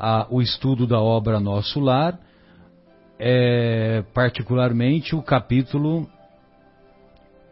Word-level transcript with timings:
a, 0.00 0.26
o 0.30 0.40
estudo 0.40 0.86
da 0.86 0.98
obra 0.98 1.38
Nosso 1.38 1.78
Lar, 1.78 2.18
é, 3.18 4.02
particularmente 4.14 5.14
o 5.14 5.22
capítulo 5.22 6.08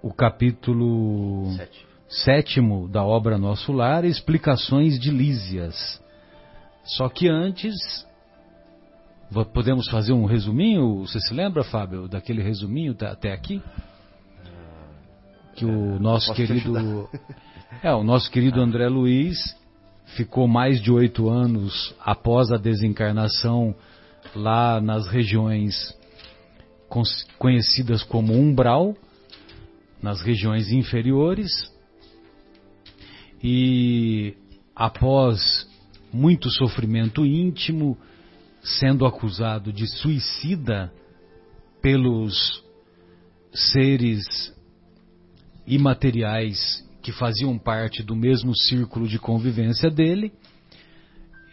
o 0.02 0.12
capítulo 0.14 1.52
Sete. 1.56 1.86
sétimo 2.08 2.88
da 2.88 3.04
obra 3.04 3.36
Nosso 3.36 3.70
Lar, 3.72 4.04
Explicações 4.04 4.98
de 4.98 5.10
Lísias. 5.10 6.02
Só 6.84 7.08
que 7.10 7.28
antes, 7.28 7.76
podemos 9.52 9.86
fazer 9.90 10.12
um 10.12 10.24
resuminho? 10.24 11.00
Você 11.00 11.20
se 11.20 11.34
lembra, 11.34 11.62
Fábio, 11.62 12.08
daquele 12.08 12.42
resuminho 12.42 12.96
até 13.02 13.32
aqui? 13.32 13.62
Que 15.54 15.66
o 15.66 15.98
nosso 15.98 16.28
posso 16.28 16.40
te 16.40 16.46
querido. 16.46 17.08
É, 17.82 17.92
o 17.92 18.02
nosso 18.02 18.30
querido 18.30 18.62
André 18.62 18.88
Luiz 18.88 19.57
ficou 20.16 20.48
mais 20.48 20.80
de 20.80 20.90
oito 20.90 21.28
anos 21.28 21.94
após 22.00 22.50
a 22.50 22.56
desencarnação 22.56 23.74
lá 24.34 24.80
nas 24.80 25.06
regiões 25.08 25.96
conhecidas 27.38 28.02
como 28.02 28.32
umbral, 28.32 28.96
nas 30.02 30.22
regiões 30.22 30.70
inferiores, 30.70 31.50
e 33.42 34.34
após 34.74 35.68
muito 36.12 36.50
sofrimento 36.50 37.26
íntimo, 37.26 37.96
sendo 38.62 39.04
acusado 39.06 39.72
de 39.72 39.86
suicida 39.86 40.92
pelos 41.82 42.64
seres 43.52 44.24
imateriais 45.66 46.87
que 47.02 47.12
faziam 47.12 47.56
parte 47.58 48.02
do 48.02 48.16
mesmo 48.16 48.56
círculo 48.56 49.06
de 49.06 49.18
convivência 49.18 49.90
dele, 49.90 50.32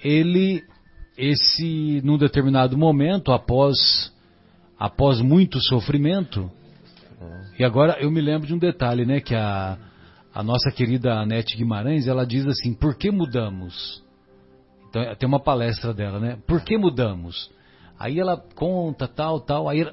ele, 0.04 0.64
esse, 1.18 2.02
num 2.04 2.18
determinado 2.18 2.78
momento, 2.78 3.32
após, 3.32 4.14
após 4.78 5.22
muito 5.22 5.60
sofrimento, 5.62 6.52
e 7.58 7.64
agora 7.64 7.98
eu 8.00 8.12
me 8.12 8.22
lembro 8.22 8.48
de 8.48 8.54
um 8.54 8.58
detalhe, 8.58 9.06
né, 9.06 9.22
que 9.22 9.34
a, 9.34 9.78
a 10.34 10.44
nossa 10.44 10.70
querida 10.72 11.14
Anete 11.20 11.56
Guimarães, 11.56 12.08
ela 12.08 12.26
diz 12.26 12.46
assim, 12.46 12.74
por 12.74 12.98
que 12.98 13.10
mudamos? 13.10 14.04
Então 14.90 15.02
é- 15.02 15.16
tem 15.16 15.28
uma 15.28 15.40
palestra 15.40 15.94
dela, 15.94 16.20
né? 16.20 16.38
Por 16.46 16.62
que 16.64 16.78
mudamos? 16.78 17.50
Aí 17.98 18.20
ela 18.20 18.38
conta, 18.56 19.08
tal, 19.08 19.40
tal, 19.40 19.70
aí 19.70 19.86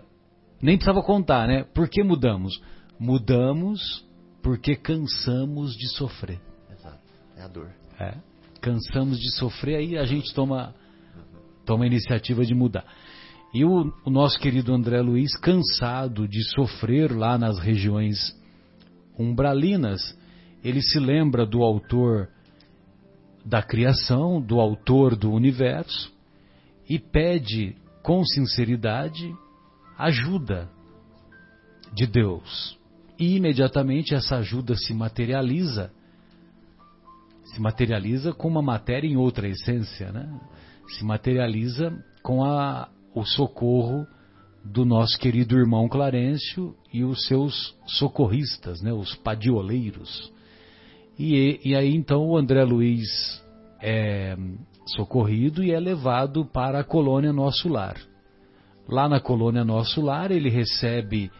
nem 0.61 0.77
precisava 0.77 1.03
contar, 1.03 1.47
né? 1.47 1.65
Por 1.75 1.89
que 1.89 2.03
mudamos? 2.03 2.61
Mudamos 2.99 4.02
porque 4.43 4.75
cansamos 4.75 5.75
de 5.77 5.89
sofrer. 5.97 6.41
Exato. 6.71 6.99
É 7.37 7.43
a 7.43 7.49
dor. 7.49 7.71
É. 7.99 8.15
Cansamos 8.61 9.19
de 9.19 9.31
sofrer, 9.37 9.77
aí 9.77 9.97
a 9.97 10.05
gente 10.05 10.35
toma, 10.35 10.75
toma 11.65 11.85
a 11.85 11.87
iniciativa 11.87 12.45
de 12.45 12.55
mudar. 12.55 12.85
E 13.55 13.65
o, 13.65 13.93
o 14.05 14.11
nosso 14.11 14.39
querido 14.39 14.75
André 14.75 15.01
Luiz, 15.01 15.37
cansado 15.37 16.27
de 16.27 16.43
sofrer 16.55 17.13
lá 17.13 17.37
nas 17.37 17.59
regiões 17.59 18.35
umbralinas, 19.19 20.17
ele 20.65 20.81
se 20.81 20.99
lembra 20.99 21.45
do 21.45 21.63
autor 21.63 22.29
da 23.45 23.63
criação, 23.63 24.41
do 24.41 24.61
autor 24.61 25.17
do 25.17 25.31
universo, 25.31 26.13
e 26.89 26.99
pede 26.99 27.77
com 28.03 28.25
sinceridade 28.25 29.35
ajuda 29.99 30.69
de 31.93 32.07
Deus. 32.07 32.79
E 33.19 33.37
imediatamente 33.37 34.15
essa 34.15 34.37
ajuda 34.37 34.77
se 34.77 34.93
materializa 34.95 35.93
se 37.53 37.61
materializa 37.61 38.33
com 38.33 38.49
uma 38.49 38.63
matéria 38.63 39.07
em 39.07 39.17
outra 39.17 39.49
essência, 39.49 40.11
né? 40.11 40.29
Se 40.89 41.05
materializa 41.05 41.93
com 42.23 42.45
a, 42.45 42.89
o 43.15 43.25
socorro 43.25 44.07
do 44.65 44.85
nosso 44.85 45.19
querido 45.19 45.57
irmão 45.57 45.89
Clarencio 45.89 46.75
e 46.93 47.05
os 47.05 47.27
seus 47.27 47.77
socorristas, 47.85 48.81
né? 48.81 48.93
Os 48.93 49.15
padioleiros. 49.17 50.33
E, 51.19 51.61
e 51.65 51.75
aí 51.75 51.95
então 51.95 52.27
o 52.27 52.37
André 52.37 52.65
Luiz 52.65 53.43
é 53.83 54.37
socorrido 54.87 55.63
e 55.63 55.73
é 55.73 55.79
levado 55.79 56.47
para 56.47 56.81
a 56.81 56.85
colônia 56.85 57.33
Nosso 57.33 57.69
Lar. 57.69 57.97
Lá 58.89 59.09
na 59.09 59.21
colônia 59.21 59.65
Nosso 59.65 60.01
Lar 60.01 60.31
ele 60.31 60.49
recebe 60.49 61.31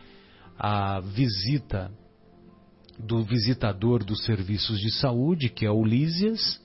a 0.59 1.01
visita 1.01 1.91
do 2.99 3.23
visitador 3.23 4.05
dos 4.05 4.25
serviços 4.25 4.79
de 4.79 4.93
saúde, 4.93 5.49
que 5.49 5.67
é 5.67 5.71
o 5.71 5.85
Lísias, 5.85 6.61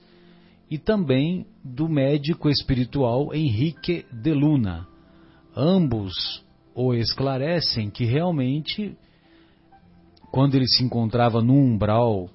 e 0.70 0.78
também 0.78 1.46
do 1.64 1.88
médico 1.88 2.48
espiritual 2.48 3.34
Henrique 3.34 4.04
de 4.12 4.32
Luna. 4.32 4.86
Ambos 5.56 6.44
o 6.74 6.94
esclarecem 6.94 7.90
que 7.90 8.04
realmente, 8.04 8.96
quando 10.30 10.54
ele 10.54 10.68
se 10.68 10.84
encontrava 10.84 11.42
no 11.42 11.54
umbral 11.54 12.28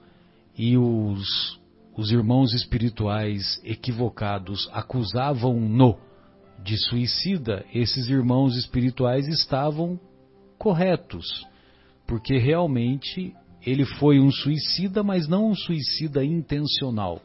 e 0.58 0.78
os, 0.78 1.60
os 1.96 2.12
irmãos 2.12 2.54
espirituais 2.54 3.62
equivocados 3.64 4.70
acusavam-no 4.74 5.98
de 6.64 6.78
suicida, 6.90 7.66
esses 7.74 8.10
irmãos 8.10 8.58
espirituais 8.58 9.28
estavam 9.28 10.00
corretos, 10.64 11.46
porque 12.08 12.38
realmente 12.38 13.34
ele 13.66 13.84
foi 13.84 14.18
um 14.18 14.32
suicida, 14.32 15.04
mas 15.04 15.28
não 15.28 15.50
um 15.50 15.56
suicida 15.56 16.24
intencional. 16.24 17.22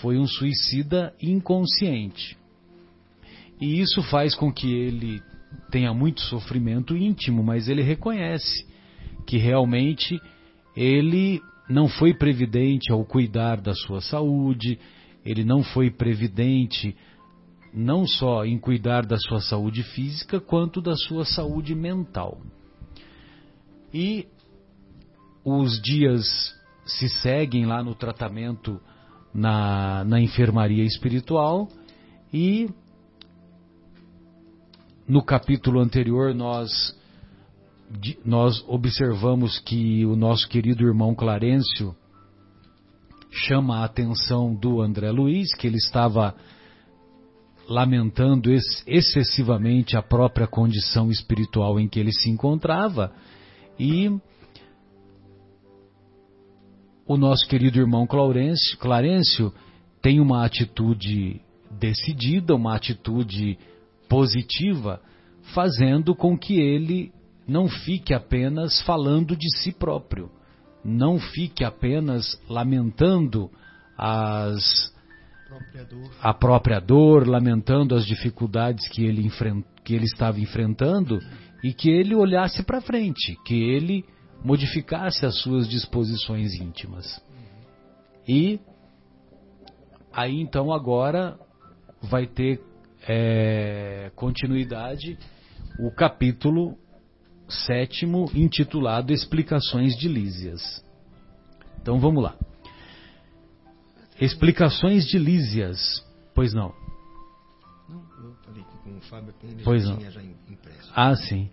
Foi 0.00 0.18
um 0.18 0.26
suicida 0.26 1.14
inconsciente. 1.22 2.36
E 3.60 3.80
isso 3.80 4.02
faz 4.02 4.34
com 4.34 4.52
que 4.52 4.66
ele 4.68 5.22
tenha 5.70 5.94
muito 5.94 6.22
sofrimento 6.22 6.96
íntimo, 6.96 7.40
mas 7.40 7.68
ele 7.68 7.82
reconhece 7.82 8.66
que 9.28 9.36
realmente 9.36 10.20
ele 10.76 11.40
não 11.68 11.86
foi 11.86 12.12
previdente 12.12 12.90
ao 12.90 13.04
cuidar 13.04 13.60
da 13.60 13.74
sua 13.74 14.00
saúde, 14.00 14.76
ele 15.24 15.44
não 15.44 15.62
foi 15.62 15.88
previdente 15.88 16.96
não 17.72 18.04
só 18.06 18.44
em 18.44 18.58
cuidar 18.58 19.06
da 19.06 19.16
sua 19.18 19.40
saúde 19.40 19.84
física, 19.84 20.40
quanto 20.40 20.80
da 20.82 20.96
sua 20.96 21.24
saúde 21.24 21.76
mental. 21.76 22.40
E 23.92 24.26
os 25.44 25.80
dias 25.80 26.54
se 26.84 27.08
seguem 27.08 27.66
lá 27.66 27.82
no 27.82 27.94
tratamento 27.94 28.80
na, 29.34 30.04
na 30.04 30.20
enfermaria 30.20 30.84
espiritual. 30.84 31.68
E 32.32 32.68
no 35.06 35.22
capítulo 35.22 35.80
anterior 35.80 36.34
nós 36.34 36.96
nós 38.24 38.64
observamos 38.66 39.58
que 39.58 40.06
o 40.06 40.16
nosso 40.16 40.48
querido 40.48 40.82
irmão 40.82 41.14
Clarencio 41.14 41.94
chama 43.30 43.80
a 43.80 43.84
atenção 43.84 44.54
do 44.54 44.80
André 44.80 45.10
Luiz, 45.10 45.54
que 45.54 45.66
ele 45.66 45.76
estava 45.76 46.34
lamentando 47.68 48.50
excessivamente 48.86 49.94
a 49.94 50.02
própria 50.02 50.46
condição 50.46 51.10
espiritual 51.10 51.78
em 51.78 51.86
que 51.86 52.00
ele 52.00 52.12
se 52.12 52.30
encontrava 52.30 53.12
e 53.82 54.20
o 57.04 57.16
nosso 57.16 57.48
querido 57.48 57.80
irmão 57.80 58.06
Clarencio, 58.06 58.78
Clarencio 58.78 59.52
tem 60.00 60.20
uma 60.20 60.44
atitude 60.44 61.40
decidida, 61.68 62.54
uma 62.54 62.76
atitude 62.76 63.58
positiva, 64.08 65.00
fazendo 65.52 66.14
com 66.14 66.38
que 66.38 66.60
ele 66.60 67.12
não 67.46 67.66
fique 67.66 68.14
apenas 68.14 68.80
falando 68.82 69.36
de 69.36 69.50
si 69.58 69.72
próprio, 69.72 70.30
não 70.84 71.18
fique 71.18 71.64
apenas 71.64 72.40
lamentando 72.48 73.50
as 73.98 74.92
a 76.20 76.32
própria 76.32 76.80
dor, 76.80 77.26
lamentando 77.26 77.94
as 77.96 78.06
dificuldades 78.06 78.88
que 78.88 79.04
ele, 79.04 79.26
enfren- 79.26 79.64
que 79.84 79.92
ele 79.92 80.04
estava 80.06 80.40
enfrentando 80.40 81.18
e 81.62 81.72
que 81.72 81.90
ele 81.90 82.14
olhasse 82.14 82.62
para 82.62 82.80
frente, 82.80 83.38
que 83.44 83.54
ele 83.54 84.04
modificasse 84.44 85.24
as 85.24 85.40
suas 85.40 85.68
disposições 85.68 86.54
íntimas. 86.54 87.22
E 88.26 88.60
aí 90.12 90.40
então 90.40 90.72
agora 90.72 91.38
vai 92.02 92.26
ter 92.26 92.60
é, 93.08 94.10
continuidade 94.14 95.18
o 95.78 95.90
capítulo 95.90 96.76
sétimo 97.48 98.30
intitulado 98.34 99.12
Explicações 99.12 99.96
de 99.96 100.08
Lísias. 100.08 100.84
Então 101.80 101.98
vamos 101.98 102.22
lá. 102.22 102.36
Explicações 104.20 105.04
de 105.06 105.18
Lísias. 105.18 106.04
Pois 106.34 106.54
não. 106.54 106.72
Não, 107.88 108.02
eu 108.24 108.34
falei 108.44 108.62
que 108.62 108.78
com 108.78 108.96
o 108.96 109.00
Fábio 109.02 109.34
Pois 109.64 109.82
já 109.82 109.94
não. 109.94 110.34
Ah, 110.94 111.14
sim. 111.16 111.48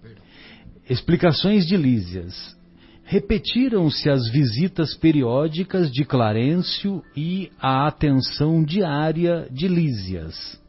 Explicações 0.90 1.66
de 1.66 1.78
Lísias. 1.78 2.58
Repetiram-se 3.06 4.10
as 4.10 4.30
visitas 4.30 4.94
periódicas 4.96 5.92
de 5.92 6.04
Clarencio 6.04 7.02
e 7.16 7.50
a 7.60 7.88
atenção 7.88 8.64
diária 8.64 9.48
de 9.50 9.68
Lísias. 9.68 10.60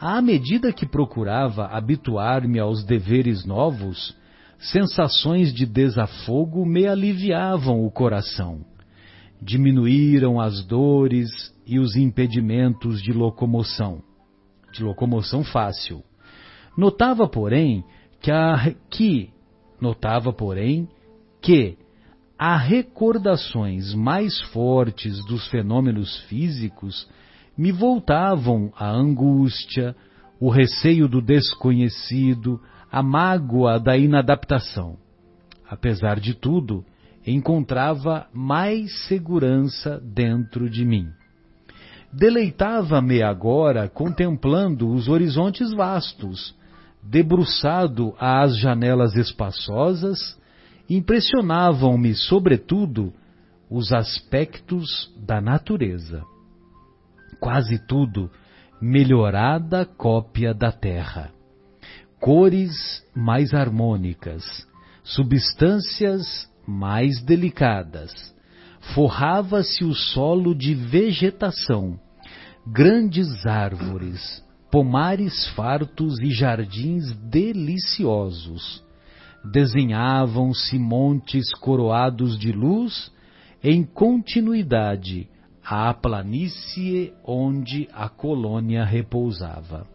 À 0.00 0.20
medida 0.20 0.72
que 0.72 0.84
procurava 0.84 1.66
habituar-me 1.66 2.58
aos 2.58 2.84
deveres 2.84 3.44
novos, 3.46 4.14
sensações 4.58 5.54
de 5.54 5.64
desafogo 5.64 6.66
me 6.66 6.86
aliviavam 6.86 7.86
o 7.86 7.90
coração. 7.90 8.64
Diminuíram 9.40 10.40
as 10.40 10.64
dores 10.64 11.30
e 11.66 11.78
os 11.78 11.94
impedimentos 11.94 13.00
de 13.00 13.12
locomoção, 13.12 14.02
de 14.72 14.82
locomoção 14.82 15.44
fácil. 15.44 16.02
Notava, 16.76 17.28
porém, 17.28 17.84
que, 18.20 18.30
a, 18.30 18.74
que 18.90 19.30
notava, 19.80 20.32
porém, 20.32 20.88
que 21.40 21.76
há 22.38 22.56
recordações 22.56 23.94
mais 23.94 24.40
fortes 24.52 25.24
dos 25.26 25.46
fenômenos 25.48 26.20
físicos 26.28 27.08
me 27.56 27.70
voltavam 27.70 28.72
a 28.76 28.88
angústia, 28.88 29.94
o 30.40 30.48
receio 30.48 31.06
do 31.06 31.20
desconhecido, 31.20 32.60
a 32.90 33.02
mágoa 33.02 33.78
da 33.78 33.96
inadaptação. 33.96 34.96
Apesar 35.68 36.18
de 36.18 36.34
tudo, 36.34 36.84
encontrava 37.26 38.26
mais 38.32 39.06
segurança 39.06 40.00
dentro 40.00 40.68
de 40.68 40.84
mim. 40.84 41.08
Deleitava-me 42.12 43.22
agora 43.22 43.88
contemplando 43.88 44.90
os 44.90 45.08
horizontes 45.08 45.72
vastos, 45.72 46.54
debruçado 47.02 48.14
às 48.18 48.56
janelas 48.58 49.14
espaçosas, 49.16 50.38
impressionavam-me, 50.88 52.14
sobretudo, 52.14 53.12
os 53.70 53.92
aspectos 53.92 55.12
da 55.16 55.40
natureza 55.40 56.22
quase 57.42 57.76
tudo 57.88 58.30
melhorada 58.80 59.84
cópia 59.84 60.54
da 60.54 60.70
terra. 60.70 61.32
Cores 62.20 63.04
mais 63.12 63.52
harmônicas, 63.52 64.44
substâncias 65.02 66.48
mais 66.64 67.20
delicadas. 67.20 68.12
Forrava-se 68.94 69.84
o 69.84 69.92
solo 69.92 70.54
de 70.54 70.72
vegetação, 70.72 71.98
grandes 72.64 73.44
árvores, 73.44 74.40
pomares 74.72 75.46
fartos 75.48 76.18
e 76.20 76.30
jardins 76.30 77.12
deliciosos. 77.30 78.82
Desenhavam-se 79.44 80.78
montes 80.78 81.52
coroados 81.60 82.38
de 82.38 82.52
luz 82.52 83.12
em 83.62 83.84
continuidade 83.84 85.28
à 85.62 85.92
planície 85.92 87.12
onde 87.22 87.86
a 87.92 88.08
colônia 88.08 88.82
repousava. 88.82 89.86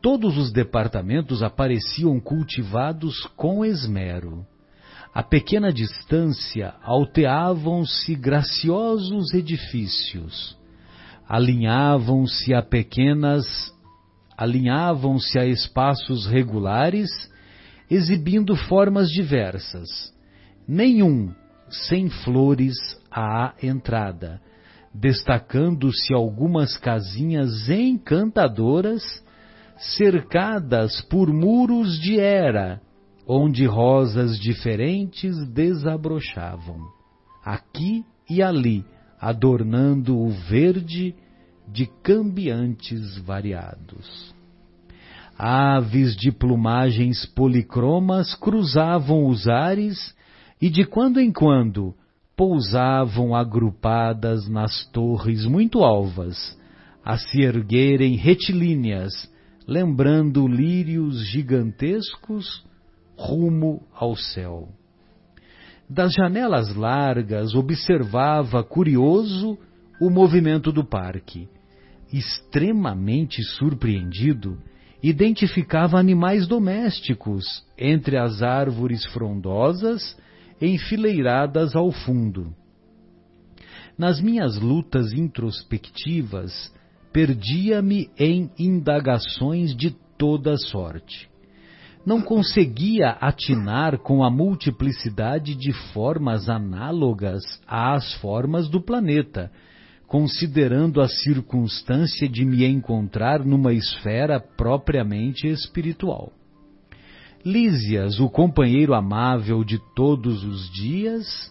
Todos 0.00 0.38
os 0.38 0.52
departamentos 0.52 1.42
apareciam 1.42 2.20
cultivados 2.20 3.26
com 3.36 3.64
esmero. 3.64 4.46
A 5.12 5.24
pequena 5.24 5.72
distância 5.72 6.74
alteavam-se 6.84 8.14
graciosos 8.14 9.34
edifícios. 9.34 10.56
Alinhavam-se 11.28 12.52
a 12.54 12.62
pequenas 12.62 13.71
alinhavam-se 14.42 15.38
a 15.38 15.46
espaços 15.46 16.26
regulares, 16.26 17.08
exibindo 17.88 18.56
formas 18.56 19.08
diversas. 19.08 20.12
Nenhum 20.66 21.32
sem 21.68 22.08
flores 22.08 22.74
à 23.08 23.54
entrada, 23.62 24.40
destacando-se 24.92 26.12
algumas 26.12 26.76
casinhas 26.76 27.68
encantadoras, 27.68 29.02
cercadas 29.96 31.00
por 31.02 31.32
muros 31.32 32.00
de 32.00 32.18
era, 32.18 32.80
onde 33.26 33.64
rosas 33.64 34.38
diferentes 34.40 35.36
desabrochavam, 35.50 36.80
aqui 37.44 38.04
e 38.28 38.42
ali, 38.42 38.84
adornando 39.20 40.18
o 40.18 40.30
verde 40.30 41.14
de 41.72 41.86
cambiantes 42.02 43.16
variados. 43.18 44.34
Aves 45.38 46.14
de 46.14 46.30
plumagens 46.30 47.24
policromas 47.24 48.34
cruzavam 48.34 49.26
os 49.26 49.48
ares 49.48 50.14
e 50.60 50.68
de 50.68 50.84
quando 50.84 51.18
em 51.18 51.32
quando 51.32 51.94
pousavam 52.36 53.34
agrupadas 53.34 54.48
nas 54.48 54.84
torres 54.92 55.46
muito 55.46 55.82
alvas, 55.82 56.58
a 57.04 57.16
se 57.16 57.40
erguerem 57.40 58.16
retilíneas, 58.16 59.30
lembrando 59.66 60.46
lírios 60.46 61.26
gigantescos 61.26 62.64
rumo 63.16 63.82
ao 63.94 64.14
céu. 64.14 64.68
Das 65.88 66.12
janelas 66.12 66.74
largas 66.74 67.54
observava 67.54 68.62
curioso 68.62 69.58
o 70.00 70.10
movimento 70.10 70.72
do 70.72 70.84
parque. 70.84 71.48
Extremamente 72.12 73.42
surpreendido, 73.42 74.58
identificava 75.02 75.98
animais 75.98 76.46
domésticos 76.46 77.44
entre 77.76 78.16
as 78.16 78.42
árvores 78.42 79.04
frondosas 79.06 80.16
enfileiradas 80.60 81.74
ao 81.74 81.90
fundo. 81.90 82.54
Nas 83.98 84.20
minhas 84.20 84.58
lutas 84.58 85.12
introspectivas, 85.12 86.72
perdia-me 87.12 88.10
em 88.18 88.50
indagações 88.58 89.76
de 89.76 89.90
toda 90.16 90.56
sorte. 90.56 91.28
Não 92.04 92.20
conseguia 92.20 93.10
atinar 93.20 93.98
com 93.98 94.24
a 94.24 94.30
multiplicidade 94.30 95.54
de 95.54 95.72
formas 95.92 96.48
análogas 96.48 97.42
às 97.66 98.14
formas 98.14 98.68
do 98.68 98.80
planeta, 98.80 99.52
considerando 100.12 101.00
a 101.00 101.08
circunstância 101.08 102.28
de 102.28 102.44
me 102.44 102.66
encontrar 102.66 103.42
numa 103.42 103.72
esfera 103.72 104.38
propriamente 104.38 105.46
espiritual. 105.48 106.30
Lísias, 107.42 108.20
o 108.20 108.28
companheiro 108.28 108.92
amável 108.92 109.64
de 109.64 109.80
todos 109.96 110.44
os 110.44 110.70
dias, 110.70 111.50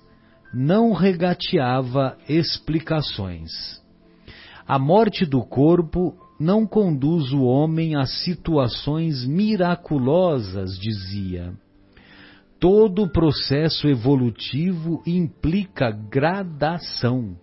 não 0.54 0.94
regateava 0.94 2.16
explicações. 2.30 3.50
A 4.68 4.78
morte 4.78 5.26
do 5.26 5.42
corpo 5.42 6.16
não 6.40 6.68
conduz 6.68 7.34
o 7.34 7.42
homem 7.42 7.96
a 7.96 8.06
situações 8.06 9.26
miraculosas, 9.26 10.78
dizia. 10.78 11.52
Todo 12.60 13.12
processo 13.12 13.88
evolutivo 13.88 15.02
implica 15.08 15.90
gradação. 15.90 17.41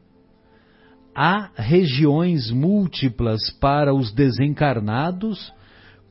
Há 1.20 1.50
regiões 1.56 2.48
múltiplas 2.52 3.50
para 3.60 3.92
os 3.92 4.12
desencarnados 4.12 5.52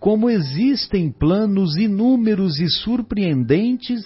como 0.02 0.30
existem 0.30 1.10
planos 1.10 1.78
inúmeros 1.78 2.60
e 2.60 2.68
surpreendentes 2.68 4.04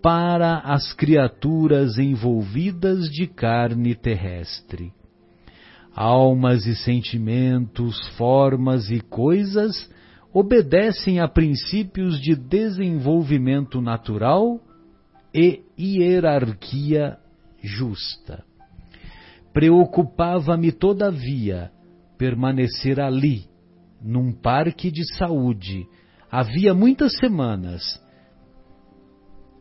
para 0.00 0.60
as 0.60 0.94
criaturas 0.94 1.98
envolvidas 1.98 3.10
de 3.10 3.26
carne 3.26 3.94
terrestre. 3.94 4.90
Almas 5.94 6.64
e 6.64 6.74
sentimentos, 6.76 8.00
formas 8.16 8.90
e 8.90 9.02
coisas 9.02 9.90
obedecem 10.32 11.20
a 11.20 11.28
princípios 11.28 12.18
de 12.18 12.34
desenvolvimento 12.34 13.82
natural 13.82 14.58
e 15.34 15.60
hierarquia 15.78 17.18
justa. 17.62 18.42
Preocupava-me, 19.52 20.72
todavia, 20.72 21.70
permanecer 22.16 23.00
ali, 23.00 23.44
num 24.02 24.32
parque 24.32 24.90
de 24.90 25.04
saúde, 25.16 25.86
havia 26.30 26.74
muitas 26.74 27.16
semanas, 27.18 27.82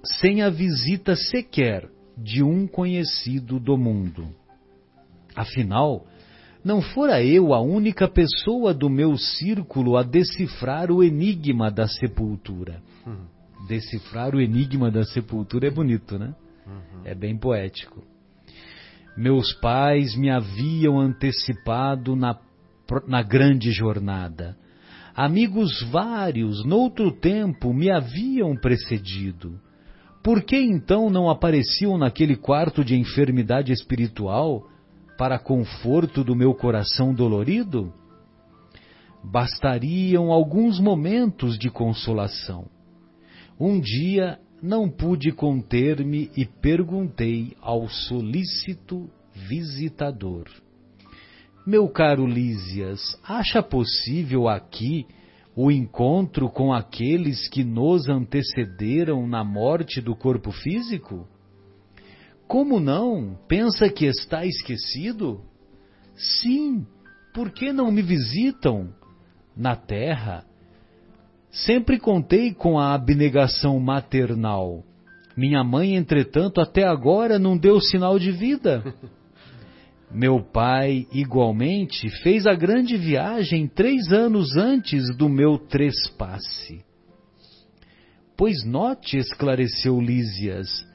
sem 0.03 0.41
a 0.41 0.49
visita 0.49 1.15
sequer 1.15 1.89
de 2.17 2.43
um 2.43 2.67
conhecido 2.67 3.59
do 3.59 3.77
mundo. 3.77 4.27
Afinal, 5.35 6.05
não 6.63 6.81
fora 6.81 7.23
eu 7.23 7.53
a 7.53 7.59
única 7.59 8.07
pessoa 8.07 8.73
do 8.73 8.89
meu 8.89 9.17
círculo 9.17 9.97
a 9.97 10.03
decifrar 10.03 10.91
o 10.91 11.03
enigma 11.03 11.71
da 11.71 11.87
sepultura. 11.87 12.81
Uhum. 13.05 13.67
Decifrar 13.67 14.35
o 14.35 14.41
enigma 14.41 14.91
da 14.91 15.03
sepultura 15.03 15.67
é 15.67 15.71
bonito, 15.71 16.17
né? 16.17 16.35
Uhum. 16.65 17.01
É 17.05 17.15
bem 17.15 17.37
poético. 17.37 18.03
Meus 19.17 19.53
pais 19.53 20.15
me 20.15 20.29
haviam 20.29 20.99
antecipado 20.99 22.15
na 22.15 22.37
na 23.07 23.21
grande 23.21 23.71
jornada. 23.71 24.57
Amigos 25.15 25.81
vários, 25.91 26.65
noutro 26.65 27.09
tempo, 27.09 27.73
me 27.73 27.89
haviam 27.89 28.53
precedido. 28.55 29.57
Por 30.21 30.43
que 30.43 30.57
então 30.57 31.09
não 31.09 31.29
apareciam 31.29 31.97
naquele 31.97 32.35
quarto 32.35 32.83
de 32.83 32.97
enfermidade 32.97 33.71
espiritual 33.71 34.67
para 35.17 35.39
conforto 35.39 36.21
do 36.21 36.35
meu 36.35 36.53
coração 36.53 37.13
dolorido? 37.13 37.93
bastariam 39.23 40.31
alguns 40.31 40.79
momentos 40.79 41.57
de 41.57 41.69
consolação. 41.69 42.65
Um 43.59 43.79
dia 43.79 44.39
não 44.61 44.87
pude 44.87 45.31
conter-me 45.31 46.29
e 46.37 46.45
perguntei 46.45 47.55
ao 47.59 47.89
solícito 47.89 49.09
visitador: 49.33 50.45
Meu 51.65 51.89
caro 51.89 52.27
Lísias, 52.27 53.19
acha 53.23 53.63
possível 53.63 54.47
aqui 54.47 55.07
o 55.55 55.71
encontro 55.71 56.49
com 56.49 56.71
aqueles 56.71 57.49
que 57.49 57.63
nos 57.63 58.07
antecederam 58.07 59.27
na 59.27 59.43
morte 59.43 59.99
do 59.99 60.15
corpo 60.15 60.51
físico? 60.51 61.27
Como 62.47 62.79
não? 62.79 63.39
Pensa 63.47 63.89
que 63.89 64.05
está 64.05 64.45
esquecido? 64.45 65.41
Sim, 66.15 66.85
por 67.33 67.51
que 67.51 67.71
não 67.73 67.91
me 67.91 68.01
visitam? 68.01 68.93
Na 69.55 69.75
terra, 69.75 70.45
sempre 71.51 71.99
contei 71.99 72.53
com 72.53 72.79
a 72.79 72.93
abnegação 72.93 73.79
maternal. 73.79 74.83
Minha 75.35 75.63
mãe, 75.63 75.95
entretanto, 75.95 76.59
até 76.59 76.83
agora 76.83 77.37
não 77.37 77.57
deu 77.57 77.79
sinal 77.79 78.17
de 78.17 78.31
vida. 78.31 78.83
Meu 80.13 80.41
pai, 80.41 81.07
igualmente, 81.13 82.09
fez 82.21 82.45
a 82.45 82.53
grande 82.53 82.97
viagem 82.97 83.65
três 83.65 84.11
anos 84.11 84.57
antes 84.57 85.15
do 85.15 85.29
meu 85.29 85.57
trespasse. 85.57 86.83
Pois 88.35 88.65
note, 88.65 89.17
esclareceu 89.17 90.01
Lísias, 90.01 90.85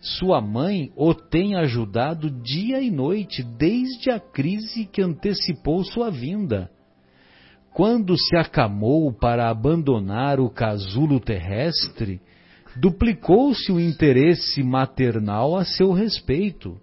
sua 0.00 0.40
mãe 0.40 0.92
o 0.96 1.14
tem 1.14 1.54
ajudado 1.54 2.30
dia 2.30 2.80
e 2.80 2.90
noite 2.90 3.42
desde 3.42 4.10
a 4.10 4.18
crise 4.18 4.84
que 4.84 5.00
antecipou 5.00 5.84
sua 5.84 6.10
vinda. 6.10 6.70
Quando 7.74 8.16
se 8.16 8.36
acamou 8.36 9.12
para 9.12 9.50
abandonar 9.50 10.40
o 10.40 10.48
casulo 10.48 11.20
terrestre, 11.20 12.20
duplicou-se 12.76 13.70
o 13.70 13.78
interesse 13.78 14.62
maternal 14.62 15.56
a 15.56 15.64
seu 15.64 15.92
respeito 15.92 16.80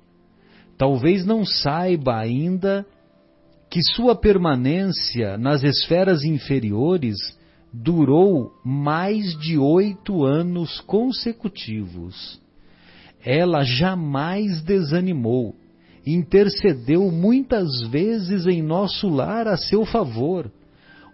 talvez 0.81 1.23
não 1.23 1.45
saiba 1.45 2.17
ainda 2.17 2.83
que 3.69 3.83
sua 3.83 4.15
permanência 4.15 5.37
nas 5.37 5.61
esferas 5.61 6.23
inferiores 6.23 7.17
durou 7.71 8.51
mais 8.65 9.37
de 9.37 9.59
oito 9.59 10.25
anos 10.25 10.81
consecutivos. 10.81 12.41
Ela 13.23 13.61
jamais 13.63 14.63
desanimou, 14.63 15.55
intercedeu 16.03 17.11
muitas 17.11 17.69
vezes 17.91 18.47
em 18.47 18.63
nosso 18.63 19.07
lar 19.07 19.47
a 19.47 19.57
seu 19.57 19.85
favor, 19.85 20.51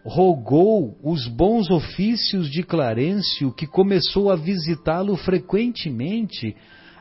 rogou 0.07 0.97
os 1.03 1.27
bons 1.27 1.69
ofícios 1.69 2.49
de 2.49 2.63
Clarencio, 2.63 3.51
que 3.51 3.67
começou 3.67 4.31
a 4.31 4.35
visitá-lo 4.35 5.15
frequentemente 5.17 6.55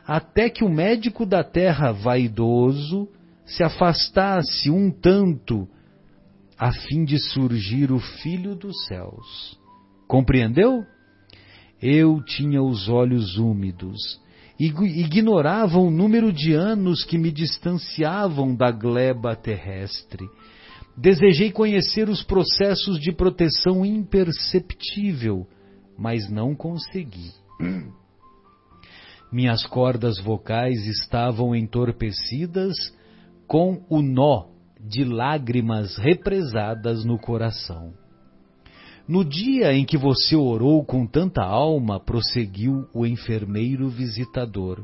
até 0.05 0.49
que 0.49 0.63
o 0.63 0.69
médico 0.69 1.25
da 1.25 1.43
terra 1.43 1.91
vaidoso 1.91 3.07
se 3.45 3.63
afastasse 3.63 4.69
um 4.69 4.91
tanto 4.91 5.67
a 6.57 6.71
fim 6.71 7.05
de 7.05 7.17
surgir 7.17 7.91
o 7.91 7.99
Filho 7.99 8.55
dos 8.55 8.85
céus. 8.87 9.57
Compreendeu? 10.07 10.83
Eu 11.81 12.21
tinha 12.23 12.61
os 12.61 12.89
olhos 12.89 13.37
úmidos 13.37 14.19
ignorava 14.59 15.77
o 15.77 15.91
número 15.91 16.33
de 16.33 16.53
anos 16.53 17.03
que 17.03 17.17
me 17.17 17.31
distanciavam 17.31 18.55
da 18.55 18.71
gleba 18.71 19.35
terrestre. 19.35 20.27
Desejei 20.97 21.51
conhecer 21.51 22.09
os 22.09 22.23
processos 22.23 22.99
de 22.99 23.11
proteção 23.11 23.85
imperceptível, 23.85 25.45
mas 25.95 26.27
não 26.27 26.55
consegui. 26.55 27.31
Minhas 29.31 29.63
cordas 29.67 30.19
vocais 30.19 30.87
estavam 30.87 31.55
entorpecidas 31.55 32.75
com 33.45 33.85
o 33.89 34.01
nó 34.01 34.47
de 34.79 35.03
lágrimas 35.03 35.97
represadas 35.97 37.05
no 37.05 37.19
coração. 37.19 37.93
No 39.07 39.23
dia 39.23 39.73
em 39.73 39.85
que 39.85 39.97
você 39.97 40.35
orou 40.35 40.83
com 40.83 41.05
tanta 41.05 41.43
alma, 41.43 41.99
prosseguiu 41.99 42.87
o 42.93 43.05
enfermeiro 43.05 43.87
visitador, 43.87 44.83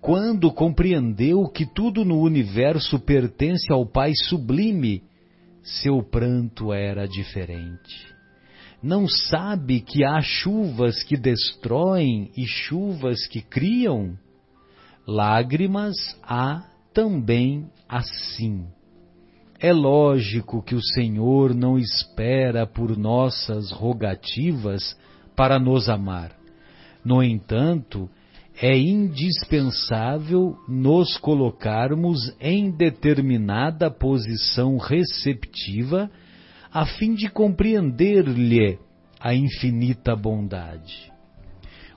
quando 0.00 0.52
compreendeu 0.52 1.48
que 1.48 1.66
tudo 1.66 2.04
no 2.04 2.20
universo 2.20 3.00
pertence 3.00 3.72
ao 3.72 3.84
Pai 3.84 4.12
Sublime, 4.28 5.02
seu 5.64 6.02
pranto 6.02 6.72
era 6.72 7.08
diferente 7.08 8.14
não 8.84 9.08
sabe 9.08 9.80
que 9.80 10.04
há 10.04 10.20
chuvas 10.20 11.02
que 11.02 11.16
destroem 11.16 12.30
e 12.36 12.44
chuvas 12.46 13.26
que 13.26 13.40
criam? 13.40 14.12
Lágrimas 15.08 15.96
há 16.22 16.64
também 16.92 17.66
assim. 17.88 18.66
É 19.58 19.72
lógico 19.72 20.62
que 20.62 20.74
o 20.74 20.82
Senhor 20.82 21.54
não 21.54 21.78
espera 21.78 22.66
por 22.66 22.94
nossas 22.94 23.70
rogativas 23.72 24.94
para 25.34 25.58
nos 25.58 25.88
amar. 25.88 26.36
No 27.02 27.22
entanto, 27.22 28.10
é 28.60 28.76
indispensável 28.76 30.56
nos 30.68 31.16
colocarmos 31.16 32.34
em 32.40 32.70
determinada 32.70 33.90
posição 33.90 34.76
receptiva 34.76 36.10
a 36.72 36.86
fim 36.86 37.14
de 37.14 37.28
compreender-lhe 37.28 38.78
a 39.20 39.34
infinita 39.34 40.14
bondade. 40.14 41.12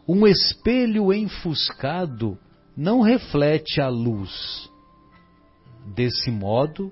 Um 0.07 0.25
espelho 0.25 1.13
enfuscado 1.13 2.37
não 2.75 3.01
reflete 3.01 3.81
a 3.81 3.89
luz. 3.89 4.69
Desse 5.95 6.31
modo, 6.31 6.91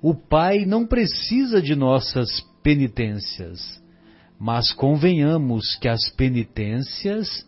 o 0.00 0.14
Pai 0.14 0.64
não 0.64 0.86
precisa 0.86 1.60
de 1.60 1.74
nossas 1.74 2.40
penitências, 2.62 3.82
mas 4.38 4.72
convenhamos 4.72 5.76
que 5.76 5.88
as 5.88 6.10
penitências 6.10 7.46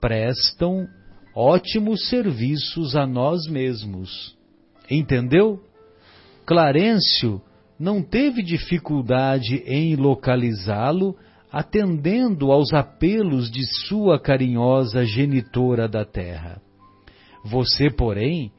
prestam 0.00 0.86
ótimos 1.34 2.08
serviços 2.08 2.96
a 2.96 3.06
nós 3.06 3.46
mesmos. 3.46 4.36
Entendeu? 4.90 5.60
Clarencio 6.46 7.42
não 7.78 8.02
teve 8.02 8.42
dificuldade 8.42 9.62
em 9.66 9.96
localizá-lo, 9.96 11.16
atendendo 11.52 12.50
aos 12.50 12.72
apelos 12.72 13.50
de 13.50 13.64
sua 13.86 14.18
carinhosa 14.18 15.04
genitora 15.04 15.86
da 15.86 16.04
terra. 16.04 16.60
Você, 17.44 17.90
porém, 17.90 18.50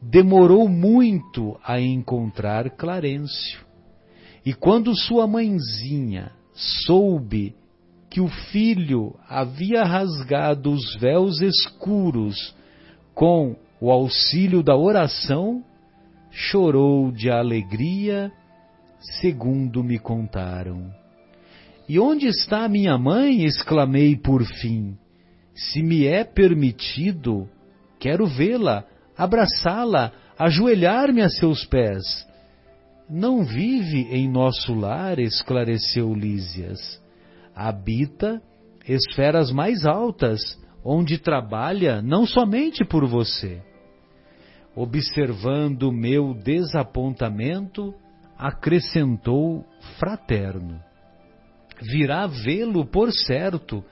demorou 0.00 0.68
muito 0.68 1.58
a 1.64 1.80
encontrar 1.80 2.70
Clarencio. 2.70 3.66
E 4.44 4.52
quando 4.52 4.96
sua 4.96 5.26
mãezinha 5.26 6.32
soube 6.52 7.54
que 8.10 8.20
o 8.20 8.28
filho 8.28 9.14
havia 9.28 9.84
rasgado 9.84 10.70
os 10.70 10.96
véus 10.96 11.40
escuros 11.40 12.54
com 13.14 13.56
o 13.80 13.90
auxílio 13.90 14.62
da 14.62 14.76
oração, 14.76 15.62
chorou 16.30 17.12
de 17.12 17.30
alegria 17.30 18.32
segundo 19.20 19.82
me 19.82 19.98
contaram. 19.98 20.90
E 21.88 21.98
onde 21.98 22.26
está 22.26 22.68
minha 22.68 22.98
mãe? 22.98 23.44
exclamei 23.44 24.16
por 24.16 24.44
fim. 24.44 24.96
Se 25.54 25.82
me 25.82 26.06
é 26.06 26.22
permitido, 26.22 27.48
quero 27.98 28.26
vê-la, 28.26 28.84
abraçá-la, 29.16 30.12
ajoelhar-me 30.38 31.22
a 31.22 31.28
seus 31.28 31.64
pés. 31.64 32.26
Não 33.08 33.42
vive 33.42 34.02
em 34.10 34.30
nosso 34.30 34.74
lar, 34.74 35.18
esclareceu 35.18 36.12
Lísias. 36.12 37.00
Habita 37.60 38.40
esferas 38.86 39.50
mais 39.50 39.84
altas, 39.84 40.40
onde 40.84 41.18
trabalha 41.18 42.00
não 42.00 42.24
somente 42.24 42.84
por 42.84 43.04
você. 43.04 43.60
Observando 44.76 45.90
meu 45.90 46.34
desapontamento, 46.34 47.92
acrescentou 48.38 49.66
fraterno. 49.98 50.80
Virá 51.82 52.28
vê-lo, 52.28 52.86
por 52.86 53.12
certo, 53.12 53.84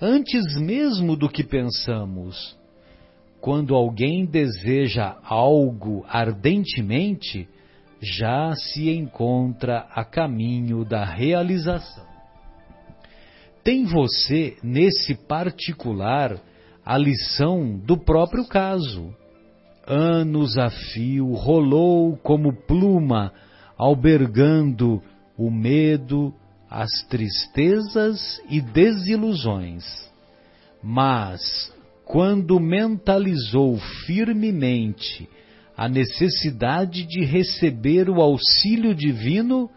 antes 0.00 0.56
mesmo 0.58 1.14
do 1.14 1.28
que 1.28 1.44
pensamos. 1.44 2.58
Quando 3.38 3.74
alguém 3.74 4.24
deseja 4.24 5.18
algo 5.24 6.06
ardentemente, 6.08 7.46
já 8.00 8.54
se 8.54 8.88
encontra 8.88 9.86
a 9.90 10.06
caminho 10.06 10.86
da 10.86 11.04
realização. 11.04 12.09
Tem 13.62 13.84
você, 13.84 14.56
nesse 14.62 15.14
particular, 15.14 16.40
a 16.84 16.96
lição 16.96 17.76
do 17.76 17.96
próprio 17.96 18.46
caso. 18.46 19.14
Anos 19.86 20.56
a 20.56 20.70
fio 20.70 21.32
rolou 21.32 22.16
como 22.18 22.52
pluma 22.52 23.32
albergando 23.76 25.02
o 25.36 25.50
medo, 25.50 26.34
as 26.68 26.90
tristezas 27.08 28.40
e 28.48 28.60
desilusões. 28.60 29.84
Mas, 30.82 31.72
quando 32.04 32.58
mentalizou 32.60 33.78
firmemente 34.06 35.28
a 35.76 35.88
necessidade 35.88 37.06
de 37.06 37.24
receber 37.24 38.10
o 38.10 38.20
auxílio 38.20 38.94
divino, 38.94 39.70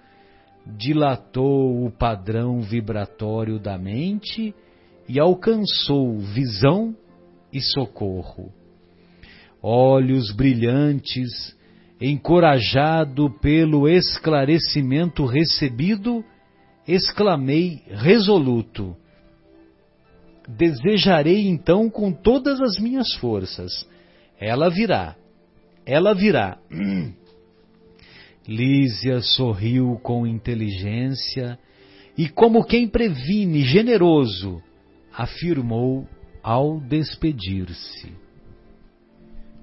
dilatou 0.65 1.85
o 1.85 1.91
padrão 1.91 2.61
vibratório 2.61 3.59
da 3.59 3.77
mente 3.77 4.53
e 5.07 5.19
alcançou 5.19 6.17
visão 6.19 6.95
e 7.51 7.61
socorro. 7.61 8.51
Olhos 9.61 10.31
brilhantes, 10.31 11.55
encorajado 12.01 13.29
pelo 13.39 13.87
esclarecimento 13.87 15.25
recebido, 15.25 16.23
exclamei 16.87 17.81
resoluto: 17.87 18.95
Desejarei 20.47 21.47
então 21.47 21.89
com 21.89 22.11
todas 22.11 22.59
as 22.61 22.77
minhas 22.77 23.13
forças. 23.15 23.87
Ela 24.39 24.69
virá, 24.69 25.15
ela 25.85 26.13
virá. 26.13 26.57
Lísia 28.47 29.21
sorriu 29.21 29.99
com 30.03 30.27
inteligência 30.27 31.57
e, 32.17 32.27
como 32.27 32.63
quem 32.63 32.87
previne, 32.87 33.63
generoso, 33.63 34.61
afirmou 35.11 36.07
ao 36.43 36.79
despedir-se. 36.79 38.11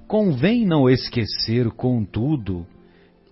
Convém 0.09 0.67
não 0.67 0.89
esquecer, 0.89 1.71
contudo, 1.71 2.67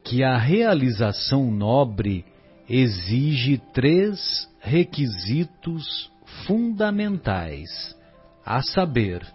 que 0.05 0.23
a 0.23 0.37
realização 0.37 1.51
nobre 1.51 2.25
exige 2.69 3.59
três 3.73 4.49
requisitos 4.61 6.13
fundamentais, 6.47 7.97
a 8.45 8.63
saber, 8.63 9.27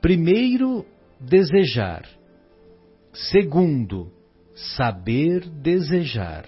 primeiro, 0.00 0.84
desejar, 1.20 2.04
segundo, 3.12 4.10
saber 4.54 5.48
desejar, 5.48 6.46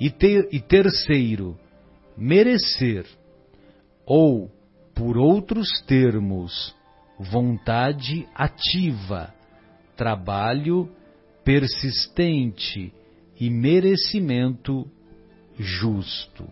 e, 0.00 0.10
ter, 0.10 0.48
e 0.52 0.60
terceiro, 0.60 1.58
merecer, 2.16 3.06
ou, 4.06 4.50
por 4.94 5.16
outros 5.16 5.68
termos, 5.86 6.74
vontade 7.18 8.28
ativa, 8.34 9.32
trabalho 9.96 10.90
persistente 11.44 12.92
e 13.38 13.50
merecimento 13.50 14.88
justo. 15.58 16.46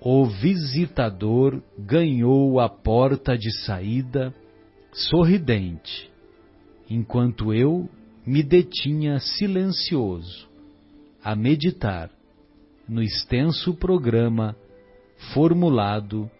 O 0.00 0.26
visitador 0.26 1.62
ganhou 1.78 2.58
a 2.58 2.68
porta 2.68 3.36
de 3.38 3.52
saída 3.64 4.34
sorridente, 4.92 6.10
enquanto 6.90 7.54
eu 7.54 7.88
me 8.26 8.42
detinha 8.42 9.18
silencioso 9.18 10.48
a 11.22 11.34
meditar 11.34 12.10
no 12.88 13.02
extenso 13.02 13.74
programa 13.74 14.56
formulado 15.32 16.30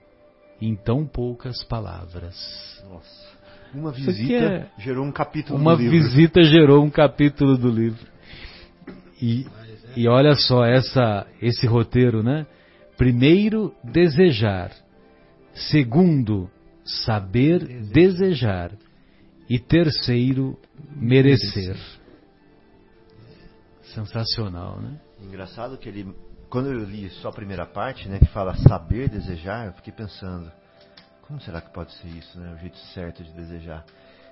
em 0.61 0.77
tão 0.77 1.07
poucas 1.07 1.63
palavras. 1.65 2.83
Nossa. 2.89 3.33
Uma 3.75 3.91
visita 3.91 4.35
é... 4.35 4.69
gerou 4.79 5.05
um 5.05 5.13
capítulo 5.13 5.59
Uma 5.59 5.75
do 5.75 5.83
livro. 5.83 5.97
Uma 5.97 6.05
visita 6.05 6.43
gerou 6.43 6.85
um 6.85 6.91
capítulo 6.91 7.57
do 7.57 7.71
livro. 7.71 8.07
E, 9.21 9.47
e 9.97 10.07
olha 10.09 10.35
só 10.35 10.65
essa, 10.65 11.27
esse 11.41 11.67
roteiro, 11.67 12.23
né? 12.23 12.47
Primeiro, 12.97 13.75
desejar. 13.83 14.73
Segundo, 15.55 16.51
saber 16.85 17.65
desejar. 17.93 18.73
E 19.53 19.59
terceiro, 19.59 20.59
merecer. 20.97 21.77
Sensacional, 23.83 24.81
né? 24.81 24.99
Engraçado 25.21 25.77
que 25.77 25.91
ele, 25.91 26.11
quando 26.49 26.73
eu 26.73 26.83
li 26.87 27.11
só 27.21 27.29
a 27.29 27.33
primeira 27.33 27.67
parte, 27.67 28.09
né, 28.09 28.19
que 28.19 28.33
fala 28.33 28.57
saber 28.57 29.11
desejar, 29.11 29.67
eu 29.67 29.75
fiquei 29.75 29.93
pensando, 29.93 30.51
como 31.29 31.39
será 31.43 31.61
que 31.61 31.71
pode 31.71 31.93
ser 31.99 32.09
isso, 32.09 32.41
né, 32.41 32.55
o 32.55 32.59
jeito 32.61 32.79
certo 32.95 33.23
de 33.23 33.31
desejar? 33.35 33.85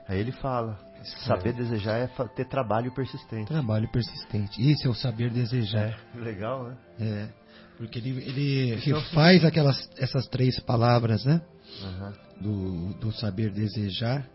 Aí 0.09 0.19
ele 0.19 0.33
fala, 0.33 0.81
saber 1.27 1.53
desejar 1.53 1.99
é 1.99 2.07
ter 2.35 2.47
trabalho 2.47 2.91
persistente. 2.95 3.45
Trabalho 3.45 3.93
persistente. 3.93 4.59
Isso 4.73 4.87
é 4.87 4.91
o 4.91 4.95
saber 4.95 5.29
desejar. 5.29 6.01
É, 6.15 6.17
legal, 6.19 6.65
né? 6.65 6.77
É. 6.99 7.29
Porque 7.77 7.99
ele, 7.99 8.25
ele 8.25 8.75
refaz 8.77 9.45
aquelas, 9.45 9.87
essas 9.99 10.27
três 10.29 10.59
palavras, 10.61 11.27
né? 11.27 11.43
Uhum. 11.83 12.13
Do, 12.41 12.95
do 12.95 13.13
saber 13.13 13.53
desejar 13.53 14.27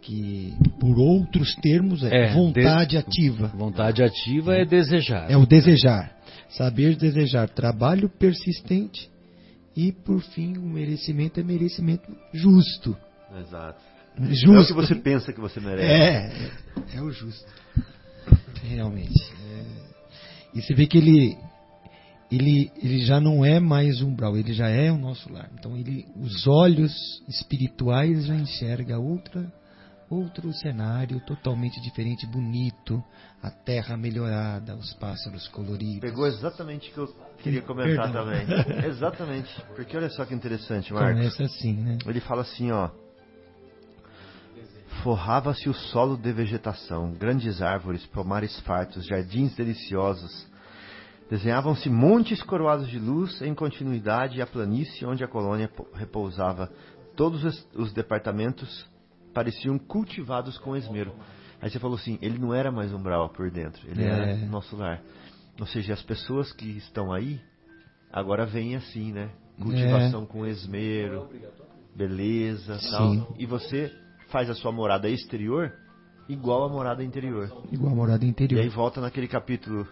que 0.00 0.54
por 0.80 0.98
outros 0.98 1.54
termos 1.56 2.02
é, 2.02 2.26
é 2.26 2.32
vontade 2.32 2.90
de, 2.90 2.96
ativa. 2.98 3.48
Vontade 3.48 4.02
ativa 4.02 4.56
é. 4.56 4.62
é 4.62 4.64
desejar. 4.64 5.30
É 5.30 5.36
o 5.36 5.46
desejar. 5.46 6.16
Saber 6.50 6.96
desejar, 6.96 7.48
trabalho 7.48 8.08
persistente 8.08 9.10
e 9.76 9.92
por 9.92 10.20
fim 10.20 10.56
o 10.56 10.62
merecimento 10.62 11.40
é 11.40 11.42
merecimento 11.42 12.10
justo. 12.32 12.96
Exato. 13.38 13.80
Justo. 14.20 14.54
É 14.54 14.60
o 14.60 14.66
que 14.66 14.72
você 14.72 14.94
pensa 14.94 15.32
que 15.32 15.40
você 15.40 15.60
merece. 15.60 15.84
É, 15.84 16.94
é, 16.94 16.96
é 16.96 17.02
o 17.02 17.10
justo. 17.10 17.46
Realmente. 18.64 19.32
É. 19.52 19.64
E 20.54 20.62
você 20.62 20.74
vê 20.74 20.86
que 20.86 20.98
ele 20.98 21.36
ele, 22.30 22.70
ele 22.82 23.00
já 23.00 23.20
não 23.20 23.44
é 23.44 23.58
mais 23.58 24.02
umbral, 24.02 24.36
ele 24.36 24.52
já 24.52 24.68
é 24.68 24.92
o 24.92 24.98
nosso 24.98 25.32
lar. 25.32 25.50
Então 25.58 25.76
ele, 25.76 26.06
os 26.16 26.46
olhos 26.46 26.92
espirituais 27.28 28.26
já 28.26 28.34
enxerga 28.34 28.98
outra 28.98 29.50
outro 30.10 30.52
cenário 30.52 31.20
totalmente 31.20 31.80
diferente, 31.80 32.26
bonito, 32.26 33.02
a 33.42 33.50
terra 33.50 33.96
melhorada, 33.96 34.74
os 34.74 34.92
pássaros 34.94 35.46
coloridos. 35.48 36.00
Pegou 36.00 36.26
exatamente 36.26 36.90
o 36.90 36.92
que 36.92 36.98
eu 36.98 37.14
queria 37.38 37.62
comentar 37.62 38.10
Perdão. 38.10 38.24
também. 38.24 38.84
exatamente. 38.88 39.62
Porque 39.76 39.96
olha 39.96 40.08
só 40.10 40.24
que 40.24 40.34
interessante, 40.34 40.92
Marcos. 40.92 41.14
Começa 41.14 41.44
assim, 41.44 41.74
né? 41.74 41.98
Ele 42.06 42.20
fala 42.20 42.42
assim, 42.42 42.70
ó. 42.70 42.90
Forrava-se 45.02 45.68
o 45.68 45.74
solo 45.74 46.16
de 46.16 46.32
vegetação, 46.32 47.12
grandes 47.12 47.62
árvores, 47.62 48.04
pomares 48.06 48.58
fartos, 48.60 49.06
jardins 49.06 49.54
deliciosos. 49.54 50.48
Desenhavam-se 51.30 51.90
montes 51.90 52.42
coroados 52.42 52.88
de 52.88 52.98
luz 52.98 53.40
em 53.42 53.54
continuidade 53.54 54.40
à 54.40 54.46
planície 54.46 55.06
onde 55.06 55.22
a 55.22 55.28
colônia 55.28 55.70
repousava. 55.94 56.70
Todos 57.14 57.66
os 57.74 57.92
departamentos 57.92 58.88
pareciam 59.38 59.78
cultivados 59.78 60.58
com 60.58 60.76
esmero. 60.76 61.14
Aí 61.62 61.70
você 61.70 61.78
falou 61.78 61.96
assim, 61.96 62.18
ele 62.20 62.40
não 62.40 62.52
era 62.52 62.72
mais 62.72 62.92
umbral 62.92 63.28
por 63.28 63.48
dentro, 63.52 63.80
ele 63.88 64.02
é. 64.02 64.08
era 64.08 64.36
nosso 64.46 64.76
lar. 64.76 65.00
Ou 65.60 65.66
seja, 65.66 65.92
as 65.94 66.02
pessoas 66.02 66.52
que 66.52 66.76
estão 66.76 67.12
aí 67.12 67.40
agora 68.12 68.44
vêm 68.44 68.74
assim, 68.74 69.12
né? 69.12 69.30
Cultivação 69.60 70.24
é. 70.24 70.26
com 70.26 70.44
esmero, 70.44 71.28
beleza, 71.94 72.80
Sim. 72.80 72.90
tal. 72.90 73.36
E 73.38 73.46
você 73.46 73.92
faz 74.28 74.50
a 74.50 74.54
sua 74.54 74.72
morada 74.72 75.08
exterior 75.08 75.72
igual 76.28 76.64
a 76.64 76.68
morada 76.68 77.04
interior. 77.04 77.48
Igual 77.70 77.92
a 77.92 77.94
morada 77.94 78.24
interior. 78.24 78.58
E 78.58 78.62
aí 78.62 78.68
volta 78.68 79.00
naquele 79.00 79.28
capítulo. 79.28 79.86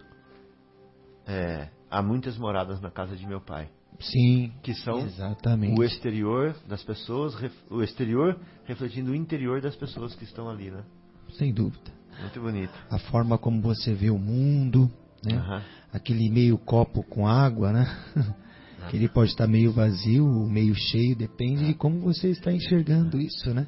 É, 1.25 1.69
há 1.89 2.03
muitas 2.03 2.37
moradas 2.37 2.81
na 2.81 2.91
casa 2.91 3.15
de 3.15 3.25
meu 3.25 3.41
pai. 3.41 3.69
Sim. 4.01 4.53
Que 4.63 4.75
são 4.75 4.99
exatamente. 5.01 5.79
o 5.79 5.85
exterior 5.85 6.55
das 6.69 6.83
pessoas, 6.83 7.35
o 7.71 7.83
exterior 7.83 8.39
refletindo 8.65 9.13
o 9.13 9.15
interior 9.15 9.61
das 9.61 9.77
pessoas 9.77 10.15
que 10.15 10.25
estão 10.25 10.49
ali, 10.49 10.71
né? 10.71 10.85
Sem 11.33 11.53
dúvida. 11.53 11.91
Muito 12.21 12.41
bonito. 12.41 12.73
A 12.91 12.99
forma 12.99 13.39
como 13.39 13.61
você 13.61 13.93
vê 13.95 14.11
o 14.11 14.19
mundo, 14.19 14.91
né? 15.25 15.37
Uhum. 15.37 15.63
Aquele 15.93 16.29
meio 16.31 16.59
copo 16.59 17.03
com 17.03 17.27
água, 17.27 17.73
né? 17.73 17.87
que 18.91 18.97
ele 18.97 19.09
pode 19.09 19.31
estar 19.31 19.47
meio 19.47 19.73
vazio, 19.73 20.27
meio 20.49 20.75
cheio, 20.75 21.17
depende 21.17 21.67
de 21.67 21.75
como 21.75 22.01
você 22.01 22.29
está 22.29 22.53
enxergando 22.53 23.21
isso, 23.21 23.53
né? 23.53 23.67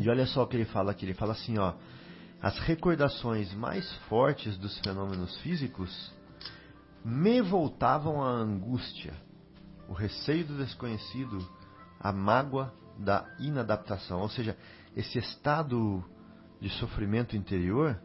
E 0.00 0.08
olha 0.08 0.26
só 0.26 0.42
o 0.42 0.46
que 0.46 0.56
ele 0.56 0.66
fala 0.66 0.92
aqui, 0.92 1.06
ele 1.06 1.14
fala 1.14 1.32
assim, 1.32 1.58
ó, 1.58 1.74
as 2.40 2.58
recordações 2.60 3.52
mais 3.54 3.90
fortes 4.08 4.56
dos 4.58 4.78
fenômenos 4.80 5.36
físicos 5.38 6.12
me 7.04 7.40
voltavam 7.40 8.22
à 8.22 8.28
angústia 8.28 9.14
o 9.88 9.92
receio 9.92 10.44
do 10.44 10.58
desconhecido, 10.58 11.38
a 11.98 12.12
mágoa 12.12 12.72
da 12.98 13.24
inadaptação. 13.40 14.20
Ou 14.20 14.28
seja, 14.28 14.56
esse 14.96 15.18
estado 15.18 16.04
de 16.60 16.68
sofrimento 16.70 17.36
interior 17.36 17.98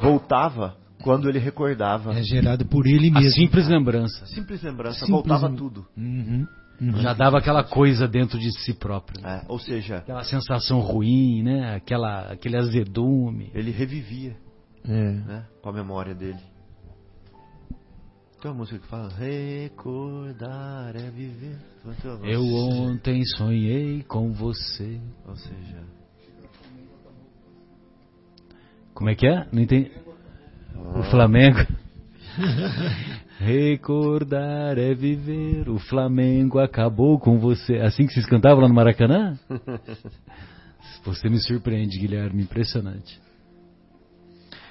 voltava 0.00 0.76
quando 1.02 1.28
ele 1.28 1.38
recordava. 1.38 2.12
É 2.18 2.22
gerado 2.22 2.64
por 2.64 2.86
ele 2.86 3.10
mesmo. 3.10 3.28
A 3.28 3.32
simples 3.32 3.68
lembrança. 3.68 4.26
Simples 4.26 4.62
lembrança, 4.62 5.06
simples 5.06 5.10
voltava 5.10 5.50
tudo. 5.54 5.86
Uhum, 5.96 6.46
uhum. 6.80 6.96
Já 6.98 7.12
dava 7.12 7.38
aquela 7.38 7.62
coisa 7.62 8.08
dentro 8.08 8.38
de 8.38 8.50
si 8.60 8.74
próprio. 8.74 9.24
É, 9.26 9.44
ou 9.48 9.58
seja, 9.58 9.98
aquela 9.98 10.24
sensação 10.24 10.80
ruim, 10.80 11.42
né? 11.42 11.76
Aquela, 11.76 12.32
aquele 12.32 12.56
azedume. 12.56 13.50
Ele 13.54 13.70
revivia 13.70 14.36
é. 14.84 15.12
né? 15.12 15.44
com 15.62 15.68
a 15.68 15.72
memória 15.72 16.14
dele. 16.14 16.38
Tem 18.40 18.50
uma 18.52 18.58
música 18.58 18.78
que 18.78 18.86
fala 18.86 19.08
recordar 19.08 20.94
é 20.94 21.10
viver. 21.10 21.58
Eu 22.22 22.42
ontem 22.42 23.24
sonhei 23.36 24.04
com 24.04 24.32
você. 24.32 25.00
Ou 25.26 25.34
seja, 25.34 25.82
Como 28.94 29.10
é 29.10 29.16
que 29.16 29.26
é? 29.26 29.48
Não 29.52 29.60
entendi. 29.60 29.90
O 30.74 31.02
Flamengo. 31.10 31.58
Recordar 33.40 34.78
é 34.78 34.94
viver. 34.94 35.68
O 35.68 35.78
Flamengo 35.80 36.60
acabou 36.60 37.18
com 37.18 37.40
você. 37.40 37.78
Assim 37.78 38.06
que 38.06 38.12
vocês 38.12 38.26
cantavam 38.26 38.62
lá 38.62 38.68
no 38.68 38.74
Maracanã? 38.74 39.38
Você 41.04 41.28
me 41.28 41.38
surpreende, 41.38 41.98
Guilherme. 41.98 42.42
Impressionante. 42.42 43.20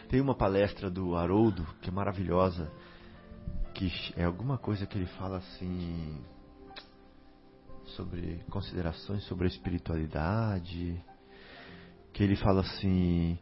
Tem 0.10 0.22
uma 0.22 0.36
palestra 0.36 0.90
do 0.90 1.16
Haroldo 1.16 1.66
que 1.82 1.90
é 1.90 1.92
maravilhosa, 1.92 2.72
que 3.78 3.92
é 4.18 4.24
alguma 4.24 4.58
coisa 4.58 4.88
que 4.88 4.98
ele 4.98 5.06
fala 5.06 5.38
assim 5.38 6.20
sobre 7.96 8.44
considerações 8.50 9.24
sobre 9.26 9.46
a 9.46 9.48
espiritualidade, 9.48 11.00
que 12.12 12.24
ele 12.24 12.36
fala 12.36 12.62
assim, 12.62 13.38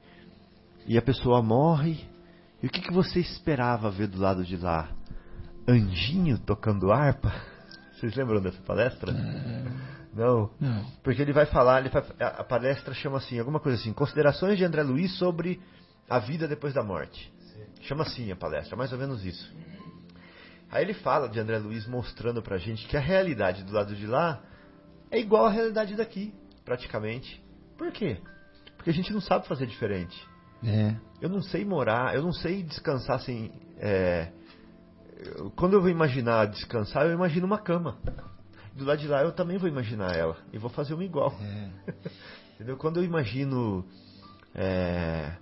e 0.85 0.97
a 0.97 1.01
pessoa 1.01 1.41
morre, 1.41 2.05
e 2.61 2.67
o 2.67 2.69
que, 2.69 2.81
que 2.81 2.91
você 2.93 3.19
esperava 3.21 3.89
ver 3.89 4.07
do 4.07 4.19
lado 4.19 4.43
de 4.43 4.57
lá? 4.57 4.89
Anjinho 5.67 6.37
tocando 6.37 6.91
harpa? 6.91 7.31
Vocês 7.95 8.13
lembram 8.15 8.41
dessa 8.41 8.61
palestra? 8.61 9.11
Não. 10.13 10.51
Não. 10.59 10.85
Porque 11.01 11.21
ele 11.21 11.31
vai 11.31 11.45
falar, 11.45 11.79
ele 11.79 11.89
vai- 11.89 12.03
a 12.19 12.41
a 12.41 12.43
palestra 12.43 12.93
chama 12.93 13.17
assim, 13.17 13.39
alguma 13.39 13.59
coisa 13.59 13.79
assim, 13.79 13.93
considerações 13.93 14.57
de 14.57 14.65
André 14.65 14.83
Luiz 14.83 15.17
sobre 15.17 15.61
a 16.09 16.19
vida 16.19 16.45
depois 16.45 16.73
da 16.73 16.83
morte. 16.83 17.33
Chama 17.81 18.03
assim 18.03 18.29
a 18.31 18.35
palestra, 18.35 18.75
mais 18.75 18.91
ou 18.91 18.99
menos 18.99 19.25
isso. 19.25 19.51
Aí 20.75 20.83
ele 20.83 20.93
fala 20.93 21.29
de 21.29 21.39
André 21.39 21.57
Luiz 21.57 21.87
mostrando 21.87 22.41
pra 22.41 22.57
gente 22.57 22.85
que 22.85 22.97
a 22.97 22.99
realidade 22.99 23.63
do 23.63 23.71
lado 23.71 23.95
de 23.95 24.05
lá 24.05 24.41
é 25.09 25.17
igual 25.17 25.45
à 25.45 25.49
realidade 25.49 25.95
daqui, 25.95 26.33
praticamente. 26.65 27.41
Por 27.77 27.93
quê? 27.93 28.17
Porque 28.75 28.89
a 28.89 28.93
gente 28.93 29.13
não 29.13 29.21
sabe 29.21 29.47
fazer 29.47 29.67
diferente. 29.67 30.21
É. 30.61 30.93
Eu 31.21 31.29
não 31.29 31.41
sei 31.41 31.63
morar, 31.63 32.13
eu 32.13 32.21
não 32.21 32.33
sei 32.33 32.61
descansar 32.61 33.21
sem. 33.21 33.53
é, 33.79 34.33
quando 35.55 35.75
eu 35.75 35.81
vou 35.81 35.89
imaginar 35.89 36.45
descansar, 36.47 37.05
eu 37.05 37.13
imagino 37.13 37.45
uma 37.45 37.57
cama. 37.57 37.97
Do 38.75 38.83
lado 38.83 38.99
de 38.99 39.07
lá 39.07 39.21
eu 39.23 39.31
também 39.31 39.57
vou 39.57 39.69
imaginar 39.69 40.13
ela. 40.13 40.35
E 40.51 40.57
vou 40.57 40.69
fazer 40.69 40.93
uma 40.93 41.05
igual. 41.05 41.33
É. 41.41 41.69
Entendeu? 42.55 42.75
Quando 42.75 42.97
eu 42.97 43.03
imagino. 43.05 43.85
é, 44.53 45.37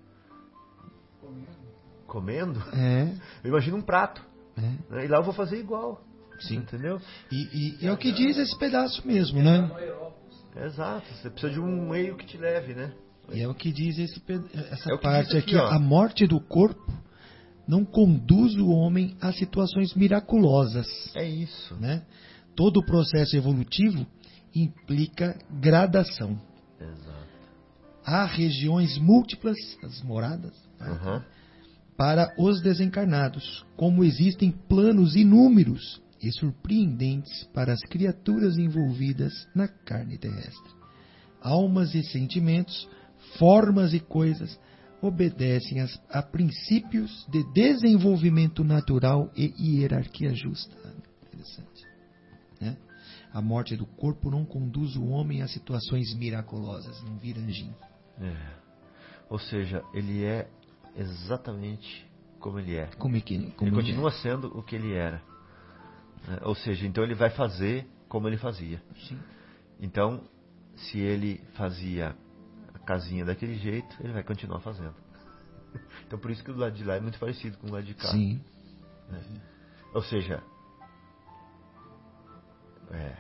comendo, 2.05 2.59
É. 2.71 3.15
eu 3.43 3.49
imagino 3.49 3.77
um 3.77 3.81
prato. 3.81 4.32
É. 4.57 4.61
né? 4.61 5.05
E 5.05 5.07
lá 5.07 5.17
eu 5.17 5.23
vou 5.23 5.33
fazer 5.33 5.59
igual. 5.59 6.01
Sim. 6.39 6.57
Entendeu? 6.57 6.99
E, 7.31 7.35
e- 7.35 7.77
e 7.83 7.87
é 7.87 7.91
o 7.91 7.97
que 7.97 8.11
diz 8.11 8.37
esse 8.37 8.57
pedaço 8.57 9.05
mesmo, 9.07 9.41
né? 9.41 9.69
Exato. 10.65 11.07
Você 11.15 11.29
precisa 11.29 11.53
de 11.53 11.59
um 11.59 11.89
meio 11.89 12.15
que 12.17 12.25
te 12.25 12.37
leve, 12.37 12.73
né? 12.73 12.91
E 13.31 13.41
é 13.41 13.47
o 13.47 13.53
que 13.55 13.71
diz 13.71 13.97
esse, 13.97 14.21
essa 14.71 14.93
É 14.93 14.97
parte 14.97 15.29
diz 15.29 15.37
aqui, 15.43 15.55
aqui. 15.57 15.65
ó. 15.65 15.67
A 15.75 15.79
morte 15.79 16.27
do 16.27 16.39
corpo 16.41 16.91
não 17.67 17.85
conduz 17.85 18.55
o 18.55 18.67
homem 18.69 19.15
a 19.21 19.31
situações 19.31 19.93
miraculosas. 19.95 20.87
É 21.15 21.25
isso. 21.27 21.75
Né? 21.75 22.03
Todo 22.55 22.77
o 22.81 22.85
processo 22.85 23.35
evolutivo 23.37 24.05
implica 24.53 25.37
gradação. 25.61 26.39
Exato. 26.79 27.23
Há 28.05 28.25
regiões 28.25 28.97
múltiplas, 28.97 29.57
as 29.83 30.01
moradas, 30.03 30.53
Aham. 30.81 31.23
Para 31.97 32.33
os 32.37 32.61
desencarnados, 32.61 33.65
como 33.75 34.03
existem 34.03 34.51
planos 34.51 35.15
inúmeros 35.15 36.01
e 36.21 36.31
surpreendentes 36.31 37.43
para 37.53 37.73
as 37.73 37.81
criaturas 37.81 38.57
envolvidas 38.57 39.33
na 39.53 39.67
carne 39.67 40.17
terrestre. 40.17 40.71
Almas 41.41 41.93
e 41.93 42.03
sentimentos, 42.03 42.87
formas 43.37 43.93
e 43.93 43.99
coisas 43.99 44.57
obedecem 45.01 45.81
as- 45.81 46.01
a 46.09 46.21
princípios 46.21 47.27
de 47.29 47.43
desenvolvimento 47.51 48.63
natural 48.63 49.29
e 49.35 49.53
hierarquia 49.59 50.33
justa. 50.33 50.75
Interessante. 51.27 51.83
né? 52.61 52.77
A 53.33 53.41
morte 53.41 53.75
do 53.75 53.85
corpo 53.85 54.31
não 54.31 54.45
conduz 54.45 54.95
o 54.95 55.05
homem 55.07 55.41
a 55.41 55.47
situações 55.47 56.13
miraculosas, 56.15 57.03
não 57.03 57.17
vira 57.17 57.41
anjinho. 57.41 57.75
É. 58.21 58.35
Ou 59.29 59.39
seja, 59.39 59.81
ele 59.93 60.23
é 60.23 60.47
exatamente 60.95 62.05
como 62.39 62.59
ele 62.59 62.75
é. 62.75 62.87
Como 62.97 63.15
é 63.15 63.21
que, 63.21 63.51
como 63.51 63.69
ele 63.69 63.75
é? 63.77 63.79
continua 63.81 64.11
sendo 64.11 64.47
o 64.57 64.61
que 64.63 64.75
ele 64.75 64.93
era. 64.93 65.21
né? 66.27 66.39
Ou 66.43 66.55
seja, 66.55 66.85
então 66.85 67.03
ele 67.03 67.15
vai 67.15 67.29
fazer 67.29 67.85
como 68.09 68.27
ele 68.27 68.37
fazia. 68.37 68.81
Sim. 69.07 69.17
Então, 69.79 70.21
se 70.75 70.99
ele 70.99 71.41
fazia 71.55 72.15
a 72.73 72.79
casinha 72.79 73.25
daquele 73.25 73.55
jeito, 73.55 73.95
ele 74.03 74.13
vai 74.13 74.23
continuar 74.23 74.59
fazendo. 74.59 74.93
Então 76.05 76.19
por 76.19 76.29
isso 76.29 76.43
que 76.43 76.51
o 76.51 76.55
lado 76.55 76.75
de 76.75 76.83
lá 76.83 76.95
é 76.95 76.99
muito 76.99 77.17
parecido 77.17 77.57
com 77.57 77.67
o 77.67 77.71
lado 77.71 77.83
de 77.85 77.95
cá. 77.95 78.09
Sim. 78.09 78.39
Ou 79.95 80.03
seja, 80.03 80.43
é, 82.91 83.15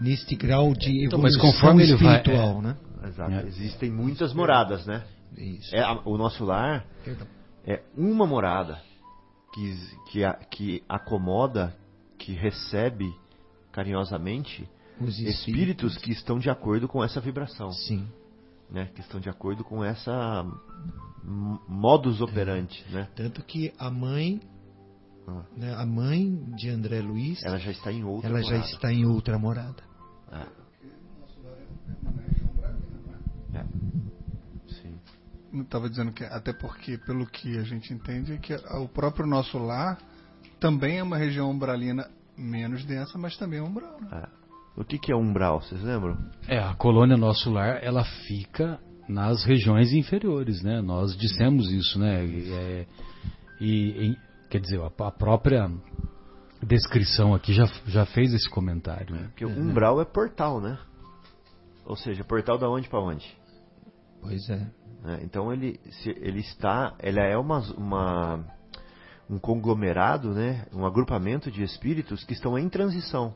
neste 0.00 0.34
grau 0.34 0.72
de 0.74 1.06
Então, 1.06 1.18
mas 1.20 1.34
evolução 1.34 1.60
conforme 1.60 1.82
ele 1.84 1.96
vai- 1.96 2.16
espiritual, 2.16 2.60
né? 2.62 2.76
exato. 3.06 3.30
É. 3.32 3.46
Existem 3.46 3.90
muitas 3.90 4.32
moradas, 4.32 4.86
né? 4.86 5.04
Isso. 5.36 5.74
É, 5.74 5.80
a- 5.82 6.00
o 6.04 6.16
nosso 6.16 6.44
lar 6.44 6.86
Perdão. 7.04 7.26
é 7.66 7.82
uma 7.96 8.26
morada 8.26 8.80
que, 9.52 9.76
que, 10.10 10.24
a- 10.24 10.34
que 10.50 10.82
acomoda, 10.88 11.74
que 12.18 12.32
recebe 12.32 13.12
carinhosamente 13.72 14.68
Os 15.00 15.18
espíritos 15.18 15.96
que 15.98 16.12
estão 16.12 16.38
de 16.38 16.48
acordo 16.48 16.86
com 16.88 17.02
essa 17.02 17.20
vibração, 17.20 17.70
Sim. 17.72 18.06
né? 18.70 18.86
Que 18.94 19.00
estão 19.00 19.18
de 19.20 19.28
acordo 19.28 19.64
com 19.64 19.84
essa 19.84 20.44
modus 21.68 22.20
operandi, 22.20 22.84
né? 22.90 23.08
Tanto 23.16 23.42
que 23.42 23.72
a 23.78 23.90
mãe, 23.90 24.40
Ah. 25.26 25.42
né, 25.56 25.74
a 25.74 25.86
mãe 25.86 26.34
de 26.54 26.68
André 26.68 27.00
Luiz, 27.00 27.42
Ela 27.42 27.58
já 27.58 27.70
está 27.72 27.90
em 27.90 28.04
outra 28.04 28.28
ela 28.30 28.42
já 28.42 28.50
morada. 28.50 28.66
está 28.70 28.92
em 28.92 29.04
outra 29.06 29.38
morada. 29.38 29.82
É. 30.32 30.64
É. 33.58 33.64
Sim. 34.68 34.94
Eu 34.94 35.43
estava 35.62 35.88
dizendo 35.88 36.12
que 36.12 36.24
até 36.24 36.52
porque 36.52 36.98
pelo 36.98 37.26
que 37.26 37.58
a 37.58 37.62
gente 37.62 37.92
entende 37.92 38.32
é 38.32 38.36
que 38.38 38.54
o 38.54 38.88
próprio 38.88 39.26
nosso 39.26 39.58
lar 39.58 39.98
também 40.60 40.98
é 40.98 41.02
uma 41.02 41.16
região 41.16 41.50
umbralina 41.50 42.08
menos 42.36 42.84
densa, 42.84 43.16
mas 43.18 43.36
também 43.36 43.58
é 43.58 43.62
umbral. 43.62 44.00
Né? 44.00 44.08
É. 44.24 44.44
O 44.76 44.84
que, 44.84 44.98
que 44.98 45.12
é 45.12 45.16
umbral? 45.16 45.60
Vocês 45.60 45.80
lembram? 45.82 46.18
É, 46.48 46.58
a 46.58 46.74
colônia 46.74 47.16
Nosso 47.16 47.48
Lar, 47.50 47.78
ela 47.82 48.02
fica 48.26 48.80
nas 49.08 49.44
regiões 49.44 49.92
inferiores, 49.92 50.62
né? 50.62 50.80
Nós 50.80 51.16
dissemos 51.16 51.70
isso, 51.70 51.98
né? 51.98 52.24
E, 52.26 52.52
é, 52.52 52.86
e- 53.60 54.06
em- 54.08 54.16
quer 54.50 54.60
dizer, 54.60 54.80
a, 54.80 54.86
a 55.06 55.10
própria 55.12 55.70
descrição 56.60 57.34
aqui 57.34 57.52
já, 57.52 57.66
já 57.86 58.04
fez 58.06 58.32
esse 58.34 58.48
comentário. 58.50 59.14
Né? 59.14 59.24
Porque 59.28 59.44
o 59.44 59.48
umbral 59.50 60.00
é 60.00 60.04
portal, 60.04 60.60
né? 60.60 60.76
Ou 61.84 61.96
seja, 61.96 62.24
portal 62.24 62.58
da 62.58 62.68
onde 62.68 62.88
para 62.88 63.00
onde? 63.00 63.24
Pois 64.24 64.48
é. 64.50 64.56
né? 65.02 65.20
Então 65.22 65.52
ele, 65.52 65.78
se, 66.02 66.10
ele 66.10 66.40
está, 66.40 66.94
ela 66.98 67.20
é 67.20 67.36
uma, 67.36 67.58
uma 67.76 68.44
um 69.28 69.38
conglomerado, 69.38 70.32
né? 70.34 70.66
Um 70.72 70.84
agrupamento 70.84 71.50
de 71.50 71.62
espíritos 71.62 72.24
que 72.24 72.32
estão 72.32 72.58
em 72.58 72.68
transição, 72.68 73.34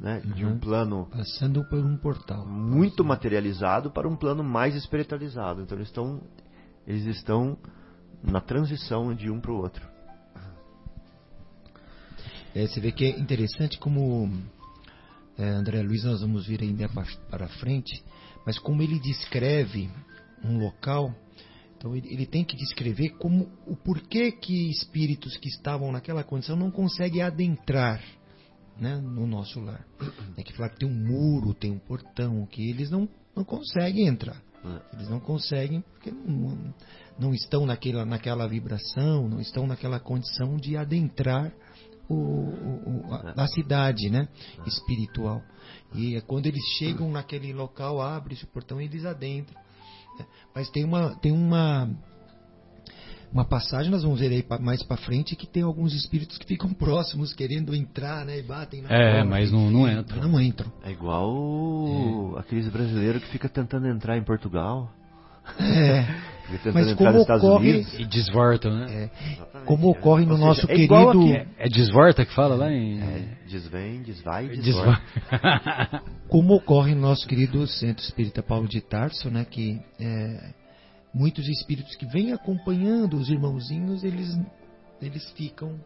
né? 0.00 0.20
De 0.20 0.44
um 0.44 0.50
Uhum. 0.52 0.58
plano 0.58 1.06
Passando 1.10 1.64
por 1.68 1.78
um 1.84 1.96
portal. 1.96 2.46
muito 2.46 3.04
materializado 3.04 3.90
para 3.90 4.08
um 4.08 4.16
plano 4.16 4.42
mais 4.42 4.74
espiritualizado. 4.74 5.62
Então 5.62 5.76
eles 5.78 5.88
estão, 5.88 6.20
eles 6.86 7.04
estão 7.06 7.56
na 8.22 8.40
transição 8.40 9.14
de 9.14 9.30
um 9.30 9.40
para 9.40 9.52
o 9.52 9.56
outro. 9.56 9.86
É, 12.54 12.66
você 12.66 12.80
vê 12.80 12.92
que 12.92 13.04
é 13.06 13.18
interessante 13.18 13.78
como 13.78 14.30
é, 15.38 15.48
André 15.48 15.82
Luiz, 15.82 16.04
nós 16.04 16.20
vamos 16.20 16.46
vir 16.46 16.60
ainda 16.62 16.88
pa- 16.88 17.06
para 17.30 17.48
frente, 17.48 18.04
mas 18.44 18.58
como 18.58 18.82
ele 18.82 18.98
descreve 19.00 19.90
um 20.44 20.58
local, 20.58 21.14
então 21.76 21.96
ele, 21.96 22.12
ele 22.12 22.26
tem 22.26 22.44
que 22.44 22.56
descrever 22.56 23.10
como 23.18 23.48
o 23.66 23.74
porquê 23.74 24.30
que 24.30 24.70
espíritos 24.70 25.36
que 25.36 25.48
estavam 25.48 25.90
naquela 25.90 26.22
condição 26.22 26.56
não 26.56 26.70
conseguem 26.70 27.22
adentrar 27.22 28.00
né, 28.78 28.96
no 28.96 29.26
nosso 29.26 29.60
lar. 29.60 29.84
É 30.36 30.42
que 30.42 30.52
falar 30.54 30.70
que 30.70 30.78
tem 30.78 30.88
um 30.88 30.94
muro, 30.94 31.52
tem 31.54 31.70
um 31.70 31.78
portão, 31.78 32.46
que 32.46 32.70
eles 32.70 32.90
não, 32.90 33.08
não 33.36 33.44
conseguem 33.44 34.06
entrar. 34.06 34.40
Eles 34.92 35.08
não 35.08 35.18
conseguem 35.18 35.80
porque 35.80 36.12
não, 36.12 36.72
não 37.18 37.34
estão 37.34 37.66
naquela, 37.66 38.04
naquela 38.04 38.46
vibração, 38.46 39.28
não 39.28 39.40
estão 39.40 39.66
naquela 39.66 39.98
condição 39.98 40.56
de 40.56 40.76
adentrar 40.76 41.52
o, 42.08 42.14
o- 42.14 43.12
a, 43.12 43.42
a 43.42 43.48
cidade 43.48 44.08
né, 44.08 44.28
espiritual. 44.66 45.42
E 45.94 46.14
é 46.14 46.20
quando 46.20 46.46
eles 46.46 46.62
chegam 46.78 47.10
naquele 47.12 47.52
local, 47.52 48.00
abre-se 48.00 48.44
o 48.44 48.48
portão 48.48 48.80
e 48.80 48.84
eles 48.84 49.04
adentram. 49.04 49.60
Mas 50.54 50.68
tem 50.70 50.84
uma, 50.84 51.14
tem 51.16 51.32
uma 51.32 51.88
uma 53.32 53.46
passagem, 53.46 53.90
nós 53.90 54.02
vamos 54.02 54.20
ver 54.20 54.30
aí 54.30 54.44
mais 54.60 54.82
para 54.82 54.98
frente, 54.98 55.34
que 55.34 55.46
tem 55.46 55.62
alguns 55.62 55.94
espíritos 55.94 56.36
que 56.36 56.46
ficam 56.46 56.68
próximos, 56.74 57.32
querendo 57.32 57.74
entrar, 57.74 58.26
né? 58.26 58.38
E 58.38 58.42
batem 58.42 58.82
na 58.82 58.90
É, 58.90 59.12
porta, 59.14 59.28
mas 59.30 59.50
não- 59.50 59.70
não 59.70 59.88
entram. 59.88 60.28
Não 60.28 60.40
entram. 60.40 60.70
É 60.84 60.90
igual 60.90 61.30
o- 61.34 62.34
aqueles 62.38 62.68
brasileiros 62.68 63.22
que 63.24 63.30
fica 63.30 63.48
tentando 63.48 63.86
entrar 63.88 64.18
em 64.18 64.22
Portugal. 64.22 64.92
É, 65.58 66.02
tentando 66.50 66.74
Mas 66.74 66.88
entrar 66.88 66.96
como 66.96 67.12
nos 67.12 67.20
Estados 67.22 67.44
ocorre- 67.44 67.70
Unidos. 67.72 67.94
E 67.98 68.04
desvortam, 68.04 68.74
né? 68.78 69.10
é. 69.54 69.60
Como 69.64 69.86
é. 69.88 69.90
ocorre 69.90 70.24
no 70.26 70.34
seja, 70.34 70.46
nosso 70.46 70.64
é 70.70 70.74
querido- 70.74 70.94
aqui. 70.94 71.48
É 71.58 71.68
desvorta 71.68 72.24
que 72.24 72.34
fala 72.34 72.54
lá 72.54 72.70
em. 72.70 73.00
É, 73.00 73.28
desvém, 73.46 74.02
desvai, 74.02 74.48
Desvo- 74.48 74.62
desvorta. 74.62 75.02
como 76.28 76.54
ocorre 76.54 76.94
no 76.94 77.02
nosso 77.02 77.26
querido 77.26 77.66
Centro 77.66 78.02
Espírita 78.04 78.42
Paulo 78.42 78.68
de 78.68 78.80
Tarso, 78.80 79.30
né, 79.30 79.44
que 79.44 79.80
é, 80.00 80.52
muitos 81.14 81.46
espíritos 81.48 81.94
que 81.96 82.06
vêm 82.06 82.32
acompanhando 82.32 83.16
os 83.16 83.28
irmãozinhos, 83.28 84.02
eles, 84.04 84.28
eles 85.00 85.30
ficam 85.32 85.78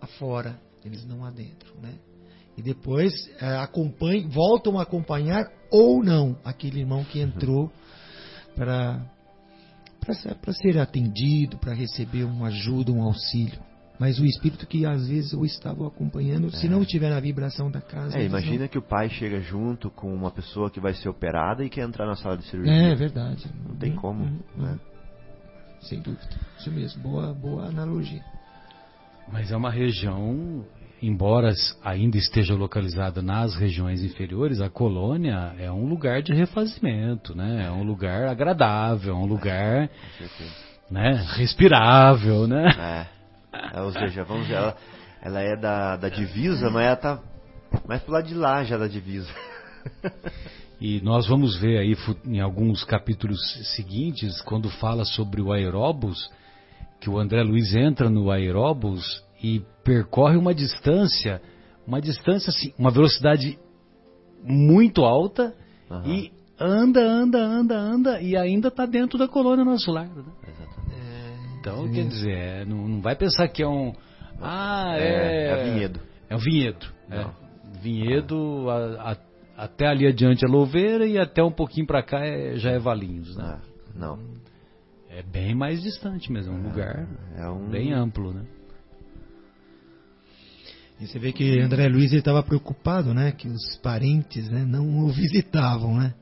afora, 0.00 0.58
eles 0.84 1.04
não 1.06 1.24
adentro, 1.24 1.74
né? 1.82 1.92
E 2.56 2.62
depois 2.62 3.12
é, 3.40 3.56
acompanham, 3.58 4.28
voltam 4.30 4.78
a 4.78 4.82
acompanhar 4.82 5.44
ou 5.70 6.02
não 6.02 6.36
aquele 6.44 6.80
irmão 6.80 7.04
que 7.04 7.20
entrou 7.20 7.68
para 7.68 7.78
para 8.58 10.52
ser 10.52 10.78
atendido, 10.78 11.56
para 11.58 11.72
receber 11.74 12.24
uma 12.24 12.48
ajuda, 12.48 12.92
um 12.92 13.02
auxílio. 13.02 13.58
Mas 13.98 14.20
o 14.20 14.24
espírito 14.24 14.64
que 14.66 14.86
às 14.86 15.08
vezes 15.08 15.32
o 15.32 15.44
estava 15.44 15.86
acompanhando, 15.86 16.50
se 16.52 16.68
não 16.68 16.82
estiver 16.82 17.10
na 17.10 17.18
vibração 17.18 17.68
da 17.68 17.80
casa. 17.80 18.16
É, 18.16 18.20
eles 18.20 18.30
não- 18.32 18.38
imagina 18.38 18.68
que 18.68 18.78
o 18.78 18.82
pai 18.82 19.08
chega 19.10 19.40
junto 19.40 19.90
com 19.90 20.14
uma 20.14 20.30
pessoa 20.30 20.70
que 20.70 20.78
vai 20.78 20.94
ser 20.94 21.08
operada 21.08 21.64
e 21.64 21.68
quer 21.68 21.82
entrar 21.84 22.06
na 22.06 22.14
sala 22.14 22.36
de 22.36 22.44
cirurgia. 22.44 22.72
É 22.72 22.94
verdade. 22.94 23.44
Não 23.68 23.74
tem 23.74 23.96
como, 23.96 24.22
Uhum, 24.24 24.38
uhum. 24.56 24.62
né? 24.66 24.78
Sem 25.80 26.00
dúvida. 26.00 26.28
Isso 26.58 26.70
mesmo. 26.70 27.02
Boa, 27.02 27.34
boa 27.34 27.66
analogia. 27.66 28.22
Mas 29.32 29.50
é 29.50 29.56
uma 29.56 29.70
região, 29.70 30.64
embora 31.02 31.52
ainda 31.84 32.16
esteja 32.16 32.54
localizada 32.54 33.22
nas 33.22 33.54
regiões 33.54 34.02
inferiores, 34.02 34.60
a 34.60 34.68
colônia 34.68 35.54
é 35.58 35.70
um 35.70 35.86
lugar 35.86 36.22
de 36.22 36.32
refazimento, 36.32 37.34
né? 37.34 37.66
É 37.66 37.70
um 37.70 37.82
lugar 37.82 38.28
agradável, 38.28 39.14
é 39.14 39.16
um 39.16 39.26
lugar, 39.26 39.88
certeza. 40.18 40.54
né, 40.90 41.24
respirável, 41.36 42.46
né? 42.46 42.68
É. 42.78 43.18
É, 43.72 43.80
ou 43.80 43.92
seja, 43.92 44.24
vamos 44.24 44.46
ver, 44.46 44.54
ela, 44.54 44.76
ela 45.22 45.40
é 45.40 45.56
da, 45.56 45.96
da 45.96 46.08
divisa, 46.08 46.70
mas 46.70 46.86
ela 46.86 46.96
tá 46.96 47.20
mais 47.86 48.02
pro 48.02 48.12
lado 48.12 48.28
de 48.28 48.34
lá 48.34 48.62
já 48.64 48.76
da 48.76 48.86
divisa. 48.86 49.30
E 50.80 51.00
nós 51.00 51.26
vamos 51.26 51.58
ver 51.58 51.78
aí 51.78 51.96
em 52.24 52.40
alguns 52.40 52.84
capítulos 52.84 53.40
seguintes, 53.74 54.40
quando 54.42 54.70
fala 54.70 55.04
sobre 55.04 55.40
o 55.42 55.52
aeróbus, 55.52 56.30
que 57.00 57.10
o 57.10 57.18
André 57.18 57.42
Luiz 57.42 57.74
entra 57.74 58.08
no 58.08 58.30
aeróbus 58.30 59.24
e 59.42 59.62
percorre 59.84 60.36
uma 60.36 60.54
distância, 60.54 61.40
uma 61.86 62.00
distância 62.00 62.50
assim, 62.50 62.72
uma 62.78 62.90
velocidade 62.90 63.58
muito 64.42 65.04
alta 65.04 65.54
Aham. 65.90 66.06
e 66.06 66.32
anda, 66.58 67.00
anda, 67.00 67.38
anda, 67.38 67.78
anda 67.78 68.20
e 68.20 68.36
ainda 68.36 68.68
está 68.68 68.84
dentro 68.86 69.18
da 69.18 69.28
colônia 69.28 69.64
nosso 69.64 69.90
lar. 69.90 70.06
né? 70.08 70.22
Exatamente. 70.46 70.98
Então, 71.60 71.90
quer 71.92 72.06
dizer, 72.06 72.30
é, 72.32 72.64
não, 72.64 72.88
não 72.88 73.00
vai 73.00 73.16
pensar 73.16 73.48
que 73.48 73.62
é 73.62 73.68
um. 73.68 73.92
Ah, 74.40 74.94
É, 74.96 75.46
é. 75.46 75.48
é 75.50 75.64
vinhedo. 75.64 76.00
É 76.30 76.36
um 76.36 76.38
vinhedo. 76.38 76.86
é. 77.10 77.26
Vinhedo, 77.80 78.68
a- 78.70 79.12
a- 79.12 79.64
até 79.64 79.86
ali 79.86 80.06
adiante 80.06 80.44
é 80.44 80.48
louveira 80.48 81.06
e 81.06 81.18
até 81.18 81.42
um 81.42 81.50
pouquinho 81.50 81.86
pra 81.86 82.02
cá 82.02 82.24
é- 82.24 82.56
já 82.56 82.70
é 82.70 82.78
Valinhos, 82.78 83.36
né? 83.36 83.44
Ah, 83.44 83.60
não. 83.94 84.18
É 85.10 85.22
bem 85.22 85.54
mais 85.54 85.82
distante 85.82 86.30
mesmo, 86.32 86.52
é 86.54 86.56
um 86.56 86.62
lugar 86.62 87.08
É 87.36 87.48
um. 87.48 87.68
bem 87.70 87.92
amplo, 87.92 88.32
né? 88.32 88.42
E 91.00 91.06
você 91.06 91.18
vê 91.18 91.32
que 91.32 91.60
André 91.60 91.88
Luiz 91.88 92.12
estava 92.12 92.42
preocupado, 92.42 93.14
né? 93.14 93.32
Que 93.32 93.48
os 93.48 93.76
parentes 93.76 94.48
né, 94.50 94.64
não 94.64 94.98
o 95.04 95.12
visitavam, 95.12 95.96
né? 95.96 96.14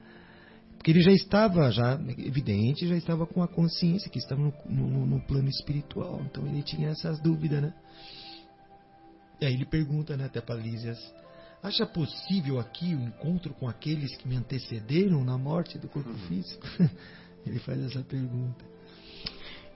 Porque 0.76 0.90
ele 0.90 1.00
já 1.00 1.10
estava, 1.12 1.70
já 1.72 1.98
evidente, 2.18 2.86
já 2.86 2.94
estava 2.96 3.26
com 3.26 3.42
a 3.42 3.48
consciência 3.48 4.10
que 4.10 4.18
estava 4.18 4.40
no, 4.40 4.52
no- 4.68 5.06
no 5.06 5.20
plano 5.20 5.48
espiritual. 5.48 6.20
Então 6.30 6.46
ele 6.46 6.62
tinha 6.62 6.90
essas 6.90 7.18
dúvidas, 7.20 7.62
né? 7.62 7.74
E 9.40 9.46
aí 9.46 9.54
ele 9.54 9.66
pergunta, 9.66 10.16
né, 10.16 10.26
até 10.26 10.40
para 10.40 10.54
Lísias, 10.54 10.98
acha 11.62 11.84
possível 11.86 12.58
aqui 12.58 12.94
o 12.94 13.02
encontro 13.02 13.52
com 13.54 13.68
aqueles 13.68 14.16
que 14.16 14.28
me 14.28 14.36
antecederam 14.36 15.24
na 15.24 15.36
morte 15.36 15.78
do 15.78 15.88
corpo 15.88 16.12
físico? 16.28 16.66
ele 17.46 17.58
faz 17.60 17.80
essa 17.82 18.02
pergunta. 18.02 18.75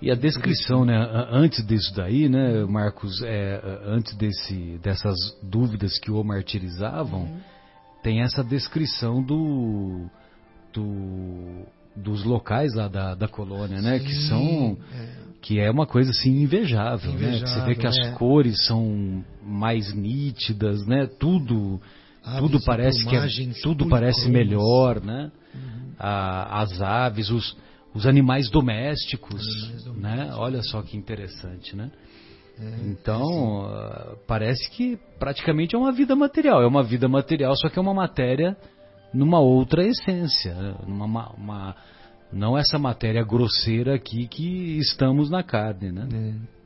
E 0.03 0.11
a 0.11 0.15
descrição, 0.15 0.85
né, 0.85 0.97
antes 1.31 1.65
disso 1.67 1.95
daí, 1.95 2.29
né, 2.29 2.65
Marcos, 2.65 3.21
é, 3.23 3.61
antes 3.85 4.15
desse, 4.17 4.79
dessas 4.83 5.15
dúvidas 5.43 5.99
que 5.99 6.11
o 6.11 6.25
martirizavam, 6.25 7.37
tem 8.03 8.23
essa 8.23 8.43
descrição 8.43 9.23
do, 9.23 10.07
do- 10.73 11.67
dos 11.95 12.25
locais 12.25 12.75
lá 12.75 12.89
da, 12.89 13.15
da 13.15 13.29
colônia, 13.29 13.83
né, 13.83 13.99
que 13.99 14.15
são 14.27 14.79
É, 14.93 15.31
que 15.43 15.59
é 15.59 15.71
uma 15.71 15.87
coisa 15.87 16.11
assim 16.11 16.43
invejável, 16.43 17.13
né? 17.13 17.41
Que 17.41 17.49
você 17.49 17.61
vê 17.65 17.75
que 17.75 17.87
as 17.87 17.95
Invejável, 17.95 18.15
é. 18.15 18.19
cores 18.19 18.67
são 18.67 19.25
mais 19.43 19.93
nítidas, 19.95 20.87
né? 20.87 21.07
Tudo 21.19 21.81
aves 22.23 22.41
tudo 22.41 22.61
parece 22.65 23.07
que 23.07 23.17
é, 23.17 23.27
tudo 23.63 23.89
parece 23.89 24.21
policromas. 24.31 24.47
melhor, 24.49 25.01
né? 25.03 25.33
Uhum. 25.55 25.93
A- 25.99 26.61
as 26.63 26.83
aves, 26.83 27.31
os, 27.31 27.57
os 27.95 28.07
animais 28.07 28.49
domésticos, 28.51 29.41
Animais 29.41 29.85
domésticos. 29.85 30.03
né? 30.03 30.35
Olha 30.35 30.63
só 30.63 30.83
que 30.83 30.97
interessante, 30.97 31.75
né? 31.77 31.91
É, 32.59 32.89
Então, 32.89 33.63
ah, 33.67 34.17
parece 34.27 34.71
que 34.71 34.99
praticamente 35.19 35.75
é 35.75 35.79
uma 35.79 35.93
vida 35.93 36.15
material. 36.15 36.63
É 36.63 36.67
uma 36.67 36.83
vida 36.83 37.09
material, 37.09 37.57
só 37.57 37.69
que 37.69 37.79
é 37.79 37.83
uma 37.83 37.95
matéria 37.95 38.57
numa 39.15 39.41
outra 39.41 39.85
essência. 39.85 40.55
né? 40.55 40.75
Numa, 40.87 41.09
ma- 41.09 41.31
uma- 41.37 41.77
não 42.33 42.57
essa 42.57 42.79
matéria 42.79 43.25
grosseira 43.25 43.95
aqui 43.95 44.29
que 44.29 44.79
estamos 44.79 45.31
na 45.31 45.43
carne, 45.43 45.91
né? 45.91 46.07
É. 46.13 46.61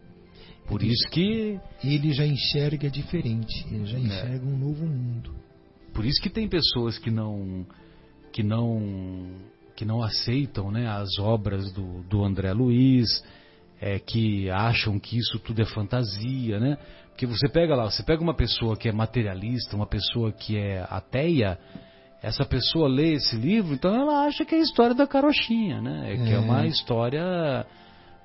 Por 0.69 0.83
isso 0.83 1.09
que 1.11 1.59
Ele 1.83 2.13
já 2.13 2.27
enxerga 2.27 2.91
diferente, 2.91 3.67
ele 3.71 3.85
É. 3.85 3.87
já 3.87 3.99
enxerga 3.99 4.47
um 4.47 4.59
novo 4.59 4.85
mundo. 4.87 5.35
por 5.93 6.05
isso 6.05 6.21
que 6.23 6.29
tem 6.29 6.49
pessoas 6.49 6.99
que 6.99 7.11
não 7.11 7.65
que 8.33 8.43
não 8.43 9.27
que 9.77 9.85
não 9.85 10.03
aceitam 10.03 10.71
né, 10.71 10.87
as 10.89 11.19
obras 11.19 11.73
do, 11.73 12.03
do 12.05 12.25
André 12.25 12.53
Luiz 12.53 13.25
é, 13.81 13.99
que 13.99 14.49
acham 14.51 14.99
que 14.99 15.19
isso 15.19 15.39
tudo 15.41 15.61
é 15.63 15.65
fantasia 15.65 16.59
né? 16.61 16.79
Porque 17.11 17.27
você 17.27 17.49
pega 17.49 17.75
lá 17.75 17.85
você 17.91 18.03
pega 18.03 18.23
uma 18.23 18.35
pessoa 18.35 18.77
que 18.77 18.89
é 18.89 18.93
materialista 18.93 19.77
uma 19.77 19.87
pessoa 19.87 20.33
que 20.33 20.57
é 20.57 20.87
ateia 20.89 21.59
essa 22.23 22.45
pessoa 22.45 22.89
lê 22.89 23.15
esse 23.15 23.37
livro 23.37 23.75
então 23.75 23.95
ela 23.95 24.25
acha 24.27 24.45
que 24.45 24.55
é 24.55 24.59
a 24.59 24.63
história 24.63 24.95
da 24.95 25.07
carochinha 25.07 25.81
né? 25.81 26.17
Que 26.25 26.31
é 26.33 26.37
É. 26.37 26.39
uma 26.39 26.67
história 26.67 27.67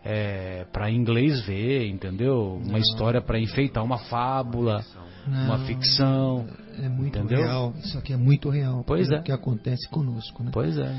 é, 0.05 0.65
para 0.71 0.89
inglês 0.91 1.41
ver 1.45 1.87
entendeu? 1.87 2.61
Uma 2.63 2.79
história 2.79 3.21
para 3.21 3.39
enfeitar 3.39 3.83
uma 3.83 3.97
fábula 3.97 4.83
uma 5.27 5.57
Não, 5.57 5.65
ficção 5.65 6.47
É 6.81 6.89
muito 6.89 7.17
Entendeu? 7.17 7.39
real, 7.39 7.73
isso 7.83 7.97
aqui 7.97 8.13
é 8.13 8.17
muito 8.17 8.49
real. 8.49 8.83
Pois 8.85 9.09
é 9.11 9.19
o 9.19 9.23
que 9.23 9.31
acontece 9.31 9.87
conosco, 9.89 10.43
né? 10.43 10.51
Pois 10.53 10.77
é. 10.77 10.95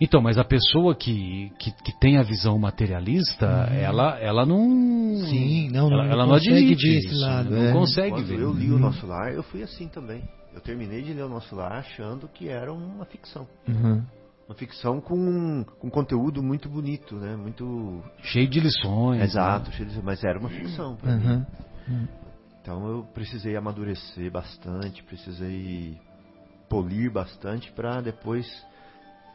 Então, 0.00 0.22
mas 0.22 0.38
a 0.38 0.44
pessoa 0.44 0.94
que, 0.94 1.50
que, 1.58 1.70
que 1.72 1.98
tem 1.98 2.16
a 2.18 2.22
visão 2.22 2.58
materialista, 2.58 3.46
ela, 3.72 4.16
ela 4.20 4.46
não. 4.46 4.58
Uhum. 4.60 5.26
Sim, 5.26 5.70
não, 5.70 5.90
ela, 5.92 6.04
não 6.04 6.12
ela 6.12 6.26
não 6.26 6.34
consegue 6.34 6.74
ver 6.74 6.98
esse 6.98 7.14
lado, 7.14 7.50
Não 7.50 7.62
é. 7.62 7.72
consegue 7.72 8.10
Quando 8.10 8.26
ver. 8.26 8.40
eu 8.40 8.52
li 8.52 8.70
o 8.70 8.78
Nosso 8.78 9.06
Lar, 9.06 9.32
eu 9.32 9.42
fui 9.42 9.62
assim 9.62 9.88
também. 9.88 10.22
Eu 10.54 10.60
terminei 10.60 11.02
de 11.02 11.12
ler 11.12 11.24
o 11.24 11.28
Nosso 11.28 11.54
Lar 11.54 11.72
achando 11.72 12.28
que 12.28 12.48
era 12.48 12.72
uma 12.72 13.04
ficção. 13.04 13.46
Uhum. 13.68 14.02
Uma 14.48 14.54
ficção 14.54 15.00
com, 15.00 15.62
com 15.78 15.90
conteúdo 15.90 16.42
muito 16.42 16.68
bonito, 16.70 17.16
né? 17.16 17.36
Muito 17.36 18.02
Cheio 18.22 18.48
de 18.48 18.60
lições. 18.60 19.20
exato, 19.22 19.70
né? 19.70 19.76
cheio 19.76 19.88
de- 19.90 20.02
mas 20.02 20.24
era 20.24 20.38
uma 20.38 20.48
ficção. 20.48 20.96
mim. 21.02 21.44
Uhum. 21.90 22.08
Então 22.68 22.86
eu 22.86 23.02
precisei 23.14 23.56
amadurecer 23.56 24.30
bastante, 24.30 25.02
precisei 25.02 25.98
polir 26.68 27.10
bastante 27.10 27.72
para 27.72 28.02
depois 28.02 28.46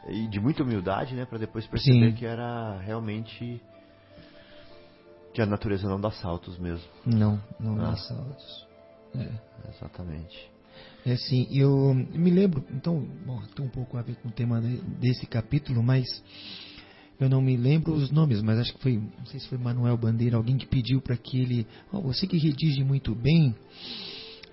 e 0.08 0.28
de 0.28 0.40
muita 0.40 0.62
humildade, 0.62 1.16
né, 1.16 1.26
para 1.26 1.40
depois 1.40 1.66
perceber 1.66 2.12
Sim. 2.12 2.16
que 2.16 2.28
era 2.28 2.78
realmente 2.82 3.60
que 5.34 5.42
a 5.42 5.48
natureza 5.48 5.90
não 5.90 6.00
dá 6.00 6.12
saltos 6.12 6.60
mesmo. 6.60 6.88
Não, 7.08 7.42
não 7.60 7.74
Ah. 7.82 7.90
dá 7.90 7.96
saltos. 7.96 8.68
É. 9.16 9.32
Exatamente. 9.68 10.52
É 11.04 11.14
assim, 11.14 11.48
eu 11.58 11.92
me 11.92 12.30
lembro, 12.30 12.64
então, 12.70 13.00
bom, 13.26 13.42
tem 13.56 13.66
um 13.66 13.70
pouco 13.70 13.98
a 13.98 14.04
ver 14.04 14.16
com 14.18 14.30
o 14.30 14.32
tema 14.32 14.62
de- 14.62 14.78
desse 15.00 15.26
capítulo, 15.26 15.82
mas 15.82 16.06
eu 17.20 17.30
não 17.30 17.42
me 17.42 17.56
lembro 17.56 17.94
os 17.94 18.12
nomes, 18.12 18.42
mas 18.42 18.60
acho 18.60 18.74
que 18.74 18.82
foi, 18.82 18.94
não 18.98 19.26
sei 19.26 19.40
se 19.40 19.48
foi 19.48 19.58
Manuel 19.58 19.98
Bandeira, 19.98 20.38
alguém 20.38 20.58
que 20.58 20.66
pediu 20.66 21.02
para 21.02 21.16
que 21.16 21.40
ele, 21.40 21.68
ó, 21.92 22.00
você 22.02 22.28
que 22.28 22.38
redige 22.38 22.84
muito 22.84 23.14
bem, 23.16 23.56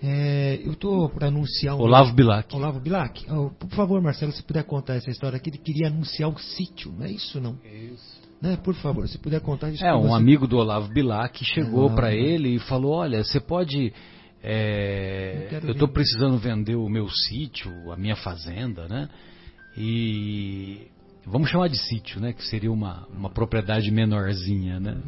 é, 0.03 0.61
eu 0.65 0.73
estou 0.73 1.09
para 1.11 1.29
anunciar 1.29 1.77
um 1.77 1.81
Olavo 1.81 2.13
Bilac. 2.15 2.55
Olavo 2.55 2.81
Bilac, 2.81 3.25
ó, 3.29 3.49
por 3.51 3.69
favor, 3.71 4.01
Marcelo, 4.01 4.33
se 4.33 4.43
puder 4.43 4.65
contar 4.65 4.95
essa 4.95 5.11
história 5.11 5.37
aqui, 5.37 5.51
ele 5.51 5.59
queria 5.59 5.89
anunciar 5.89 6.29
o 6.31 6.39
sítio, 6.39 6.93
não 6.97 7.05
é 7.05 7.11
isso 7.11 7.41
não? 7.41 7.59
Né? 8.41 8.57
Por 8.57 8.75
favor, 8.77 9.07
se 9.07 9.19
puder 9.19 9.41
contar 9.43 9.71
isso. 9.71 9.85
É, 9.85 9.95
um 9.95 10.03
você- 10.09 10.15
amigo 10.15 10.47
do 10.47 10.57
Olavo 10.57 10.89
Bilac 10.89 11.45
chegou 11.45 11.91
Ah, 11.91 11.95
para 11.95 12.15
ele 12.15 12.55
e 12.55 12.59
falou: 12.59 12.93
Olha, 12.95 13.23
você 13.23 13.39
pode. 13.39 13.93
é, 14.43 15.61
Eu 15.63 15.73
estou 15.73 15.87
precisando 15.87 16.39
vender 16.39 16.75
o 16.75 16.89
meu 16.89 17.07
sítio, 17.11 17.93
a 17.93 17.97
minha 17.99 18.17
fazenda, 18.17 18.89
né? 18.89 19.11
E 19.77 20.87
vamos 21.27 21.51
chamar 21.51 21.69
de 21.69 21.79
sítio, 21.79 22.21
né? 22.21 22.33
Que 22.33 22.45
seria 22.45 22.71
uma, 22.71 23.07
uma 23.09 23.31
propriedade 23.31 23.91
menorzinha, 23.91 24.81
né? 24.81 25.01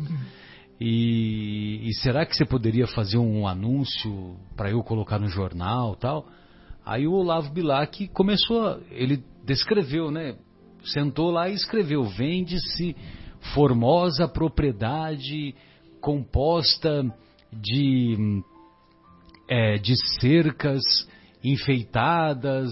E, 0.80 1.80
e 1.88 1.94
será 1.94 2.26
que 2.26 2.36
você 2.36 2.44
poderia 2.44 2.86
fazer 2.88 3.18
um 3.18 3.46
anúncio 3.46 4.36
para 4.56 4.70
eu 4.70 4.82
colocar 4.82 5.18
no 5.18 5.28
jornal, 5.28 5.94
tal? 5.94 6.26
Aí 6.84 7.06
o 7.06 7.12
Olavo 7.12 7.52
Bilac 7.52 8.08
começou, 8.08 8.80
ele 8.90 9.22
descreveu, 9.44 10.10
né? 10.10 10.34
Sentou 10.84 11.30
lá 11.30 11.48
e 11.48 11.54
escreveu: 11.54 12.02
vende-se 12.04 12.96
formosa 13.54 14.26
propriedade 14.26 15.54
composta 16.00 17.04
de 17.52 18.42
é, 19.48 19.76
de 19.76 19.94
cercas 20.20 20.82
enfeitadas, 21.44 22.70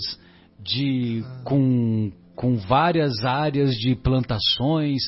de 0.59 1.23
com, 1.45 2.11
com 2.41 2.57
várias 2.57 3.23
áreas 3.23 3.75
de 3.77 3.95
plantações, 3.95 5.03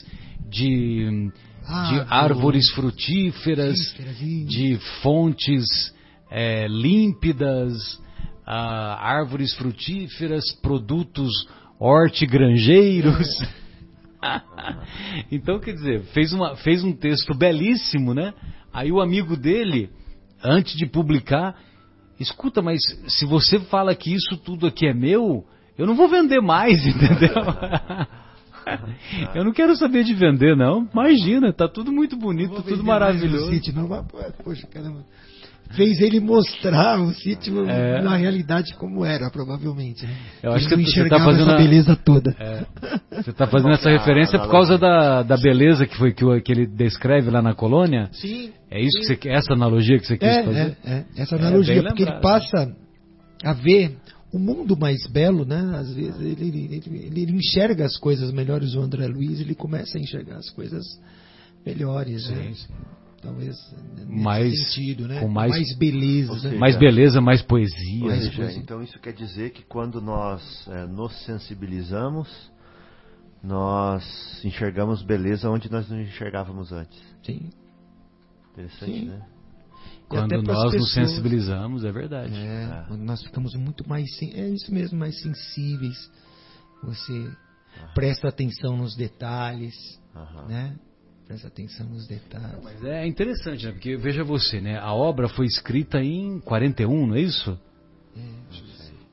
de, 0.51 1.31
de 1.89 2.01
Árvores, 2.11 2.69
frutíferas, 2.73 3.79
Frutíferas, 3.95 4.49
de 4.49 4.79
fontes 5.01 5.65
é, 6.31 6.69
límpidas, 6.69 7.73
ah, 8.47 8.99
árvores 9.01 9.55
frutíferas, 9.55 10.45
produtos 10.61 11.33
hortigranjeiros. 11.81 13.27
então, 15.33 15.59
quer 15.59 15.73
dizer, 15.73 16.03
fez, 16.13 16.35
uma, 16.35 16.55
fez 16.57 16.85
um 16.85 16.93
texto 16.93 17.33
belíssimo, 17.35 18.13
né? 18.13 18.35
Aí 18.71 18.93
o 18.93 19.01
amigo 19.01 19.39
dele, 19.39 19.89
antes 20.45 20.77
de 20.77 20.85
publicar, 20.85 21.59
escuta, 22.21 22.61
mas 22.61 22.83
se 23.09 23.25
você 23.25 23.59
fala 23.59 23.95
que 23.95 24.13
isso 24.13 24.37
tudo 24.37 24.67
aqui 24.67 24.87
é 24.87 24.93
meu, 24.93 25.47
eu 25.83 25.87
não 25.87 25.95
vou 25.97 26.09
vender 26.09 26.41
mais, 26.41 26.79
entendeu? 26.87 27.35
eu 29.35 29.45
não 29.45 29.53
quero 29.53 29.75
saber 29.77 30.05
de 30.05 30.15
vender, 30.15 30.57
não. 30.57 30.89
Imagina, 30.93 31.53
tá 31.53 31.67
tudo 31.69 31.93
muito 31.93 32.17
bonito, 32.17 32.63
tudo 32.63 32.85
maravilhoso. 32.85 33.49
o 33.49 33.51
sítio, 33.51 33.75
não 33.75 33.89
vai- 33.89 34.03
Poxa, 34.45 34.67
caramba. 34.69 35.01
Fez 35.73 36.01
ele 36.03 36.21
mostrar 36.21 37.01
o 37.01 37.13
sítio 37.15 37.67
É. 37.69 38.03
na 38.03 38.15
realidade 38.15 38.75
como 38.75 39.05
era, 39.07 39.31
provavelmente. 39.31 40.05
né? 40.05 40.15
Eu 40.43 40.53
acho 40.53 40.67
Ele 40.67 40.77
que 40.77 40.83
você 40.83 40.85
tá 40.85 40.91
enxergava 40.91 41.25
fazendo 41.25 41.43
essa 41.51 41.55
a- 41.55 41.57
beleza 41.59 41.97
toda. 41.97 42.37
É, 42.39 42.67
você 43.23 43.31
está 43.31 43.47
fazendo 43.47 43.73
essa 43.73 43.89
referência 43.89 44.39
por 44.39 44.51
causa 44.51 44.77
da, 44.77 45.23
da 45.23 45.37
beleza 45.39 45.87
que 45.87 45.97
foi 45.97 46.13
que, 46.13 46.41
que 46.43 46.53
ele 46.53 46.67
descreve 46.67 47.31
lá 47.31 47.41
na 47.41 47.55
colônia? 47.55 48.11
Sim. 48.13 48.53
É 48.71 48.81
isso 48.83 48.99
que 49.01 49.07
você 49.19 49.29
essa 49.31 49.55
analogia 49.55 49.99
que 49.99 50.07
você 50.07 50.19
quis 50.19 50.29
É, 50.29 50.43
fazer? 50.45 50.77
é, 50.85 50.93
é, 50.93 51.05
essa 51.17 51.37
É, 51.37 51.39
analogia, 51.39 51.83
porque 51.83 52.03
ele 52.03 52.11
lembrado. 52.13 52.21
passa 52.23 52.77
a 53.43 53.53
ver 53.55 53.97
o 54.33 54.39
mundo 54.39 54.77
mais 54.77 55.07
belo, 55.07 55.45
né? 55.45 55.61
Às 55.77 55.93
vezes 55.95 56.19
ele, 56.21 56.47
ele, 56.49 56.83
ele- 56.87 57.21
ele 57.23 57.33
enxerga 57.37 57.85
as 57.85 57.97
coisas 57.99 58.33
melhores, 58.33 58.75
o 58.75 58.81
André 58.81 59.07
Luiz, 59.07 59.41
ele 59.41 59.55
começa 59.55 59.99
a 59.99 60.01
enxergar 60.01 60.37
as 60.37 60.49
coisas 60.51 60.85
melhores, 61.65 62.29
né? 62.31 62.53
Talvez 63.21 63.55
nesse 63.95 64.11
Mais- 64.11 64.59
sentido, 64.73 65.07
né? 65.07 65.21
com 65.21 65.29
mais- 65.29 65.77
beleza, 65.79 66.31
Ou 66.31 66.37
né? 66.37 66.43
seja, 66.43 66.57
Mais 66.59 66.77
beleza, 66.77 67.21
mais 67.21 67.41
poesia. 67.43 68.05
Mais 68.07 68.25
seja, 68.25 68.37
coisa. 68.43 68.59
então 68.59 68.83
isso 68.83 68.99
quer 68.99 69.13
dizer 69.13 69.51
que 69.51 69.63
quando 69.63 70.01
nós 70.01 70.67
eh, 70.69 70.87
nos 70.89 71.13
sensibilizamos, 71.25 72.29
nós 73.45 74.03
enxergamos 74.45 75.03
beleza 75.03 75.49
onde 75.51 75.71
nós 75.71 75.89
não 75.89 76.01
enxergávamos 76.01 76.73
antes. 76.73 77.01
Sim. 77.25 77.51
Interessante, 78.53 78.93
Sim. 78.93 79.05
né? 79.07 79.23
Quando 80.21 80.43
nós 80.43 80.65
nos 80.65 80.73
pessoas. 80.73 80.93
sensibilizamos, 80.93 81.85
é 81.85 81.93
verdade. 81.93 82.35
É, 82.35 82.65
É. 82.65 82.85
quando 82.89 83.03
nós 83.03 83.23
ficamos 83.23 83.55
muito 83.55 83.89
mais 83.89 84.07
é 84.23 84.49
isso 84.49 84.73
mesmo, 84.73 84.99
mais 84.99 85.21
sensíveis. 85.21 86.11
Você 86.83 87.31
presta 87.95 88.29
atenção 88.29 88.77
nos 88.77 88.95
detalhes, 88.97 89.75
Aham. 90.15 90.47
né? 90.49 90.77
Presta 91.27 91.49
atenção 91.49 91.87
nos 91.89 92.07
detalhes. 92.07 92.63
Mas 92.63 92.85
é 92.85 93.07
interessante, 93.07 93.65
né? 93.67 93.73
Porque 93.73 93.97
veja 93.97 94.23
você, 94.25 94.61
né? 94.61 94.79
A 94.79 94.93
obra 94.93 95.29
foi 95.29 95.47
escrita 95.47 96.03
em 96.03 96.41
41, 96.41 97.07
não 97.07 97.15
é 97.15 97.21
isso? 97.21 97.59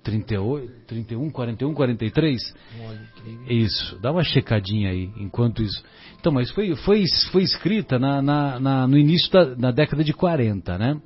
38, 0.09 0.85
31, 0.87 1.29
41, 1.29 1.73
43? 1.73 2.55
Olha. 2.87 3.01
Isso, 3.47 3.99
dá 4.01 4.11
uma 4.11 4.23
checadinha 4.23 4.89
aí, 4.89 5.09
enquanto 5.17 5.61
isso. 5.61 5.83
Então, 6.19 6.31
mas 6.31 6.49
foi, 6.51 6.75
foi, 6.77 7.03
foi 7.31 7.43
escrita 7.43 7.99
na, 7.99 8.21
na- 8.21 8.59
na- 8.59 8.87
no 8.87 8.97
início 8.97 9.31
da 9.31 9.55
na 9.55 9.71
década 9.71 10.03
de 10.03 10.13
40, 10.13 10.77
né? 10.77 10.99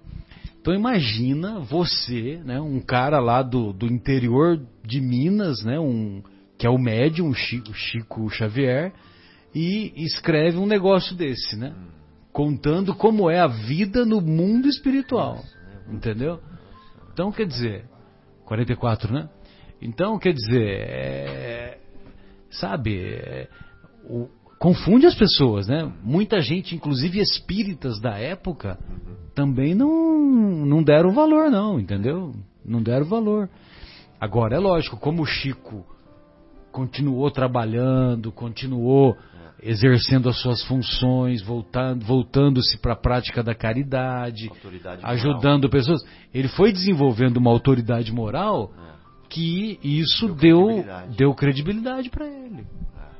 Então 0.62 0.74
imagina 0.74 1.60
você, 1.60 2.40
né, 2.46 2.62
um 2.62 2.80
cara 2.80 3.20
lá 3.20 3.42
do, 3.44 3.74
do 3.74 3.86
interior 3.86 4.58
de 4.86 5.02
Minas, 5.02 5.62
né, 5.66 5.78
um, 5.78 6.24
que 6.58 6.66
é 6.66 6.70
o 6.70 6.78
médium, 6.78 7.34
Chico, 7.34 7.72
o 7.72 7.74
Chico 7.74 8.30
Xavier, 8.30 8.94
e 9.54 9.92
escreve 9.98 10.58
um 10.58 10.66
negócio 10.66 11.16
desse, 11.18 11.58
né? 11.58 11.74
Contando 12.32 12.96
como 12.96 13.30
é 13.30 13.40
a 13.40 13.48
vida 13.48 14.06
no 14.06 14.22
mundo 14.22 14.68
espiritual. 14.70 15.44
Entendeu? 15.92 16.40
Então, 17.12 17.30
quer 17.32 17.46
dizer, 17.46 17.84
44, 18.46 19.14
né? 19.14 19.30
Então, 19.82 20.18
quer 20.18 20.34
dizer, 20.34 20.80
é, 20.80 21.78
sabe, 22.50 22.98
é, 22.98 23.50
o- 24.10 24.30
confunde 24.60 25.06
as 25.06 25.16
pessoas, 25.16 25.68
né? 25.68 25.92
Muita 26.04 26.40
gente, 26.40 26.76
inclusive 26.76 27.20
espíritas 27.20 28.00
da 28.00 28.18
época, 28.18 28.80
também 29.36 29.76
não, 29.76 30.66
não 30.66 30.82
deram 30.82 31.12
valor, 31.12 31.52
não, 31.52 31.80
entendeu? 31.80 32.34
Não 32.64 32.82
deram 32.82 33.06
valor. 33.06 33.50
Agora, 34.20 34.56
é 34.56 34.60
lógico, 34.60 34.96
como 34.96 35.22
o 35.24 35.26
Chico 35.26 35.86
continuou 36.72 37.30
trabalhando, 37.30 38.32
continuou 38.32 39.18
exercendo 39.66 40.30
as 40.30 40.38
suas 40.42 40.64
funções, 40.66 41.42
voltando, 41.42 42.06
voltando-se 42.06 42.78
para 42.78 42.94
a 42.94 42.96
prática 42.96 43.42
da 43.42 43.56
caridade, 43.56 44.50
ajudando 45.04 45.70
pessoas. 45.70 46.04
Ele 46.34 46.48
foi 46.50 46.72
desenvolvendo 46.72 47.38
uma 47.38 47.50
autoridade 47.52 48.12
moral 48.12 48.72
É. 48.78 48.94
que 49.30 49.80
isso 49.84 50.28
Deu 50.28 50.36
deu 50.36 50.66
credibilidade. 50.66 51.18
deu 51.18 51.34
credibilidade 51.34 52.10
para 52.10 52.28
ele, 52.28 52.66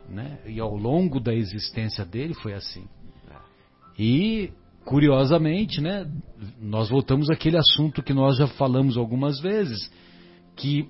É. 0.10 0.14
né? 0.14 0.40
E 0.46 0.60
ao 0.60 0.76
longo 0.76 1.20
da 1.20 1.34
existência 1.34 2.06
dele 2.06 2.34
foi 2.34 2.54
assim. 2.54 2.86
É. 3.30 3.36
E 3.98 4.52
curiosamente, 4.86 5.80
né, 5.80 6.06
nós 6.62 6.90
voltamos 6.90 7.30
àquele 7.30 7.58
assunto 7.58 8.04
que 8.04 8.14
nós 8.14 8.38
já 8.38 8.48
falamos 8.48 8.98
algumas 8.98 9.40
vezes, 9.40 9.90
que 10.58 10.88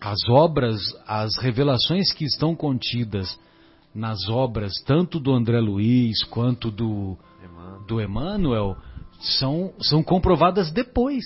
as 0.00 0.18
obras, 0.30 0.80
as 1.06 1.36
revelações 1.42 2.10
que 2.14 2.24
estão 2.24 2.56
contidas 2.56 3.38
nas 3.94 4.28
obras 4.28 4.72
tanto 4.86 5.18
do 5.18 5.32
André 5.32 5.58
Luiz 5.60 6.22
quanto 6.24 6.70
do 6.70 7.16
Emmanuel. 7.44 7.84
do 7.86 8.00
Emmanuel 8.00 8.76
são, 9.38 9.72
são 9.80 10.02
comprovadas 10.02 10.70
depois 10.72 11.24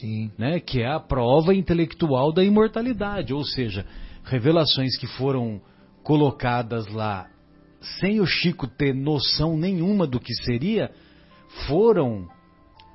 Sim. 0.00 0.30
né, 0.38 0.60
que 0.60 0.80
é 0.80 0.90
a 0.90 1.00
prova 1.00 1.54
intelectual 1.54 2.32
da 2.32 2.42
imortalidade, 2.44 3.34
ou 3.34 3.44
seja, 3.44 3.84
revelações 4.24 4.96
que 4.96 5.06
foram 5.06 5.60
colocadas 6.02 6.86
lá 6.88 7.26
sem 8.00 8.20
o 8.20 8.26
Chico 8.26 8.66
ter 8.66 8.94
noção 8.94 9.56
nenhuma 9.56 10.06
do 10.06 10.18
que 10.18 10.34
seria, 10.44 10.90
foram 11.66 12.26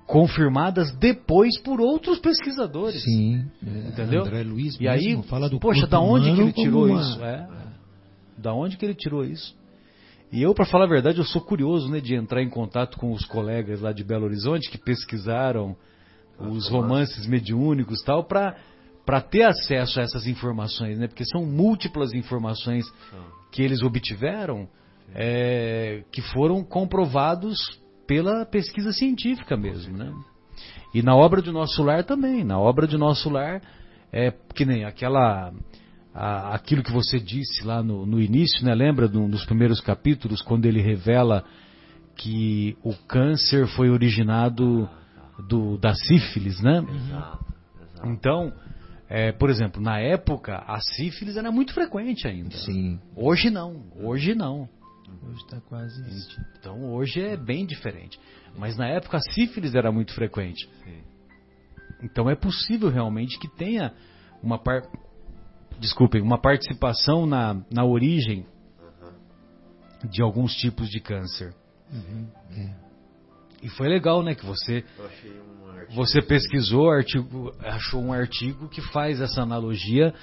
confirmadas 0.06 0.92
depois 0.98 1.58
por 1.62 1.80
outros 1.80 2.20
pesquisadores. 2.20 3.02
Sim. 3.04 3.46
é, 3.66 3.88
Entendeu? 3.90 4.22
André 4.22 4.44
Luiz 4.44 4.78
E 4.80 4.88
aí, 4.88 5.22
fala 5.24 5.50
do 5.50 5.60
poxa, 5.60 5.88
da 5.88 6.00
onde 6.00 6.34
que 6.34 6.42
ele 6.42 6.52
tirou 6.54 6.88
uma- 6.88 7.02
isso? 7.02 7.24
É. 7.24 7.48
Da 8.38 8.54
onde 8.54 8.78
que 8.78 8.86
ele 8.86 8.96
tirou 8.96 9.24
isso? 9.24 9.56
E 10.32 10.42
eu, 10.42 10.54
para 10.54 10.66
falar 10.66 10.86
a 10.86 10.90
verdade, 10.90 11.20
eu 11.20 11.24
sou 11.24 11.42
curioso, 11.42 11.90
né, 11.90 12.00
de 12.00 12.16
entrar 12.16 12.42
em 12.42 12.50
contato 12.50 12.98
com 12.98 13.12
os 13.12 13.24
colegas 13.26 13.82
lá 13.82 13.92
de 13.92 14.04
Belo 14.04 14.26
Horizonte 14.26 14.70
que 14.70 14.78
pesquisaram 14.78 15.76
os 16.40 16.68
romances 16.70 17.28
mediúnicos 17.28 18.02
e 18.02 18.06
tal, 18.06 18.24
para 18.24 18.56
para 19.06 19.20
ter 19.20 19.44
acesso 19.44 20.00
a 20.00 20.04
essas 20.04 20.26
informações, 20.28 20.98
né? 20.98 21.08
Porque 21.08 21.26
são 21.26 21.46
múltiplas 21.46 22.14
informações 22.14 22.86
que 23.52 23.62
eles 23.62 23.82
obtiveram 23.82 24.68
é, 25.14 26.04
que 26.12 26.22
foram 26.22 26.64
comprovados 26.64 27.58
pela 28.08 28.46
pesquisa 28.46 28.92
científica 28.92 29.58
mesmo, 29.58 29.98
né? 29.98 30.12
E 30.94 31.02
na 31.02 31.16
obra 31.16 31.42
de 31.42 31.52
Nosso 31.52 31.84
Lar 31.84 32.04
também. 32.04 32.44
Na 32.44 32.60
obra 32.60 32.88
de 32.88 32.98
Nosso 32.98 33.30
Lar, 33.30 33.62
é 34.12 34.32
que 34.54 34.66
nem 34.66 34.86
aquela. 34.86 35.52
A- 36.14 36.54
aquilo 36.54 36.84
que 36.84 36.92
você 36.92 37.20
disse 37.20 37.64
lá 37.66 37.82
no, 37.84 38.06
no 38.06 38.22
início, 38.22 38.64
né? 38.66 38.74
Lembra 38.76 39.08
do- 39.08 39.28
dos 39.28 39.46
primeiros 39.46 39.82
capítulos, 39.82 40.42
quando 40.42 40.66
ele 40.66 40.82
revela 40.82 41.44
que 42.16 42.78
o 42.84 42.94
câncer 43.08 43.68
foi 43.68 43.90
originado 43.90 44.88
do, 45.48 45.78
da 45.78 45.94
sífilis, 45.96 46.62
né? 46.62 46.78
Exato, 46.80 47.46
exato. 47.94 48.10
Então, 48.10 48.54
é, 49.10 49.32
por 49.32 49.50
exemplo, 49.50 49.82
na 49.82 50.00
época, 50.00 50.64
a 50.68 50.80
sífilis 50.80 51.36
era 51.38 51.52
muito 51.52 51.74
frequente 51.74 52.28
ainda. 52.28 52.56
Sim. 52.58 53.00
Hoje 53.16 53.50
não, 53.50 53.84
hoje 53.96 54.36
não. 54.36 54.70
Hoje 55.26 55.38
está 55.38 55.60
quase 55.62 56.02
isso. 56.10 56.40
Então 56.60 56.92
hoje 56.94 57.22
é 57.22 57.38
bem 57.38 57.66
diferente. 57.66 58.20
Mas 58.58 58.76
na 58.78 58.88
época 58.88 59.18
a 59.18 59.22
sífilis 59.22 59.74
era 59.74 59.92
muito 59.92 60.14
frequente. 60.14 60.68
Sim. 60.84 61.02
Então 62.04 62.30
é 62.30 62.36
possível 62.36 62.90
realmente 62.90 63.40
que 63.40 63.48
tenha 63.48 63.94
uma 64.42 64.58
par... 64.60 64.82
desculpem, 65.80 66.22
uma 66.22 66.40
participação 66.40 67.26
na, 67.26 67.62
na 67.72 67.86
origem 67.86 68.46
de 70.10 70.22
alguns 70.22 70.54
tipos 70.56 70.90
de 70.90 71.00
câncer. 71.00 71.54
Uhum, 71.92 72.28
é. 72.52 72.76
E 73.62 73.70
foi 73.70 73.88
legal, 73.88 74.22
né, 74.22 74.36
que 74.36 74.46
você 74.46 74.84
você 75.94 76.22
pesquisou, 76.22 76.90
artigo, 76.90 77.52
achou 77.60 78.02
um 78.02 78.12
artigo 78.12 78.68
que 78.68 78.82
faz 78.82 79.22
essa 79.22 79.42
analogia 79.42 80.14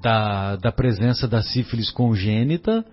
da, 0.00 0.56
da 0.56 0.70
presença 0.70 1.26
da 1.26 1.42
sífilis 1.42 1.90
congênita 1.90 2.84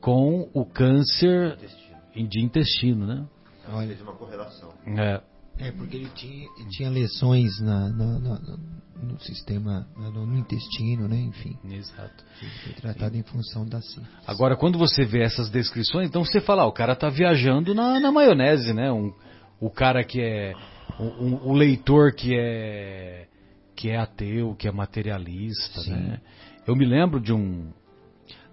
com 0.00 0.50
o 0.52 0.66
câncer 0.66 1.52
Intestino. 1.52 2.28
de 2.28 2.40
intestino, 2.40 3.06
né? 3.06 3.26
Olha, 3.68 3.86
Fez 3.88 4.00
uma 4.02 4.12
correlação. 4.14 4.74
É, 4.98 5.22
é 5.58 5.70
porque 5.72 5.96
ele 5.96 6.08
tinha, 6.14 6.48
tinha 6.70 6.90
lesões 6.90 7.60
na, 7.60 7.88
na- 7.88 8.18
na- 8.18 8.58
no 9.02 9.20
sistema, 9.20 9.86
no, 9.96 10.26
no 10.26 10.38
intestino, 10.38 11.06
né? 11.08 11.16
Enfim, 11.16 11.56
exato. 11.70 12.24
ele 12.40 12.50
foi 12.62 12.72
tratado 12.74 13.16
em 13.16 13.22
função 13.22 13.66
da 13.66 13.80
sífilis. 13.80 14.08
Agora, 14.26 14.56
quando 14.56 14.78
você 14.78 15.04
vê 15.04 15.22
essas 15.22 15.50
descrições, 15.50 16.08
então 16.08 16.24
você 16.24 16.40
fala, 16.40 16.62
ah, 16.62 16.66
o 16.66 16.72
cara 16.72 16.96
tá 16.96 17.08
viajando 17.10 17.74
na, 17.74 18.00
na 18.00 18.10
maionese, 18.10 18.72
né? 18.72 18.90
Um, 18.90 19.12
o 19.60 19.70
cara 19.70 20.02
que 20.04 20.20
é. 20.20 20.54
um- 20.98 21.26
um- 21.26 21.48
o 21.48 21.52
leitor 21.52 22.12
que 22.14 22.34
é. 22.34 23.26
que 23.76 23.90
é 23.90 23.98
ateu, 23.98 24.54
que 24.54 24.68
é 24.68 24.72
materialista, 24.72 25.80
Sim. 25.82 25.90
né? 25.90 26.20
Eu 26.66 26.74
me 26.74 26.86
lembro 26.86 27.20
de 27.20 27.32
um. 27.32 27.72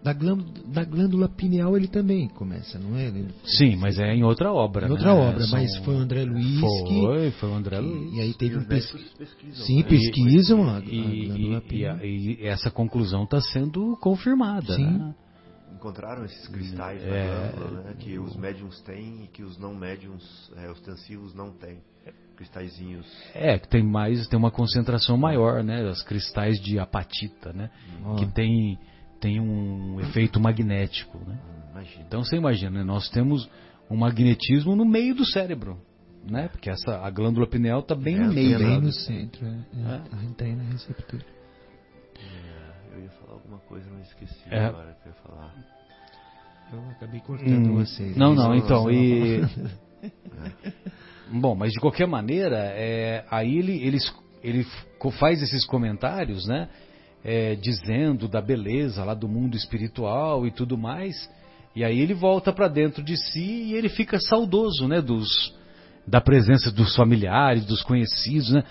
Da 0.03 0.13
glândula, 0.13 0.51
da 0.67 0.83
glândula 0.83 1.29
pineal 1.29 1.77
ele 1.77 1.87
também 1.87 2.27
começa, 2.29 2.79
não 2.79 2.97
é? 2.97 3.05
Ele- 3.07 3.27
Sim, 3.45 3.75
mas 3.75 3.99
é 3.99 4.15
em 4.15 4.23
outra 4.23 4.51
obra. 4.51 4.85
Em 4.85 4.89
né? 4.89 4.93
outra 4.95 5.13
obra, 5.13 5.41
São- 5.41 5.59
mas 5.59 5.77
foi 5.85 5.93
o 5.93 5.97
André 5.99 6.23
Luiz 6.23 6.59
que, 6.59 6.99
Foi, 7.01 7.31
foi 7.31 7.49
o 7.49 7.53
André 7.53 7.75
que- 7.77 7.83
Luiz. 7.83 8.13
E 8.13 8.19
aí 8.21 8.33
teve 8.33 8.55
E 8.55 8.57
um 8.57 8.63
pes... 8.63 8.91
pesquisam. 9.15 9.65
Sim, 9.65 9.77
né? 9.77 9.83
pesquisam 9.83 10.63
a, 10.67 10.77
a 10.77 10.79
E, 10.79 11.25
glândula 11.27 11.53
e- 11.53 11.57
e- 11.57 11.61
pineal. 11.61 11.97
e 12.03 12.47
essa 12.47 12.71
conclusão 12.71 13.25
está 13.25 13.39
sendo 13.41 13.95
confirmada. 14.01 14.75
Sim. 14.75 14.85
né? 14.85 15.15
Encontraram 15.75 16.25
esses 16.25 16.47
cristais 16.47 17.01
É. 17.03 17.29
na 17.29 17.51
glândula, 17.51 17.81
né? 17.83 17.95
Que 17.99 18.17
os 18.17 18.35
médiums 18.35 18.81
têm 18.81 19.23
e 19.25 19.27
que 19.27 19.43
os 19.43 19.59
não 19.59 19.75
médiums 19.75 20.51
é, 20.57 20.69
ostensivos 20.71 21.33
não 21.35 21.51
têm. 21.51 21.77
Cristalzinhos. 22.35 23.05
É, 23.35 23.59
que 23.59 23.67
tem 23.67 23.83
mais, 23.83 24.27
tem 24.27 24.39
uma 24.39 24.49
concentração 24.49 25.15
maior, 25.15 25.63
né? 25.63 25.87
Os 25.87 26.01
cristais 26.01 26.59
de 26.59 26.79
apatita, 26.79 27.53
né? 27.53 27.69
Ó. 28.03 28.15
Que 28.15 28.25
tem, 28.33 28.79
tem 29.21 29.39
um 29.39 29.99
efeito 30.01 30.39
magnético, 30.39 31.17
né? 31.19 31.39
Imagina. 31.71 32.03
Então 32.07 32.23
você 32.23 32.35
imagina, 32.35 32.79
né? 32.79 32.83
nós 32.83 33.07
temos 33.09 33.47
um 33.89 33.95
magnetismo 33.95 34.75
no 34.75 34.83
meio 34.83 35.15
do 35.15 35.25
cérebro, 35.25 35.79
né? 36.29 36.49
Porque 36.49 36.69
essa, 36.69 36.97
a 36.97 37.09
glândula 37.09 37.47
pineal 37.47 37.79
está 37.81 37.95
bem 37.95 38.15
É, 38.15 38.19
no 38.19 38.33
meio. 38.33 38.57
Bem 38.57 38.81
no 38.81 38.91
centro, 38.91 39.45
é, 39.45 39.49
é, 39.49 40.49
É. 40.49 40.55
na 40.55 40.63
receptura. 40.63 41.23
É, 42.17 42.95
eu 42.95 43.03
ia 43.03 43.09
falar 43.11 43.33
alguma 43.33 43.59
coisa, 43.59 43.89
mas 43.91 44.07
esqueci 44.07 44.43
É. 44.49 44.65
agora 44.65 44.97
que 45.01 45.07
eu 45.07 45.13
ia 45.13 45.17
falar. 45.21 45.55
Eu 46.73 46.89
acabei 46.89 47.19
cortando 47.19 47.67
Hum, 47.69 47.75
vocês. 47.75 48.15
Não, 48.17 48.33
não, 48.33 48.55
então, 48.55 48.89
e... 48.89 49.41
Bom, 51.31 51.55
mas 51.55 51.71
de 51.71 51.79
qualquer 51.79 52.07
maneira, 52.07 52.57
é, 52.57 53.25
aí 53.29 53.57
ele, 53.57 53.81
ele, 53.85 53.97
ele 54.43 54.65
faz 55.19 55.41
esses 55.41 55.65
comentários, 55.65 56.45
né? 56.47 56.69
É, 57.23 57.55
dizendo 57.55 58.27
da 58.27 58.41
beleza 58.41 59.03
lá 59.03 59.13
do 59.13 59.27
mundo 59.27 59.55
espiritual 59.55 60.45
e 60.45 60.51
tudo 60.51 60.77
mais. 60.77 61.29
E 61.75 61.83
aí 61.83 61.99
ele 61.99 62.13
volta 62.13 62.51
para 62.51 62.67
dentro 62.67 63.03
de 63.03 63.15
si 63.17 63.69
e 63.69 63.73
ele 63.73 63.89
fica 63.89 64.19
saudoso, 64.19 64.87
né? 64.87 65.01
Dos, 65.01 65.53
da 66.05 66.19
presença 66.19 66.71
dos 66.71 66.95
familiares, 66.95 67.65
dos 67.65 67.81
conhecidos, 67.81 68.51
né? 68.51 68.63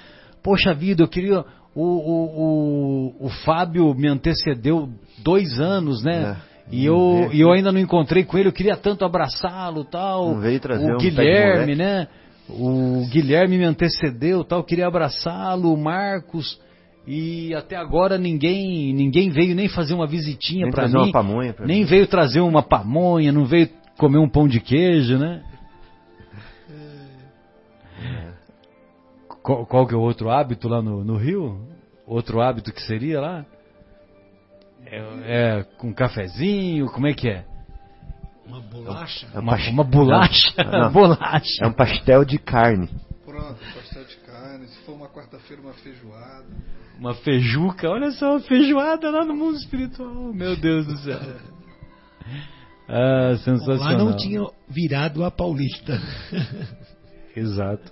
Poxa 0.43 0.75
vida, 0.75 1.03
eu 1.03 1.09
queria... 1.09 1.45
O, 1.73 1.85
o, 1.85 3.17
o, 3.21 3.27
o 3.27 3.29
Fábio 3.45 3.95
me 3.95 4.09
antecedeu 4.09 4.89
dois 5.19 5.61
anos, 5.61 6.03
né? 6.03 6.37
É. 6.47 6.51
E 6.73 6.85
eu, 6.85 7.31
e 7.33 7.41
eu 7.41 7.53
ainda 7.53 7.73
não 7.73 7.81
encontrei 7.81 8.25
com 8.25 8.39
ele, 8.39 8.49
eu 8.49 8.53
queria 8.53 8.77
tanto 8.77 9.05
abraçá-lo 9.05 9.85
tal. 9.85 10.35
Não 10.35 10.41
veio 10.41 10.61
trazer 10.61 10.93
o 10.93 10.97
um 10.97 10.99
Guilherme, 10.99 11.75
né? 11.75 12.09
O 12.49 13.07
Guilherme 13.09 13.59
me 13.59 13.65
antecedeu 13.65 14.45
tal, 14.45 14.61
eu 14.61 14.65
queria 14.65 14.87
abraçá-lo, 14.87 15.73
o 15.73 15.77
Marcos. 15.77 16.61
E 17.13 17.53
até 17.57 17.75
agora 17.75 18.17
ninguém 18.17 18.95
ninguém 18.95 19.31
veio 19.31 19.53
nem 19.53 19.69
fazer 19.69 19.95
uma 19.95 20.07
visitinha 20.07 20.71
trazer 20.71 20.97
mim. 20.97 21.03
uma 21.07 21.13
pamonha 21.13 21.53
pra 21.53 21.67
nem 21.67 21.81
mim. 21.81 21.85
veio 21.85 22.07
trazer 22.07 22.39
uma 22.39 22.63
pamonha, 22.63 23.33
não 23.33 23.45
veio 23.45 23.69
comer 23.99 24.19
um 24.19 24.29
pão 24.29 24.47
de 24.47 24.61
queijo, 24.61 25.19
né? 25.19 25.43
Qual, 29.43 29.67
qual 29.67 29.89
que 29.89 29.95
é 29.95 29.97
o 29.97 30.01
outro 30.01 30.31
hábito 30.31 30.69
lá 30.69 30.81
no, 30.81 31.03
no 31.03 31.17
Rio? 31.17 31.67
Outro 32.07 32.41
hábito 32.41 32.73
que 32.73 32.81
seria 32.83 33.21
lá? 33.21 33.45
É, 34.87 35.59
é 35.59 35.63
com 35.79 35.93
cafezinho, 35.93 36.87
como 36.93 37.09
é 37.09 37.13
que 37.13 37.29
é? 37.29 37.45
Uma 38.47 38.61
bolacha? 38.61 39.27
É 39.35 39.39
um 39.39 39.43
Uma, 39.43 39.57
uma 39.71 39.85
bolacha, 39.85 40.55
Não, 40.65 40.81
não. 40.83 40.93
bolacha. 40.95 41.65
É 41.65 41.67
um 41.67 41.73
pastel 41.73 42.25
de 42.25 42.39
carne. 42.39 42.89
Pronto, 43.25 43.59
pastel 43.75 44.05
de 44.05 44.17
carne. 44.19 44.69
Se 44.69 44.79
for 44.85 44.93
uma 44.95 45.09
quarta-feira, 45.09 45.61
uma 45.61 45.73
feijoada. 45.75 46.47
Uma 47.01 47.15
feijuca, 47.15 47.89
olha 47.89 48.11
só, 48.11 48.33
uma 48.33 48.41
feijoada 48.41 49.11
lá 49.11 49.25
no 49.25 49.35
mundo 49.35 49.57
espiritual, 49.57 50.35
meu 50.35 50.55
Deus 50.55 50.87
do 50.87 50.99
céu. 50.99 51.19
Ah, 52.87 53.37
sensacional. 53.39 53.93
Lá 53.93 53.99
não 53.99 54.15
tinha 54.15 54.43
virado 54.69 55.25
a 55.25 55.31
paulista. 55.31 55.99
Exato. 57.35 57.91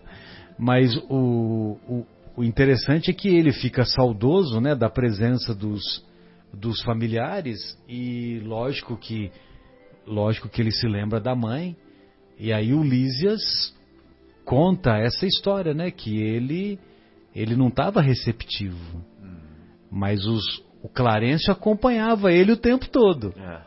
Mas 0.59 0.95
o, 1.09 1.79
o, 1.89 2.07
o 2.37 2.45
interessante 2.45 3.11
é 3.11 3.15
que 3.15 3.29
ele 3.29 3.51
fica 3.51 3.83
saudoso 3.87 4.61
né, 4.61 4.75
da 4.75 4.91
presença 4.91 5.55
dos, 5.55 6.05
dos 6.53 6.83
familiares 6.83 7.79
e 7.89 8.41
lógico 8.45 8.95
que 8.95 9.31
lógico 10.07 10.51
que 10.51 10.61
ele 10.61 10.71
se 10.71 10.87
lembra 10.87 11.19
da 11.19 11.35
mãe 11.35 11.75
e 12.39 12.53
aí 12.53 12.75
o 12.75 12.83
Lísias 12.83 13.75
conta 14.45 14.97
essa 14.99 15.27
história, 15.27 15.73
né, 15.73 15.91
que 15.91 16.21
ele 16.21 16.79
ele 17.41 17.57
não 17.57 17.69
estava 17.69 18.01
receptivo, 18.01 19.05
mas 19.91 20.25
os, 20.27 20.45
o 20.83 20.89
Clarencio 20.89 21.53
acompanhava 21.53 22.33
ele 22.33 22.53
o 22.53 22.57
tempo 22.57 22.89
todo. 22.89 23.33
É, 23.39 23.61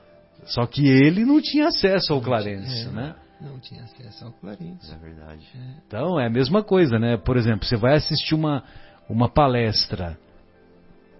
Só 0.45 0.65
que 0.65 0.87
ele 0.87 1.23
não 1.25 1.41
tinha 1.41 1.67
acesso 1.67 2.13
ao 2.13 2.21
Clarencio, 2.21 2.89
É, 2.89 2.91
né? 2.91 3.15
Não 3.41 3.59
tinha 3.59 3.83
acesso 3.83 4.25
ao 4.25 4.31
Clarence. 4.33 4.93
é 4.93 4.97
verdade. 4.97 5.47
Então 5.87 6.19
é 6.19 6.27
a 6.27 6.29
mesma 6.29 6.63
coisa, 6.63 6.99
né? 6.99 7.17
Por 7.17 7.37
exemplo, 7.37 7.65
você 7.65 7.75
vai 7.75 7.95
assistir 7.95 8.35
uma, 8.35 8.63
uma 9.09 9.27
palestra, 9.27 10.15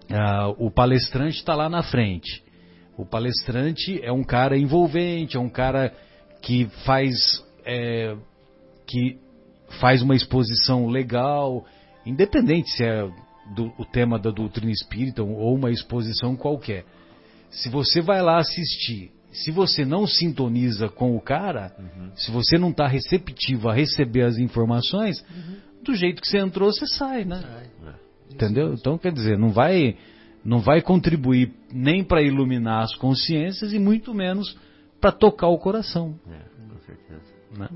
ah, 0.08 0.48
o 0.58 0.70
palestrante 0.70 1.38
está 1.38 1.54
lá 1.54 1.68
na 1.68 1.82
frente. 1.82 2.42
O 2.96 3.04
palestrante 3.04 4.00
é 4.04 4.12
um 4.12 4.22
cara 4.22 4.56
envolvente, 4.56 5.36
é 5.36 5.40
um 5.40 5.48
cara 5.48 5.92
que 6.40 6.66
faz 6.84 7.14
é, 7.64 8.16
que 8.86 9.18
faz 9.80 10.02
uma 10.02 10.14
exposição 10.14 10.86
legal, 10.86 11.64
independente 12.04 12.70
se 12.70 12.84
é 12.84 13.08
do, 13.54 13.72
o 13.78 13.84
tema 13.84 14.18
da 14.18 14.30
doutrina 14.30 14.70
espírita 14.70 15.22
ou 15.22 15.54
uma 15.54 15.70
exposição 15.70 16.36
qualquer. 16.36 16.84
Se 17.50 17.68
você 17.68 18.00
vai 18.00 18.22
lá 18.22 18.38
assistir, 18.38 19.10
se 19.30 19.50
você 19.50 19.84
não 19.84 20.06
sintoniza 20.06 20.88
com 20.88 21.16
o 21.16 21.20
cara, 21.20 21.74
se 22.16 22.30
você 22.30 22.58
não 22.58 22.70
está 22.70 22.86
receptivo 22.86 23.68
a 23.68 23.74
receber 23.74 24.22
as 24.22 24.38
informações, 24.38 25.24
do 25.82 25.94
jeito 25.94 26.20
que 26.20 26.28
você 26.28 26.38
entrou, 26.38 26.72
você 26.72 26.86
sai, 26.86 27.24
né? 27.24 27.42
Entendeu? 28.30 28.72
Então, 28.74 28.96
quer 28.96 29.12
dizer, 29.12 29.38
não 29.38 29.50
vai, 29.50 29.96
não 30.44 30.60
vai 30.60 30.80
contribuir 30.80 31.52
nem 31.72 32.02
para 32.02 32.22
iluminar 32.22 32.84
as 32.84 32.94
consciências 32.94 33.72
e 33.72 33.78
muito 33.78 34.14
menos 34.14 34.56
para 35.00 35.12
tocar 35.12 35.48
o 35.48 35.58
coração. 35.58 36.18
É, 36.30 36.38
com 36.68 36.78
certeza. 36.80 37.32
Né? 37.58 37.68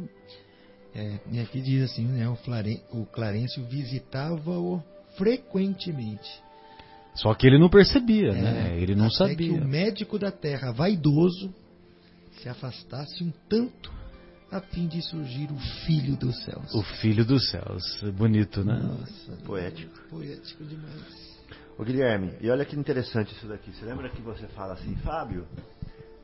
É, 0.99 1.19
e 1.31 1.41
aqui 1.41 1.61
diz 1.61 1.91
assim, 1.91 2.07
né? 2.07 2.27
O, 2.29 2.37
Flaren, 2.37 2.79
o 2.91 3.05
Clarencio 3.05 3.63
visitava-o 3.67 4.83
frequentemente. 5.19 6.29
Só 7.15 7.35
que 7.35 7.47
ele 7.47 7.59
não 7.59 7.69
percebia, 7.69 8.31
É, 8.31 8.33
né? 8.43 8.79
Ele 8.81 8.95
não 8.95 9.07
até 9.07 9.15
sabia. 9.17 9.37
que 9.37 9.51
o 9.51 9.63
médico 9.65 10.19
da 10.19 10.31
terra, 10.31 10.73
vaidoso, 10.73 11.53
se 12.41 12.49
afastasse 12.49 13.23
um 13.23 13.33
tanto 13.49 13.93
a 14.51 14.61
fim 14.61 14.87
de 14.87 15.03
surgir 15.03 15.51
o 15.51 15.59
filho 15.87 16.17
dos 16.17 16.43
céus. 16.45 16.73
O 16.75 16.83
filho 16.83 17.25
dos 17.25 17.51
céus. 17.51 17.83
Bonito, 18.17 18.65
né? 18.65 18.79
Nossa, 18.79 19.33
Poético. 19.45 19.99
Poético 20.09 20.65
demais. 20.65 21.37
Ô 21.79 21.85
Guilherme, 21.85 22.33
e 22.41 22.49
olha 22.49 22.65
que 22.65 22.75
interessante 22.75 23.33
isso 23.35 23.47
daqui. 23.47 23.71
Você 23.71 23.85
lembra 23.85 24.09
que 24.09 24.23
você 24.23 24.47
fala 24.49 24.73
assim, 24.75 24.95
Fábio? 24.97 25.47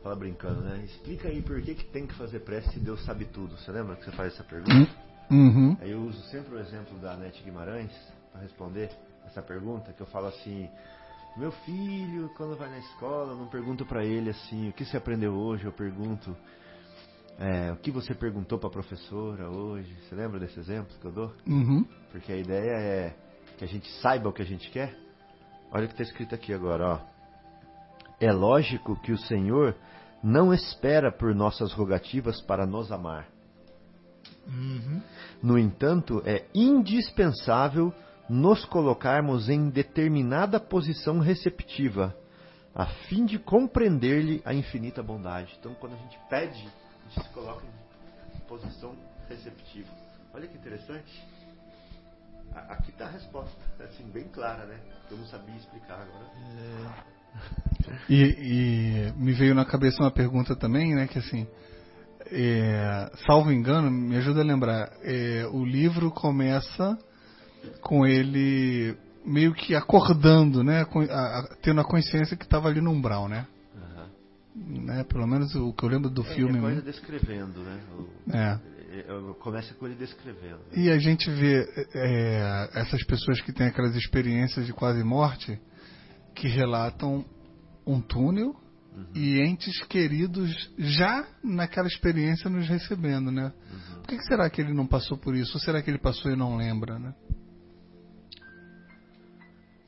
Fala 0.03 0.16
brincando, 0.16 0.62
né? 0.62 0.82
Explica 0.84 1.28
aí 1.28 1.40
por 1.42 1.61
que, 1.62 1.74
que 1.74 1.84
tem 1.86 2.07
que 2.07 2.14
fazer 2.14 2.40
prece 2.40 2.70
se 2.72 2.80
Deus 2.80 3.05
sabe 3.05 3.24
tudo. 3.26 3.57
Você 3.57 3.70
lembra 3.70 3.94
que 3.96 4.05
você 4.05 4.11
faz 4.12 4.34
essa 4.34 4.42
pergunta? 4.44 4.90
Uhum. 5.30 5.76
Aí 5.80 5.92
eu 5.92 6.00
uso 6.03 6.20
sempre 6.24 6.57
o 6.57 6.59
exemplo 6.59 6.98
da 6.98 7.16
Nete 7.16 7.42
Guimarães 7.42 7.92
para 8.32 8.42
responder 8.42 8.90
essa 9.24 9.40
pergunta, 9.40 9.92
que 9.92 10.00
eu 10.00 10.07
falo 10.07 10.26
assim, 10.26 10.68
Meu 11.36 11.50
filho, 11.50 12.28
quando 12.36 12.57
vai 12.59 12.68
na 12.68 12.78
escola, 12.78 13.32
eu 13.32 13.36
não 13.38 13.46
pergunto 13.46 13.86
para 13.86 14.05
ele 14.05 14.30
assim, 14.30 14.68
o 14.68 14.72
que 14.72 14.84
você 14.84 14.98
aprendeu 14.98 15.32
hoje? 15.32 15.64
Eu 15.64 15.72
pergunto, 15.72 16.36
é, 17.38 17.72
o 17.72 17.76
que 17.76 17.90
você 17.90 18.14
perguntou 18.14 18.59
para 18.59 18.68
a 18.68 18.72
professora 18.72 19.48
hoje? 19.48 19.90
Você 20.03 20.14
lembra 20.14 20.38
desse 20.38 20.61
exemplo 20.61 20.94
que 21.00 21.07
eu 21.07 21.12
dou? 21.12 21.32
Uhum. 21.46 21.86
Porque 22.11 22.32
a 22.32 22.36
ideia 22.36 22.72
é 22.72 23.16
que 23.57 23.64
a 23.64 23.66
gente 23.66 23.88
saiba 24.00 24.28
o 24.28 24.32
que 24.32 24.42
a 24.42 24.44
gente 24.44 24.70
quer. 24.70 24.94
Olha 25.70 25.86
o 25.86 25.88
que 25.88 25.94
está 25.94 26.03
escrito 26.03 26.34
aqui 26.34 26.53
agora, 26.53 26.86
ó. 26.86 27.00
É 28.20 28.30
lógico 28.30 29.00
que 29.00 29.11
o 29.11 29.18
Senhor 29.18 29.74
não 30.22 30.54
espera 30.54 31.10
por 31.10 31.34
nossas 31.34 31.72
rogativas 31.72 32.40
para 32.40 32.66
nos 32.66 32.92
amar. 32.92 33.28
Uhum. 34.46 35.02
No 35.42 35.58
entanto, 35.58 36.22
é 36.24 36.46
indispensável 36.54 37.92
nos 38.28 38.64
colocarmos 38.64 39.48
em 39.48 39.68
determinada 39.68 40.60
posição 40.60 41.18
receptiva, 41.18 42.16
a 42.74 42.86
fim 42.86 43.26
de 43.26 43.38
compreender-lhe 43.38 44.40
a 44.44 44.54
infinita 44.54 45.02
bondade. 45.02 45.54
Então, 45.58 45.74
quando 45.74 45.94
a 45.94 45.98
gente 45.98 46.18
pede, 46.30 46.66
a 47.06 47.08
gente 47.08 47.26
se 47.26 47.34
coloca 47.34 47.64
em 48.34 48.40
posição 48.40 48.96
receptiva. 49.28 49.90
Olha 50.32 50.46
que 50.46 50.56
interessante. 50.56 51.22
Aqui 52.54 52.90
está 52.90 53.06
a 53.06 53.10
resposta, 53.10 53.56
assim, 53.80 54.04
bem 54.04 54.24
clara, 54.28 54.66
né? 54.66 54.78
Eu 55.10 55.16
não 55.16 55.26
sabia 55.26 55.56
explicar 55.56 56.00
agora. 56.00 57.11
E, 58.08 58.14
e 58.22 59.12
me 59.16 59.32
veio 59.32 59.54
na 59.54 59.64
cabeça 59.64 60.02
uma 60.02 60.10
pergunta 60.10 60.54
também, 60.56 60.94
né? 60.94 61.06
Que 61.06 61.18
assim, 61.18 61.46
é, 62.30 63.10
salvo 63.26 63.52
engano, 63.52 63.90
me 63.90 64.16
ajuda 64.16 64.40
a 64.40 64.44
lembrar. 64.44 64.90
é, 65.02 65.46
o 65.52 65.64
livro 65.64 66.10
começa 66.10 66.96
com 67.80 68.06
ele 68.06 68.96
meio 69.24 69.54
que 69.54 69.74
acordando, 69.74 70.64
né? 70.64 70.84
com- 70.86 71.00
a- 71.02 71.04
a- 71.04 71.56
tendo 71.62 71.80
a 71.80 71.84
consciência 71.84 72.36
que 72.36 72.44
estava 72.44 72.68
ali 72.68 72.80
no 72.80 72.90
umbral, 72.90 73.28
né? 73.28 73.46
né? 74.54 75.04
Pelo 75.04 75.26
menos 75.26 75.54
o 75.54 75.72
que 75.72 75.84
eu 75.84 75.88
lembro 75.88 76.10
do 76.10 76.22
É, 76.22 76.34
filme. 76.34 76.54
ele 76.58 76.60
né? 76.60 76.68
acorda 76.72 76.82
descrevendo, 76.82 77.60
né? 77.60 77.80
O- 77.96 78.36
É. 78.36 78.60
é, 78.98 79.32
Começa 79.40 79.72
com 79.74 79.86
ele 79.86 79.94
descrevendo. 79.94 80.56
né? 80.56 80.76
E 80.76 80.90
a 80.90 80.98
gente 80.98 81.30
vê 81.30 81.64
é, 81.94 82.70
essas 82.74 83.02
pessoas 83.04 83.40
que 83.40 83.52
têm 83.52 83.66
aquelas 83.68 83.94
experiências 83.96 84.66
de 84.66 84.72
quase 84.72 85.02
morte 85.04 85.58
que 86.34 86.48
relatam 86.48 87.24
um 87.86 88.00
túnel 88.00 88.54
e 89.14 89.40
entes 89.40 89.82
queridos 89.86 90.70
já 90.78 91.26
naquela 91.42 91.86
experiência 91.88 92.50
nos 92.50 92.68
recebendo, 92.68 93.30
né? 93.30 93.52
Por 94.00 94.06
que, 94.08 94.16
que 94.18 94.24
será 94.24 94.50
que 94.50 94.60
ele 94.60 94.74
não 94.74 94.86
passou 94.86 95.16
por 95.16 95.34
isso? 95.34 95.52
Ou 95.54 95.60
será 95.60 95.80
que 95.82 95.90
ele 95.90 95.98
passou 95.98 96.30
e 96.30 96.36
não 96.36 96.56
lembra, 96.56 96.98
né? 96.98 97.14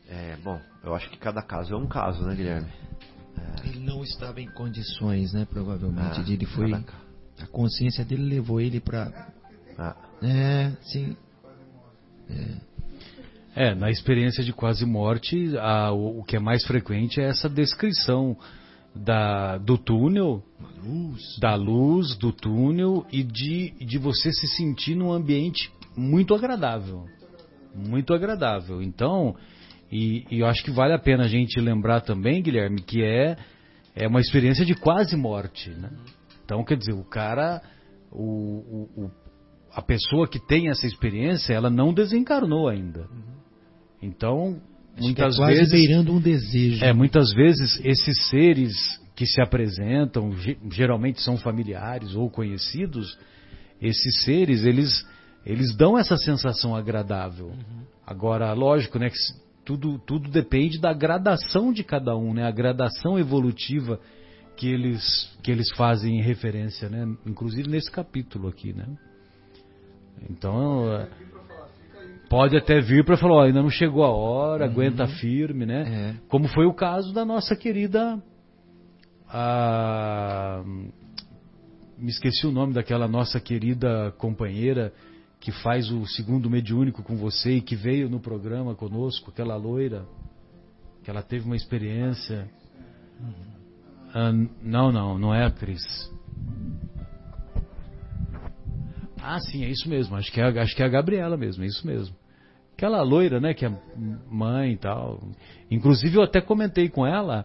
É, 0.08 0.36
bom, 0.36 0.60
eu 0.82 0.94
acho 0.94 1.08
que 1.10 1.18
cada 1.18 1.42
caso 1.42 1.74
é 1.74 1.76
um 1.76 1.86
caso, 1.88 2.24
né, 2.26 2.34
Guilherme? 2.34 2.68
Ele 3.64 3.80
não 3.80 4.02
estava 4.02 4.40
em 4.40 4.48
condições, 4.48 5.32
né? 5.32 5.44
Provavelmente. 5.44 6.20
Ah, 6.20 6.22
de- 6.22 6.34
ele 6.34 6.46
foi. 6.46 6.70
cada 6.70 6.82
ca- 6.84 7.04
A 7.40 7.46
consciência 7.48 8.04
dele 8.04 8.22
levou 8.22 8.60
ele 8.60 8.80
para. 8.80 9.32
Ah, 9.76 9.96
É, 10.22 10.70
sim. 10.82 11.16
É, 12.30 12.56
na 13.76 13.90
experiência 13.90 14.42
de 14.42 14.52
quase 14.52 14.84
morte, 14.84 15.56
a- 15.58 15.92
o, 15.92 16.20
o 16.20 16.24
que 16.24 16.36
é 16.36 16.40
mais 16.40 16.64
frequente 16.66 17.20
é 17.20 17.24
essa 17.24 17.48
descrição 17.48 18.36
da, 18.94 19.58
do 19.58 19.76
túnel, 19.78 20.42
Luz. 20.84 21.38
da 21.40 21.54
luz, 21.54 22.16
do 22.16 22.32
túnel 22.32 23.04
e 23.12 23.22
de, 23.22 23.70
de 23.84 23.98
você 23.98 24.30
se 24.32 24.46
sentir 24.56 24.94
num 24.94 25.12
ambiente 25.12 25.70
muito 25.96 26.34
agradável. 26.34 27.04
Muito 27.74 28.12
agradável. 28.14 28.80
Então, 28.82 29.34
e, 29.90 30.24
e 30.30 30.40
eu 30.40 30.46
acho 30.46 30.62
que 30.64 30.70
vale 30.70 30.92
a 30.92 30.98
pena 30.98 31.24
a 31.24 31.28
gente 31.28 31.60
lembrar 31.60 32.00
também, 32.02 32.40
Guilherme, 32.42 32.80
que 32.82 33.02
é, 33.02 33.36
é 33.96 34.06
uma 34.06 34.20
experiência 34.20 34.64
de 34.64 34.74
quase 34.74 35.16
morte. 35.16 35.70
Né? 35.70 35.90
Então, 36.44 36.64
quer 36.64 36.76
dizer, 36.76 36.92
o 36.92 37.04
cara, 37.04 37.60
o, 38.12 38.22
o- 38.22 39.04
o- 39.04 39.10
a 39.72 39.82
pessoa 39.82 40.28
que 40.28 40.38
tem 40.38 40.68
essa 40.70 40.86
experiência, 40.86 41.52
ela 41.52 41.68
não 41.68 41.92
desencarnou 41.92 42.68
ainda. 42.68 43.08
Então, 44.04 44.60
Acho 44.96 45.02
muitas 45.02 45.36
que 45.36 45.42
é 45.42 45.44
quase 45.46 45.58
vezes. 45.58 45.72
beirando 45.72 46.12
um 46.12 46.20
desejo. 46.20 46.84
É, 46.84 46.92
muitas 46.92 47.32
vezes 47.32 47.80
esses 47.84 48.28
seres 48.28 48.72
que 49.16 49.26
se 49.26 49.40
apresentam, 49.40 50.32
ge- 50.36 50.58
geralmente 50.70 51.22
são 51.22 51.36
familiares 51.36 52.14
ou 52.14 52.28
conhecidos, 52.28 53.16
esses 53.80 54.22
seres, 54.24 54.64
eles, 54.64 55.06
eles 55.46 55.74
dão 55.76 55.96
essa 55.98 56.16
sensação 56.16 56.74
agradável. 56.76 57.52
Agora, 58.06 58.52
lógico, 58.52 58.98
né, 58.98 59.08
que 59.10 59.16
tudo, 59.64 59.98
tudo 60.00 60.28
depende 60.30 60.78
da 60.78 60.92
gradação 60.92 61.72
de 61.72 61.82
cada 61.82 62.16
um, 62.16 62.34
né, 62.34 62.44
a 62.46 62.50
gradação 62.50 63.18
evolutiva 63.18 63.98
que 64.56 64.68
eles, 64.68 65.32
que 65.42 65.50
eles 65.50 65.66
fazem 65.76 66.18
em 66.18 66.22
referência, 66.22 66.88
né, 66.88 67.06
inclusive 67.26 67.68
nesse 67.68 67.90
capítulo 67.90 68.48
aqui, 68.48 68.72
né. 68.72 68.86
Então, 70.30 70.92
é, 70.92 71.08
pode 72.34 72.56
até 72.56 72.80
vir 72.80 73.04
para 73.04 73.16
falar, 73.16 73.34
ó, 73.34 73.42
ainda 73.42 73.62
não 73.62 73.70
chegou 73.70 74.02
a 74.02 74.10
hora, 74.10 74.64
aguenta 74.64 75.06
firme, 75.06 75.64
né? 75.64 75.84
É. 75.86 76.14
Como 76.28 76.48
foi 76.48 76.66
o 76.66 76.74
caso 76.74 77.14
da 77.14 77.24
nossa 77.24 77.54
querida. 77.54 78.20
a- 79.28 80.62
me 81.96 82.10
esqueci 82.10 82.44
o 82.46 82.50
nome 82.52 82.72
daquela 82.72 83.06
nossa 83.08 83.40
querida 83.40 84.12
companheira 84.18 84.92
que 85.40 85.50
faz 85.50 85.90
o 85.90 86.04
segundo 86.06 86.50
mediúnico 86.50 87.02
com 87.02 87.16
você 87.16 87.52
e 87.52 87.60
que 87.60 87.74
veio 87.76 88.08
no 88.08 88.20
programa 88.20 88.74
conosco, 88.74 89.30
aquela 89.30 89.56
loira, 89.56 90.04
que 91.02 91.10
ela 91.10 91.22
teve 91.22 91.44
uma 91.46 91.56
experiência. 91.56 92.48
Ah, 94.12 94.32
não, 94.60 94.90
não, 94.92 95.18
não 95.18 95.34
é 95.34 95.44
a 95.44 95.50
Cris. 95.50 95.82
Ah, 99.22 99.38
sim, 99.40 99.64
é 99.64 99.68
isso 99.70 99.88
mesmo. 99.88 100.16
Acho 100.16 100.32
que 100.32 100.40
é, 100.40 100.44
acho 100.60 100.74
que 100.76 100.82
é 100.82 100.86
a 100.86 100.88
Gabriela 100.90 101.36
mesmo, 101.36 101.62
é 101.64 101.66
isso 101.66 101.86
mesmo. 101.86 102.23
Aquela 102.76 103.02
loira, 103.02 103.40
né, 103.40 103.54
que 103.54 103.64
é 103.64 103.72
mãe 104.30 104.72
e 104.72 104.76
tal. 104.76 105.20
Inclusive 105.70 106.16
eu 106.16 106.22
até 106.22 106.40
comentei 106.40 106.88
com 106.88 107.06
ela 107.06 107.44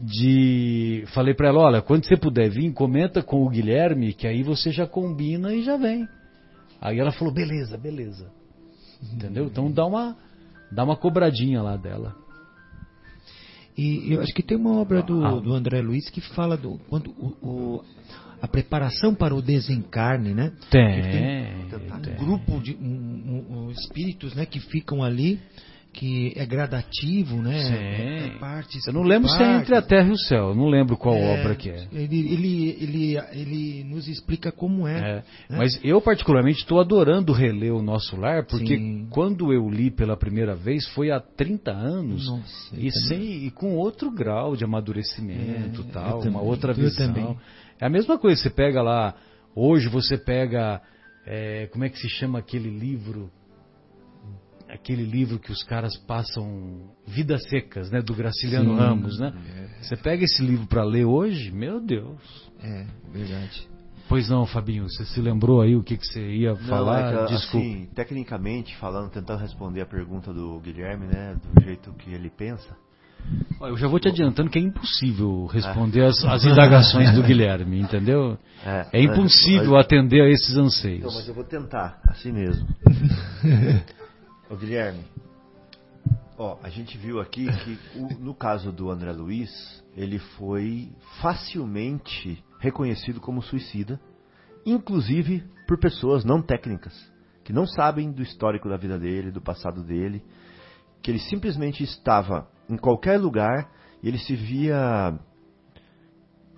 de 0.00 1.04
falei 1.12 1.34
pra 1.34 1.48
ela, 1.48 1.60
olha, 1.60 1.82
quando 1.82 2.06
você 2.06 2.16
puder 2.16 2.48
vir, 2.48 2.72
comenta 2.72 3.22
com 3.22 3.44
o 3.44 3.48
Guilherme, 3.50 4.14
que 4.14 4.26
aí 4.26 4.42
você 4.42 4.70
já 4.70 4.86
combina 4.86 5.52
e 5.52 5.62
já 5.62 5.76
vem. 5.76 6.08
Aí 6.80 6.98
ela 6.98 7.12
falou, 7.12 7.34
beleza, 7.34 7.76
beleza. 7.76 8.30
Entendeu? 9.12 9.46
Então 9.46 9.70
dá 9.70 9.84
uma 9.84 10.16
dá 10.72 10.84
uma 10.84 10.96
cobradinha 10.96 11.60
lá 11.60 11.76
dela. 11.76 12.14
E 13.76 14.12
eu 14.12 14.20
acho 14.20 14.32
que 14.34 14.42
tem 14.42 14.56
uma 14.56 14.78
obra 14.80 15.02
do, 15.02 15.24
Ah. 15.24 15.40
do 15.40 15.52
André 15.52 15.80
Luiz 15.80 16.08
que 16.10 16.20
fala 16.20 16.56
do 16.56 16.78
quando 16.88 17.10
o, 17.12 17.36
o- 17.42 17.84
a 18.42 18.48
preparação 18.48 19.14
para 19.14 19.34
o 19.34 19.42
desencarne, 19.42 20.34
né? 20.34 20.52
Tem, 20.70 21.02
Um 21.96 22.00
tem. 22.00 22.14
grupo 22.16 22.60
de 22.60 22.74
um- 22.74 22.84
um- 22.86 23.66
um 23.66 23.70
espíritos, 23.70 24.34
né, 24.34 24.46
que 24.46 24.58
ficam 24.60 25.02
ali, 25.02 25.38
que 25.92 26.32
é 26.36 26.46
gradativo, 26.46 27.42
né? 27.42 27.58
Sim. 27.64 27.74
É 27.74 28.38
partes 28.38 28.86
Eu 28.86 28.92
não 28.92 29.02
lembro 29.02 29.28
se 29.28 29.42
é 29.42 29.56
entre 29.56 29.74
a 29.74 29.82
Terra 29.82 30.08
e 30.08 30.12
o 30.12 30.16
Céu, 30.18 30.50
eu 30.50 30.54
não 30.54 30.68
lembro 30.68 30.96
qual 30.96 31.16
É, 31.16 31.40
obra 31.40 31.54
que 31.54 31.68
é. 31.68 31.86
Ele, 31.92 32.32
ele, 32.32 32.76
ele, 32.80 33.18
ele 33.32 33.84
nos 33.84 34.06
explica 34.08 34.52
como 34.52 34.86
é. 34.86 34.98
É, 34.98 35.14
né? 35.50 35.58
Mas 35.58 35.78
eu 35.82 36.00
particularmente 36.00 36.60
estou 36.60 36.80
adorando 36.80 37.32
reler 37.32 37.74
o 37.74 37.82
nosso 37.82 38.16
lar, 38.16 38.46
porque 38.46 38.76
Sim. 38.76 39.08
quando 39.10 39.52
eu 39.52 39.68
li 39.68 39.90
pela 39.90 40.16
primeira 40.16 40.54
vez 40.54 40.86
foi 40.88 41.10
há 41.10 41.18
30 41.20 41.72
anos 41.72 42.26
Nossa, 42.26 42.74
e, 42.74 42.76
também. 42.76 42.90
sem, 43.08 43.46
e 43.46 43.50
com 43.50 43.74
outro 43.76 44.10
grau 44.10 44.54
de 44.54 44.64
amadurecimento, 44.64 45.84
É, 45.88 45.92
tal, 45.92 46.18
também, 46.18 46.30
uma 46.30 46.42
outra 46.42 46.72
visão. 46.72 47.08
também. 47.08 47.36
É 47.80 47.86
a 47.86 47.90
mesma 47.90 48.16
coisa, 48.18 48.40
você 48.40 48.50
pega 48.50 48.80
lá, 48.80 49.14
hoje 49.56 49.88
você 49.88 50.16
pega, 50.16 50.80
é, 51.26 51.66
como 51.72 51.84
é 51.84 51.88
que 51.88 51.98
se 51.98 52.08
chama 52.08 52.38
aquele 52.38 52.70
livro? 52.70 53.30
Aquele 54.72 55.02
livro 55.04 55.38
que 55.38 55.50
os 55.50 55.62
caras 55.64 55.96
passam 55.96 56.90
Vidas 57.06 57.42
Secas, 57.48 57.90
né, 57.90 58.00
do 58.00 58.14
Graciliano 58.14 58.70
Sim, 58.72 58.78
Ramos, 58.78 59.18
né? 59.18 59.32
Você 59.82 59.96
pega 59.96 60.24
esse 60.24 60.42
livro 60.44 60.66
para 60.66 60.84
ler 60.84 61.04
hoje, 61.04 61.50
meu 61.50 61.80
Deus. 61.80 62.50
É, 62.62 62.86
verdade. 63.12 63.68
Pois 64.08 64.28
não, 64.28 64.44
Fabinho, 64.46 64.88
você 64.88 65.04
se 65.04 65.20
lembrou 65.20 65.60
aí 65.60 65.74
o 65.76 65.82
que, 65.82 65.96
que 65.96 66.06
você 66.06 66.20
ia 66.20 66.50
Não, 66.50 66.56
falar? 66.56 67.00
é 67.00 67.26
que, 67.26 67.32
Desculpa. 67.34 67.66
assim, 67.66 67.88
tecnicamente 67.94 68.76
falando, 68.76 69.10
tentando 69.10 69.40
responder 69.40 69.80
a 69.82 69.86
pergunta 69.86 70.32
do 70.32 70.58
Guilherme, 70.60 71.06
né, 71.06 71.36
do 71.54 71.62
jeito 71.64 71.92
que 71.94 72.10
ele 72.12 72.28
pensa. 72.30 72.76
Olha, 73.60 73.70
Eu 73.70 73.76
já 73.76 73.86
vou 73.86 74.00
te 74.00 74.08
adiantando 74.08 74.50
que 74.50 74.58
é 74.58 74.62
impossível 74.62 75.46
responder 75.46 76.04
as, 76.04 76.24
as 76.24 76.44
indagações 76.44 77.12
do 77.14 77.22
Guilherme, 77.22 77.78
entendeu? 77.80 78.38
É 78.92 79.02
impossível 79.02 79.72
mas- 79.72 79.84
atender 79.84 80.22
a 80.22 80.28
esses 80.28 80.50
Então, 80.52 80.64
anseios. 80.64 81.14
mas 81.14 81.28
eu 81.28 81.34
vou 81.34 81.44
tentar, 81.44 82.00
assim 82.08 82.32
mesmo. 82.32 82.66
Ô 84.50 84.56
Guilherme, 84.56 85.04
ó, 86.36 86.58
a 86.60 86.68
gente 86.68 86.98
viu 86.98 87.20
aqui 87.20 87.46
que 87.46 87.78
o- 87.96 88.18
no 88.18 88.34
caso 88.34 88.72
do 88.72 88.90
André 88.90 89.12
Luiz, 89.12 89.48
ele 89.96 90.18
foi 90.18 90.92
facilmente 91.22 92.42
reconhecido 92.58 93.20
como 93.20 93.40
suicida, 93.42 94.00
inclusive 94.66 95.44
por 95.68 95.78
pessoas 95.78 96.24
não 96.24 96.42
técnicas, 96.42 96.92
que 97.44 97.52
não 97.52 97.64
sabem 97.64 98.10
do 98.10 98.22
histórico 98.22 98.68
da 98.68 98.76
vida 98.76 98.98
dele, 98.98 99.30
do 99.30 99.40
passado 99.40 99.84
dele, 99.84 100.20
que 101.00 101.12
ele 101.12 101.20
simplesmente 101.20 101.84
estava 101.84 102.48
em 102.68 102.76
qualquer 102.76 103.20
lugar 103.20 103.70
e 104.02 104.08
ele 104.08 104.18
se 104.18 104.34
via 104.34 105.16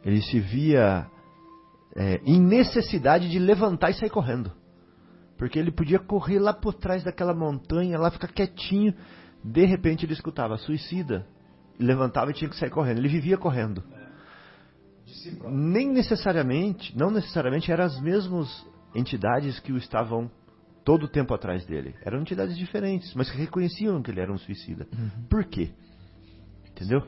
ele 0.03 0.23
se 0.23 0.41
via 0.41 1.07
é, 1.95 2.23
em 2.25 2.41
necessidade 2.41 3.29
de 3.31 3.39
levantar 3.39 3.91
e 3.91 3.95
sair 3.95 4.09
correndo. 4.11 4.51
Porque 5.43 5.59
ele 5.59 5.73
podia 5.73 5.99
correr 5.99 6.39
lá 6.39 6.53
por 6.53 6.73
trás 6.73 7.03
daquela 7.03 7.35
montanha, 7.35 7.99
lá 7.99 8.13
ficar 8.13 8.29
quietinho. 8.29 8.95
De 9.43 9.65
repente 9.65 10.07
ele 10.07 10.13
escutava 10.13 10.57
suicida, 10.57 11.27
levantava 11.81 12.31
e 12.31 12.35
tinha 12.35 12.49
que 12.49 12.55
sair 12.57 12.71
correndo. 12.71 12.99
Ele 12.99 13.09
vivia 13.09 13.37
correndo. 13.37 13.83
Nem 15.51 15.91
necessariamente, 15.91 16.97
não 16.97 17.11
necessariamente 17.11 17.73
eram 17.73 17.87
as 17.87 18.01
mesmas 18.01 18.65
entidades 18.95 19.59
que 19.59 19.73
o 19.73 19.77
estavam 19.77 20.31
todo 20.85 21.07
o 21.07 21.09
tempo 21.09 21.35
atrás 21.35 21.67
dele. 21.67 21.93
Eram 22.05 22.21
entidades 22.21 22.57
diferentes, 22.57 23.13
mas 23.17 23.29
que 23.29 23.37
reconheciam 23.37 24.01
que 24.01 24.13
ele 24.13 24.21
era 24.21 24.33
um 24.33 24.39
suicida. 24.39 24.87
Uhum. 24.97 25.25
Por 25.29 25.45
quê? 25.47 25.73
Entendeu? 26.71 27.01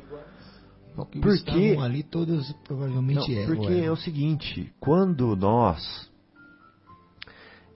Porque, 0.97 1.21
Porque- 1.21 1.37
estavam 1.37 1.83
ali 1.85 2.03
todos 2.03 2.53
provavelmente 2.65 3.33
Não, 3.33 3.43
é. 3.43 3.47
porque 3.47 3.75
ou 3.75 3.85
é 3.85 3.91
o 3.93 3.97
seguinte, 3.97 4.73
quando 4.81 5.37
nós 5.37 6.13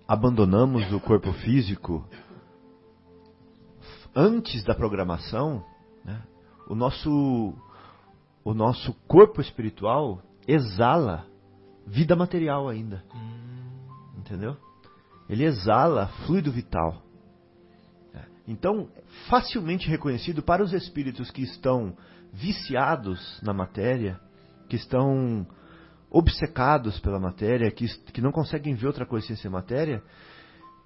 abandonamos 0.09 0.91
o 0.91 0.99
corpo 0.99 1.31
físico 1.35 2.03
antes 4.17 4.65
da 4.65 4.75
programação, 4.75 5.63
né, 6.03 6.23
o 6.67 6.75
nosso 6.75 7.55
o 8.43 8.55
nosso 8.55 8.95
corpo 9.07 9.43
espiritual 9.43 10.23
exala 10.47 11.27
vida 11.87 12.17
material 12.17 12.67
ainda. 12.67 13.05
Entendeu? 14.17 14.57
Ele 15.29 15.45
exala 15.45 16.07
fluido 16.27 16.51
vital. 16.51 17.03
É. 18.15 18.25
Então, 18.47 18.89
facilmente 19.29 19.87
reconhecido 19.89 20.43
para 20.43 20.63
os 20.63 20.73
espíritos 20.73 21.31
que 21.31 21.43
estão 21.43 21.95
viciados 22.33 23.39
na 23.43 23.53
matéria, 23.53 24.19
que 24.69 24.77
estão 24.77 25.47
obcecados 26.11 26.99
pela 27.01 27.21
matéria, 27.21 27.71
que, 27.71 27.87
que 28.13 28.21
não 28.21 28.33
conseguem 28.33 28.75
ver 28.75 28.87
outra 28.87 29.07
coisa 29.07 29.27
sem 29.27 29.37
ser 29.37 29.49
matéria, 29.49 30.03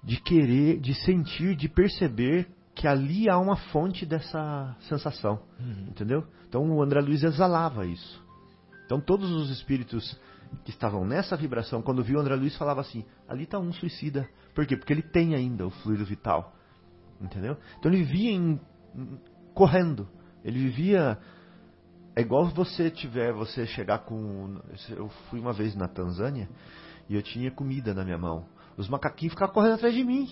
de 0.03 0.19
querer, 0.19 0.79
de 0.79 0.93
sentir, 0.93 1.55
de 1.55 1.69
perceber 1.69 2.47
que 2.75 2.87
ali 2.87 3.29
há 3.29 3.37
uma 3.37 3.55
fonte 3.55 4.05
dessa 4.05 4.75
sensação. 4.81 5.39
Entendeu? 5.87 6.25
Então 6.47 6.69
o 6.69 6.81
André 6.81 6.99
Luiz 7.01 7.23
exalava 7.23 7.85
isso. 7.85 8.21
Então 8.85 8.99
todos 8.99 9.31
os 9.31 9.49
espíritos 9.49 10.19
que 10.63 10.71
estavam 10.71 11.05
nessa 11.05 11.35
vibração, 11.35 11.81
quando 11.81 12.03
viu 12.03 12.17
o 12.17 12.21
André 12.21 12.35
Luiz, 12.35 12.55
falava 12.57 12.81
assim: 12.81 13.05
ali 13.27 13.43
está 13.43 13.59
um 13.59 13.71
suicida. 13.71 14.27
Por 14.53 14.65
quê? 14.65 14.75
Porque 14.75 14.93
ele 14.93 15.01
tem 15.01 15.35
ainda 15.35 15.65
o 15.65 15.69
fluido 15.69 16.05
vital. 16.05 16.53
Entendeu? 17.21 17.57
Então 17.79 17.91
ele 17.91 18.03
vivia 18.03 18.31
em- 18.31 18.59
correndo. 19.53 20.07
Ele 20.43 20.59
vivia. 20.59 21.17
É 22.15 22.21
igual 22.21 22.45
você 22.45 22.91
tiver, 22.91 23.33
você 23.33 23.65
chegar 23.65 23.99
com. 23.99 24.59
Eu 24.89 25.09
fui 25.29 25.39
uma 25.39 25.53
vez 25.53 25.75
na 25.75 25.87
Tanzânia 25.87 26.47
e 27.09 27.15
eu 27.15 27.23
tinha 27.23 27.49
comida 27.51 27.93
na 27.93 28.03
minha 28.03 28.17
mão. 28.17 28.45
Os 28.77 28.87
macaquinhos 28.87 29.33
ficavam 29.33 29.53
correndo 29.53 29.73
atrás 29.75 29.93
de 29.93 30.03
mim. 30.03 30.31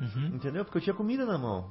Uhum. 0.00 0.26
Entendeu? 0.36 0.64
Porque 0.64 0.78
eu 0.78 0.82
tinha 0.82 0.94
comida 0.94 1.26
na 1.26 1.36
mão. 1.36 1.70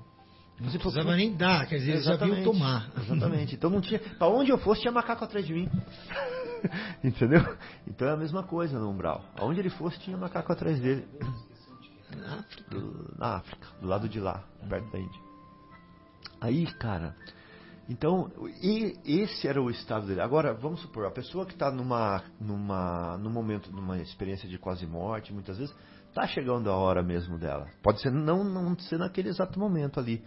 Não 0.60 0.70
Você 0.70 0.80
precisava 0.80 1.16
nem 1.16 1.36
dar, 1.36 1.68
quer 1.68 1.78
dizer, 1.78 1.92
eles 1.92 2.04
já 2.06 2.12
Exatamente, 2.14 2.44
tomar. 2.44 2.90
Exatamente. 2.98 3.56
Então 3.56 3.70
não 3.70 3.80
tinha. 3.82 4.00
Pra 4.00 4.28
onde 4.28 4.50
eu 4.52 4.58
fosse, 4.58 4.82
tinha 4.82 4.92
macaco 4.92 5.24
atrás 5.24 5.46
de 5.46 5.54
mim. 5.54 5.70
Entendeu? 7.04 7.42
Então 7.88 8.08
é 8.08 8.12
a 8.12 8.18
mesma 8.18 8.44
coisa 8.44 8.80
no 8.80 8.90
umbral. 8.90 9.24
Aonde 9.38 9.60
ele 9.60 9.70
fosse, 9.70 10.00
tinha 10.00 10.18
macaco 10.18 10.52
atrás 10.52 10.80
dele. 10.80 11.08
Na 12.16 12.40
África. 12.40 12.70
Do- 12.72 13.16
na 13.18 13.36
África, 13.36 13.68
do 13.82 13.88
lado 13.88 14.10
de 14.10 14.20
lá, 14.20 14.44
perto 14.68 14.92
da 14.92 15.00
Índia. 15.00 15.22
Aí, 16.42 16.66
cara. 16.74 17.16
Então, 17.90 18.30
e 18.62 18.98
esse 19.06 19.48
era 19.48 19.62
o 19.62 19.70
estado 19.70 20.08
dele. 20.08 20.20
Agora, 20.20 20.54
vamos 20.54 20.82
supor, 20.82 21.06
a 21.06 21.12
pessoa 21.12 21.46
que 21.46 21.54
está 21.54 21.72
numa, 21.72 22.22
numa, 22.40 23.18
num 23.18 23.30
momento, 23.30 23.72
numa 23.72 23.98
experiência 24.00 24.48
de 24.48 24.58
quase 24.58 24.86
morte, 24.86 25.34
muitas 25.34 25.58
vezes, 25.58 25.74
está 26.10 26.28
chegando 26.28 26.70
a 26.70 26.76
hora 26.76 27.02
mesmo 27.02 27.38
dela. 27.38 27.68
Pode 27.82 28.02
ser 28.02 28.12
não, 28.12 28.44
não 28.44 28.78
ser 28.78 28.98
naquele 28.98 29.30
exato 29.30 29.58
momento 29.58 30.00
ali, 30.00 30.22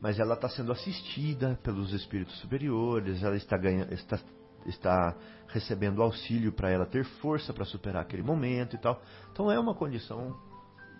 mas 0.00 0.18
ela 0.18 0.34
está 0.34 0.48
sendo 0.48 0.72
assistida 0.72 1.58
pelos 1.62 1.92
espíritos 1.92 2.38
superiores, 2.40 3.22
ela 3.22 3.36
está 3.36 3.58
ganhando, 3.58 3.92
está, 3.92 4.18
está 4.64 5.16
recebendo 5.48 6.02
auxílio 6.02 6.52
para 6.52 6.70
ela 6.70 6.86
ter 6.86 7.04
força 7.20 7.52
para 7.52 7.64
superar 7.64 8.02
aquele 8.02 8.22
momento 8.22 8.74
e 8.74 8.78
tal. 8.78 9.02
Então 9.32 9.50
é 9.50 9.58
uma 9.58 9.74
condição 9.74 10.34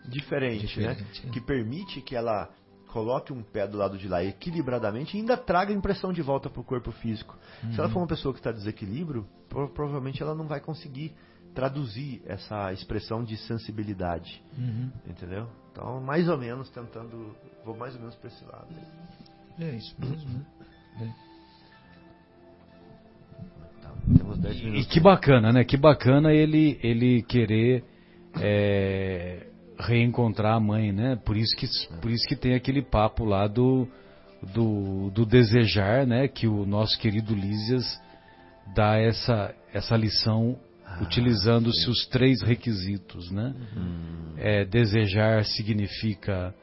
diferente, 0.09 0.79
né? 0.79 0.95
Diferente, 0.95 1.27
é. 1.27 1.31
Que 1.31 1.41
permite 1.41 2.03
que 2.03 2.15
ela 2.15 2.51
coloque 2.93 3.33
um 3.33 3.43
pé 3.43 3.67
do 3.67 3.77
lado 3.77 3.99
de 3.99 4.09
lá 4.09 4.25
equilibradamente 4.25 5.17
e 5.17 5.21
ainda 5.21 5.37
traga 5.37 5.73
a 5.73 5.77
impressão 5.77 6.13
de 6.13 6.23
volta 6.23 6.49
para 6.49 6.61
o 6.61 6.65
corpo 6.65 6.91
físico. 6.93 7.37
Se 7.73 7.79
ela 7.81 7.89
for 7.89 8.01
uma 8.01 8.07
pessoa 8.07 8.33
que 8.33 8.41
está 8.41 8.53
desequilíbrio, 8.53 9.27
pro- 9.49 9.69
provavelmente 9.69 10.23
ela 10.23 10.35
não 10.35 10.47
vai 10.47 10.61
conseguir 10.61 11.15
traduzir 11.55 12.23
essa 12.27 12.73
expressão 12.73 13.25
de 13.25 13.37
sensibilidade, 13.37 14.43
Uhum. 14.59 14.91
entendeu? 15.07 15.49
Então, 15.73 16.01
mais 16.01 16.29
ou 16.29 16.37
menos 16.39 16.69
tentando, 16.71 17.35
vou 17.65 17.77
mais 17.77 17.95
ou 17.95 18.01
menos 18.01 18.15
para 18.17 18.29
esse 18.29 18.45
lado. 18.45 18.67
É 19.59 19.71
isso 19.71 19.95
mesmo, 19.99 20.45
né? 20.99 21.15
Tá, 23.83 23.91
temos 24.17 24.39
10 24.39 24.57
E 24.57 24.65
minutos. 24.65 24.87
que 24.87 25.01
bacana, 25.01 25.53
né? 25.53 25.65
Que 25.65 25.77
bacana 25.77 26.33
ele, 26.33 26.79
ele 26.83 27.23
querer 27.23 27.85
é, 28.41 29.47
reencontrar 29.79 30.57
a 30.57 30.61
mãe, 30.61 30.93
né? 30.93 31.17
Por 31.25 31.37
isso 31.37 31.55
que, 31.57 31.67
por 32.01 32.11
isso 32.11 32.27
que 32.27 32.37
tem 32.37 32.55
aquele 32.55 32.83
papo 32.83 33.25
lá 33.25 33.47
do, 33.47 33.89
do, 34.55 35.11
do 35.11 35.27
desejar, 35.27 36.07
né? 36.07 36.29
Que 36.29 36.47
o 36.47 36.65
nosso 36.65 36.99
querido 36.99 37.35
Lísias 37.35 38.01
dá 38.75 38.97
essa, 38.97 39.55
essa 39.73 39.97
lição 39.97 40.59
utilizando-se 41.01 41.89
os 41.91 42.07
três 42.07 42.43
requisitos, 42.43 43.31
né? 43.31 43.55
É, 44.39 44.65
desejar 44.65 45.45
significa 45.45 46.55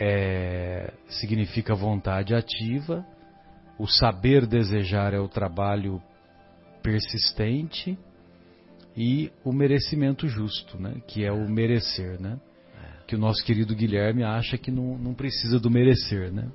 é, 0.00 0.92
significa 1.06 1.74
vontade 1.74 2.34
ativa, 2.34 3.06
o 3.78 3.86
saber 3.86 4.46
desejar 4.46 5.12
é 5.12 5.20
o 5.20 5.28
trabalho 5.28 6.02
persistente 6.82 7.96
e 8.96 9.30
o 9.44 9.52
merecimento 9.52 10.28
justo, 10.28 10.78
né? 10.80 10.96
Que 11.06 11.24
é 11.24 11.32
o 11.32 11.48
merecer, 11.48 12.20
né? 12.20 12.38
Que 13.06 13.16
o 13.16 13.18
nosso 13.18 13.44
querido 13.44 13.74
Guilherme 13.74 14.22
acha 14.22 14.56
que 14.56 14.70
não, 14.70 14.96
não 14.98 15.14
precisa 15.14 15.58
do 15.58 15.70
merecer, 15.70 16.32
né? 16.32 16.48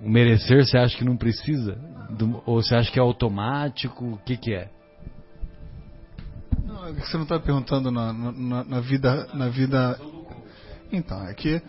O 0.00 0.08
merecer 0.08 0.64
você 0.64 0.76
acha 0.78 0.96
que 0.96 1.04
não 1.04 1.16
precisa? 1.16 1.74
Do- 2.10 2.42
ou 2.46 2.62
você 2.62 2.74
acha 2.74 2.90
que 2.90 2.98
é 2.98 3.02
automático? 3.02 4.04
O 4.04 4.18
que 4.18 4.36
que 4.36 4.54
é? 4.54 4.70
Não, 6.64 6.86
é 6.88 6.92
você 6.92 7.16
não 7.16 7.24
está 7.24 7.38
perguntando 7.38 7.90
na, 7.90 8.12
na, 8.12 8.64
na 8.64 8.80
vida, 8.80 9.26
na 9.34 9.48
vida. 9.48 9.98
Então, 10.92 11.26
é 11.26 11.34
que 11.34 11.62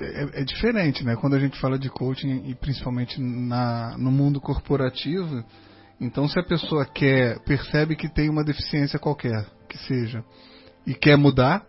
é, 0.00 0.40
é 0.40 0.44
diferente, 0.44 1.04
né? 1.04 1.16
Quando 1.16 1.34
a 1.34 1.38
gente 1.38 1.58
fala 1.60 1.78
de 1.78 1.88
coaching 1.88 2.48
e 2.48 2.54
principalmente 2.54 3.20
na, 3.20 3.96
no 3.98 4.10
mundo 4.10 4.40
corporativo, 4.40 5.44
então 6.02 6.28
se 6.28 6.38
a 6.38 6.42
pessoa 6.42 6.84
quer, 6.84 7.38
percebe 7.44 7.94
que 7.94 8.08
tem 8.08 8.28
uma 8.28 8.42
deficiência 8.42 8.98
qualquer, 8.98 9.46
que 9.68 9.78
seja, 9.78 10.24
e 10.84 10.94
quer 10.94 11.16
mudar, 11.16 11.64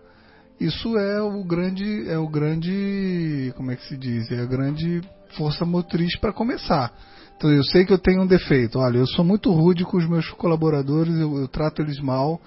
isso 0.60 0.98
é 0.98 1.22
o 1.22 1.44
grande, 1.44 2.10
é 2.10 2.18
o 2.18 2.28
grande, 2.28 3.54
como 3.56 3.72
é 3.72 3.76
que 3.76 3.86
se 3.86 3.96
diz? 3.96 4.32
É 4.32 4.42
a 4.42 4.46
grande 4.46 5.02
força 5.38 5.64
motriz 5.66 6.18
para 6.18 6.34
começar. 6.34 6.92
Então 7.38 7.52
eu 7.52 7.64
sei 7.64 7.86
que 7.86 7.94
eu 7.94 7.98
tenho 7.98 8.22
um 8.24 8.28
defeito. 8.28 8.80
Olha, 8.80 8.98
eu 8.98 9.08
sou 9.08 9.24
muito 9.24 9.52
rude 9.52 9.84
com 9.84 9.98
os 9.98 10.08
meus 10.08 10.30
colaboradores, 10.32 11.14
eu, 11.20 11.38
eu 11.38 11.48
trato 11.48 11.82
eles 11.82 12.00
mal 12.00 12.42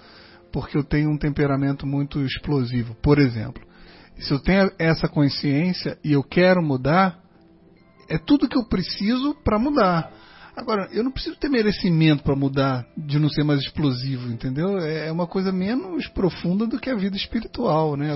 porque 0.53 0.77
eu 0.77 0.85
tenho 0.85 1.11
um 1.11 1.19
temperamento 1.19 1.87
muito 1.87 2.21
explosivo, 2.23 2.95
por 3.03 3.19
exemplo. 3.19 3.63
Se 4.19 4.33
eu 4.33 4.41
tenho 4.41 4.71
essa 4.79 5.07
consciência 5.07 5.99
e 6.03 6.13
eu 6.13 6.23
quero 6.23 6.63
mudar, 6.63 7.19
é 8.09 8.17
tudo 8.17 8.49
que 8.49 8.57
eu 8.57 8.67
preciso 8.67 9.35
para 9.45 9.59
mudar. 9.59 10.11
Agora, 10.57 10.89
eu 10.91 11.05
não 11.05 11.11
preciso 11.11 11.37
ter 11.37 11.51
merecimento 11.51 12.23
para 12.23 12.35
mudar, 12.35 12.87
de 12.97 13.19
não 13.19 13.29
ser 13.29 13.45
mais 13.45 13.61
explosivo, 13.61 14.33
entendeu? 14.33 14.79
É 14.79 15.13
uma 15.13 15.27
coisa 15.27 15.53
menos 15.53 16.09
profunda 16.09 16.67
do 16.67 16.81
que 16.81 16.89
a 16.89 16.95
vida 16.95 17.15
espiritual, 17.15 17.95
né? 17.95 18.11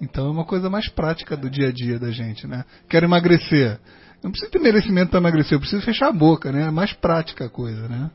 Então 0.00 0.28
é 0.28 0.30
uma 0.30 0.44
coisa 0.44 0.70
mais 0.70 0.88
prática 0.88 1.36
do 1.36 1.50
dia 1.50 1.68
a 1.68 1.72
dia 1.72 1.98
da 1.98 2.12
gente, 2.12 2.46
né? 2.46 2.64
Quero 2.88 3.06
emagrecer. 3.06 3.72
Eu 3.72 4.24
não 4.24 4.30
preciso 4.30 4.52
ter 4.52 4.60
merecimento 4.60 5.10
para 5.10 5.18
emagrecer, 5.18 5.54
eu 5.54 5.60
preciso 5.60 5.82
fechar 5.82 6.08
a 6.08 6.12
boca, 6.12 6.52
né? 6.52 6.68
É 6.68 6.70
mais 6.70 6.92
prática 6.92 7.46
a 7.46 7.50
coisa, 7.50 7.88
né? 7.88 8.08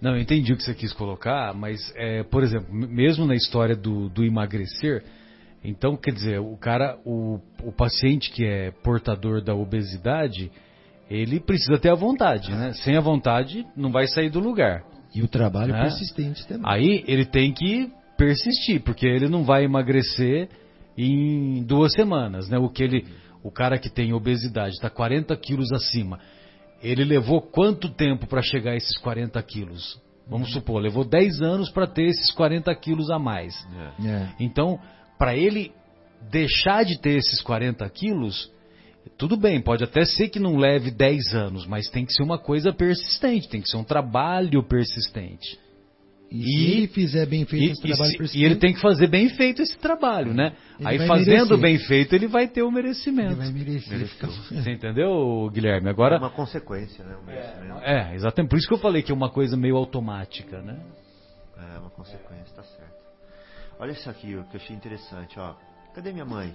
Não, 0.00 0.14
eu 0.14 0.20
entendi 0.20 0.54
o 0.54 0.56
que 0.56 0.62
você 0.62 0.74
quis 0.74 0.92
colocar, 0.94 1.52
mas, 1.54 1.92
é, 1.96 2.22
por 2.22 2.42
exemplo, 2.42 2.72
mesmo 2.72 3.26
na 3.26 3.34
história 3.34 3.76
do, 3.76 4.08
do 4.08 4.24
emagrecer, 4.24 5.04
então, 5.62 5.96
quer 5.96 6.12
dizer, 6.12 6.38
o 6.38 6.56
cara, 6.56 6.98
o, 7.04 7.40
o 7.62 7.72
paciente 7.72 8.30
que 8.30 8.44
é 8.44 8.70
portador 8.70 9.42
da 9.42 9.54
obesidade, 9.54 10.50
ele 11.08 11.40
precisa 11.40 11.78
ter 11.78 11.90
a 11.90 11.94
vontade, 11.94 12.50
né? 12.50 12.72
Sem 12.74 12.96
a 12.96 13.00
vontade, 13.00 13.64
não 13.76 13.90
vai 13.90 14.06
sair 14.06 14.30
do 14.30 14.40
lugar. 14.40 14.82
E 15.14 15.22
o 15.22 15.28
trabalho 15.28 15.74
É. 15.74 15.82
persistente 15.82 16.46
também. 16.46 16.64
Aí 16.64 17.04
ele 17.06 17.24
tem 17.24 17.52
que 17.52 17.90
persistir, 18.16 18.80
porque 18.82 19.06
ele 19.06 19.28
não 19.28 19.44
vai 19.44 19.64
emagrecer 19.64 20.48
em 20.96 21.62
duas 21.64 21.92
semanas, 21.92 22.48
né? 22.48 22.58
O 22.58 22.68
que 22.68 22.82
ele, 22.82 23.06
o 23.42 23.50
cara 23.50 23.78
que 23.78 23.88
tem 23.90 24.12
obesidade 24.12 24.74
está 24.74 24.90
40 24.90 25.36
quilos 25.36 25.70
acima, 25.72 26.18
ele 26.82 27.04
levou 27.04 27.40
quanto 27.40 27.88
tempo 27.88 28.26
para 28.26 28.42
chegar 28.42 28.72
a 28.72 28.76
esses 28.76 28.96
40 28.98 29.40
quilos? 29.42 30.00
Vamos 30.28 30.52
supor, 30.52 30.80
levou 30.82 31.04
10 31.04 31.40
anos 31.40 31.70
para 31.70 31.86
ter 31.86 32.04
esses 32.06 32.32
40 32.32 32.74
quilos 32.74 33.10
a 33.10 33.18
mais. 33.18 33.54
É. 34.02 34.08
É. 34.08 34.28
Então, 34.40 34.78
para 35.18 35.36
ele 35.36 35.72
deixar 36.30 36.84
de 36.84 36.98
ter 37.00 37.16
esses 37.16 37.40
40 37.42 37.88
quilos, 37.90 38.50
tudo 39.16 39.36
bem, 39.36 39.60
pode 39.60 39.84
até 39.84 40.04
ser 40.04 40.28
que 40.28 40.38
não 40.38 40.56
leve 40.56 40.90
10 40.90 41.34
anos, 41.34 41.66
mas 41.66 41.88
tem 41.88 42.04
que 42.04 42.12
ser 42.12 42.22
uma 42.22 42.38
coisa 42.38 42.72
persistente, 42.72 43.48
tem 43.48 43.60
que 43.60 43.68
ser 43.68 43.76
um 43.76 43.84
trabalho 43.84 44.62
persistente. 44.62 45.58
E, 46.30 46.40
E- 46.40 46.44
se 46.44 46.64
ele 46.78 46.86
fizer 46.88 47.26
bem 47.26 47.44
feito 47.44 47.62
E, 47.62 47.70
esse 47.70 47.80
e 47.80 47.88
trabalho 47.88 48.10
se- 48.10 48.18
persistente, 48.18 48.42
e 48.42 48.44
ele 48.44 48.56
tem 48.56 48.74
que 48.74 48.80
fazer 48.80 49.06
bem 49.06 49.28
feito 49.28 49.62
esse 49.62 49.78
trabalho, 49.78 50.34
né? 50.34 50.54
Ele 50.80 50.88
Aí 50.88 51.06
fazendo 51.06 51.56
merecer. 51.56 51.58
bem 51.60 51.78
feito, 51.78 52.14
ele 52.16 52.26
vai 52.26 52.48
ter 52.48 52.62
o 52.62 52.66
ele 52.66 52.74
merecimento. 52.74 53.36
vai 53.36 53.52
merecer. 53.52 54.06
Ficar- 54.08 54.26
Você 54.26 54.72
entendeu, 54.72 55.48
Guilherme? 55.52 55.86
É 55.86 55.90
Agora. 55.90 56.18
uma 56.18 56.30
consequência, 56.30 57.04
né? 57.04 57.16
Um 57.16 57.24
merecimento. 57.24 57.78
É, 57.84 58.12
exatamente. 58.16 58.50
Por 58.50 58.58
isso 58.58 58.66
que 58.66 58.74
eu 58.74 58.78
falei 58.78 59.02
que 59.02 59.12
é 59.12 59.14
uma 59.14 59.30
coisa 59.30 59.56
meio 59.56 59.76
automática, 59.76 60.60
né? 60.62 60.80
É 61.74 61.78
uma 61.78 61.90
consequência, 61.90 62.54
tá 62.56 62.62
certo. 62.64 62.96
Olha 63.78 63.92
isso 63.92 64.10
aqui, 64.10 64.34
o 64.34 64.42
que 64.44 64.56
eu 64.56 64.60
achei 64.60 64.74
interessante, 64.74 65.38
ó. 65.38 65.54
Cadê 65.94 66.10
minha 66.12 66.24
mãe? 66.24 66.52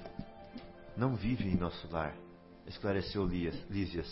Não 0.98 1.16
vive 1.16 1.48
em 1.48 1.56
nosso 1.56 1.88
lar, 1.90 2.14
esclareceu 2.68 3.26
Lías- 3.26 3.58
Lísias. 3.70 4.08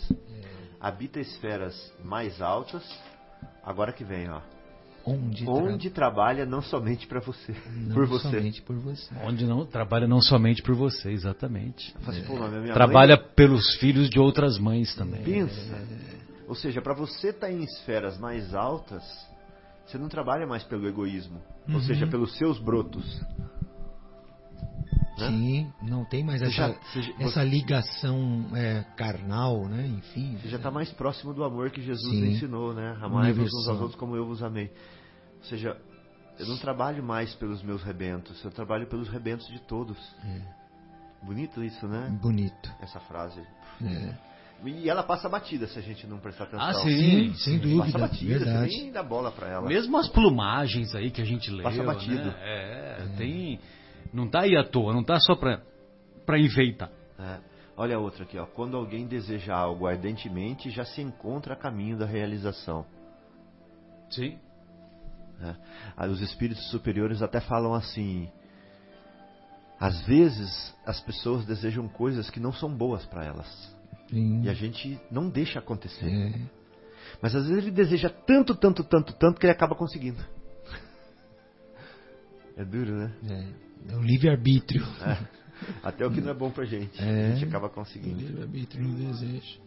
Habita 0.80 1.20
esferas 1.20 1.92
mais 2.04 2.40
altas, 2.40 2.82
agora 3.62 3.92
que 3.92 4.04
vem, 4.04 4.28
ó. 4.30 4.40
Onde, 5.02 5.44
tra- 5.44 5.52
Onde 5.54 5.90
trabalha 5.90 6.44
não 6.44 6.60
somente 6.60 7.06
para 7.06 7.20
você, 7.20 7.54
não 7.74 7.94
por 7.94 8.06
você. 8.06 8.28
somente 8.30 8.60
por 8.62 8.76
você. 8.76 9.14
Onde 9.24 9.46
não 9.46 9.64
trabalha 9.64 10.06
não 10.06 10.20
somente 10.20 10.62
por 10.62 10.74
você, 10.74 11.10
exatamente. 11.10 11.94
Minha 12.60 12.74
Trabalha 12.74 13.16
mãe 13.16 13.26
pelos 13.34 13.76
filhos 13.76 14.10
de 14.10 14.18
outras 14.20 14.58
mães 14.58 14.94
também. 14.94 15.22
pensa. 15.22 15.74
Ou 16.46 16.54
seja, 16.54 16.82
para 16.82 16.92
você 16.92 17.28
estar 17.30 17.50
em 17.50 17.62
esferas 17.62 18.18
mais 18.18 18.54
altas, 18.54 19.02
você 19.86 19.96
não 19.96 20.08
trabalha 20.08 20.46
mais 20.46 20.64
pelo 20.64 20.86
egoísmo, 20.86 21.40
ou 21.68 21.76
Uhum. 21.76 21.80
seja, 21.82 22.06
pelos 22.06 22.36
seus 22.36 22.58
brotos. 22.58 23.22
Né? 25.20 25.36
Sim, 25.36 25.72
não 25.82 26.04
tem 26.04 26.24
mais 26.24 26.40
Você 26.40 26.46
essa, 26.46 26.56
já- 26.72 26.78
você 26.92 27.14
essa 27.18 27.44
ligação 27.44 28.46
é, 28.54 28.84
carnal, 28.96 29.66
né? 29.68 29.86
Enfim. 29.86 30.36
Você 30.40 30.48
já 30.48 30.56
está 30.56 30.70
mais 30.70 30.90
próximo 30.92 31.34
do 31.34 31.42
amor 31.44 31.70
que 31.70 31.82
Jesus 31.82 32.12
Sim. 32.14 32.30
ensinou, 32.32 32.72
né? 32.72 32.96
Amai-vos 33.00 33.52
uns 33.52 33.68
aos 33.68 33.80
outros 33.80 33.98
como 33.98 34.14
eu 34.16 34.26
vos 34.26 34.42
amei. 34.42 34.70
Ou 35.38 35.44
seja, 35.44 35.76
eu 36.38 36.46
não 36.46 36.56
trabalho 36.58 37.02
mais 37.02 37.34
pelos 37.34 37.62
meus 37.62 37.82
rebentos, 37.82 38.42
eu 38.44 38.50
trabalho 38.50 38.86
pelos 38.86 39.08
rebentos 39.08 39.46
de 39.48 39.58
todos. 39.60 39.98
É, 40.24 40.40
Bonito 41.22 41.62
isso, 41.62 41.86
né? 41.86 42.08
bonito. 42.22 42.70
Essa 42.80 42.98
frase. 43.00 43.40
É. 43.84 44.30
E 44.64 44.90
ela 44.90 45.02
passa 45.02 45.26
batida 45.28 45.66
se 45.66 45.78
a 45.78 45.82
gente 45.82 46.06
não 46.06 46.18
prestar 46.18 46.44
atenção. 46.44 46.66
Ah, 46.66 46.74
Sim, 46.74 47.32
sim. 47.32 47.34
sem 47.34 47.58
Passa 47.58 47.68
dúvida. 47.68 47.98
batida, 47.98 48.38
você 48.38 48.44
verdade. 48.44 48.76
nem 48.76 48.92
dá 48.92 49.02
bola 49.02 49.30
pra 49.32 49.48
ela. 49.48 49.66
Mesmo 49.66 49.96
as 49.96 50.06
plumagens 50.08 50.94
aí 50.94 51.10
que 51.10 51.22
a 51.22 51.24
gente 51.24 51.50
leu, 51.50 51.62
Passa 51.62 51.82
batido. 51.82 52.24
né? 52.24 52.34
É, 52.42 53.08
tem... 53.16 53.58
Não 54.12 54.28
tá 54.28 54.40
aí 54.42 54.56
à 54.56 54.64
toa, 54.64 54.92
não 54.92 55.04
tá 55.04 55.18
só 55.20 55.34
pra, 55.34 55.62
pra 56.26 56.38
enfeitar. 56.38 56.90
É. 57.18 57.38
Olha 57.76 57.96
a 57.96 57.98
outra 57.98 58.24
aqui, 58.24 58.36
ó. 58.36 58.44
Quando 58.44 58.76
alguém 58.76 59.06
deseja 59.06 59.54
algo 59.54 59.86
ardentemente, 59.86 60.68
já 60.70 60.84
se 60.84 61.00
encontra 61.00 61.54
a 61.54 61.56
caminho 61.56 61.96
da 61.96 62.04
realização. 62.04 62.84
Sim. 64.10 64.38
né? 65.38 65.56
Aí 65.96 66.10
os 66.10 66.20
espíritos 66.20 66.68
superiores 66.70 67.22
até 67.22 67.40
falam 67.40 67.72
assim: 67.72 68.28
às 69.78 69.98
vezes 70.02 70.74
as 70.84 71.00
pessoas 71.00 71.46
desejam 71.46 71.88
coisas 71.88 72.28
que 72.28 72.38
não 72.38 72.52
são 72.52 72.68
boas 72.68 73.06
para 73.06 73.24
elas 73.24 73.74
Sim. 74.10 74.42
e 74.42 74.50
a 74.50 74.52
gente 74.54 75.00
não 75.10 75.30
deixa 75.30 75.58
acontecer. 75.58 76.06
É. 76.06 76.38
Mas 77.22 77.34
às 77.34 77.46
vezes 77.46 77.62
ele 77.62 77.70
deseja 77.70 78.10
tanto, 78.10 78.54
tanto, 78.54 78.84
tanto, 78.84 79.14
tanto 79.14 79.40
que 79.40 79.46
ele 79.46 79.52
acaba 79.52 79.74
conseguindo. 79.74 80.22
É 82.56 82.64
duro, 82.64 82.92
né? 82.92 83.12
É, 83.26 83.34
é 83.34 83.69
o 83.92 84.02
livre-arbítrio. 84.02 84.84
Até 85.82 86.06
o 86.06 86.10
que 86.10 86.20
não 86.20 86.30
é 86.30 86.34
bom 86.34 86.50
pra 86.50 86.64
gente, 86.64 87.00
É. 87.02 87.26
a 87.26 87.34
gente 87.34 87.44
acaba 87.48 87.66
O 87.66 87.70
conseguindo. 87.70 88.18
livre-arbítrio 88.18 88.82
no 88.82 88.94
desejo. 88.94 89.60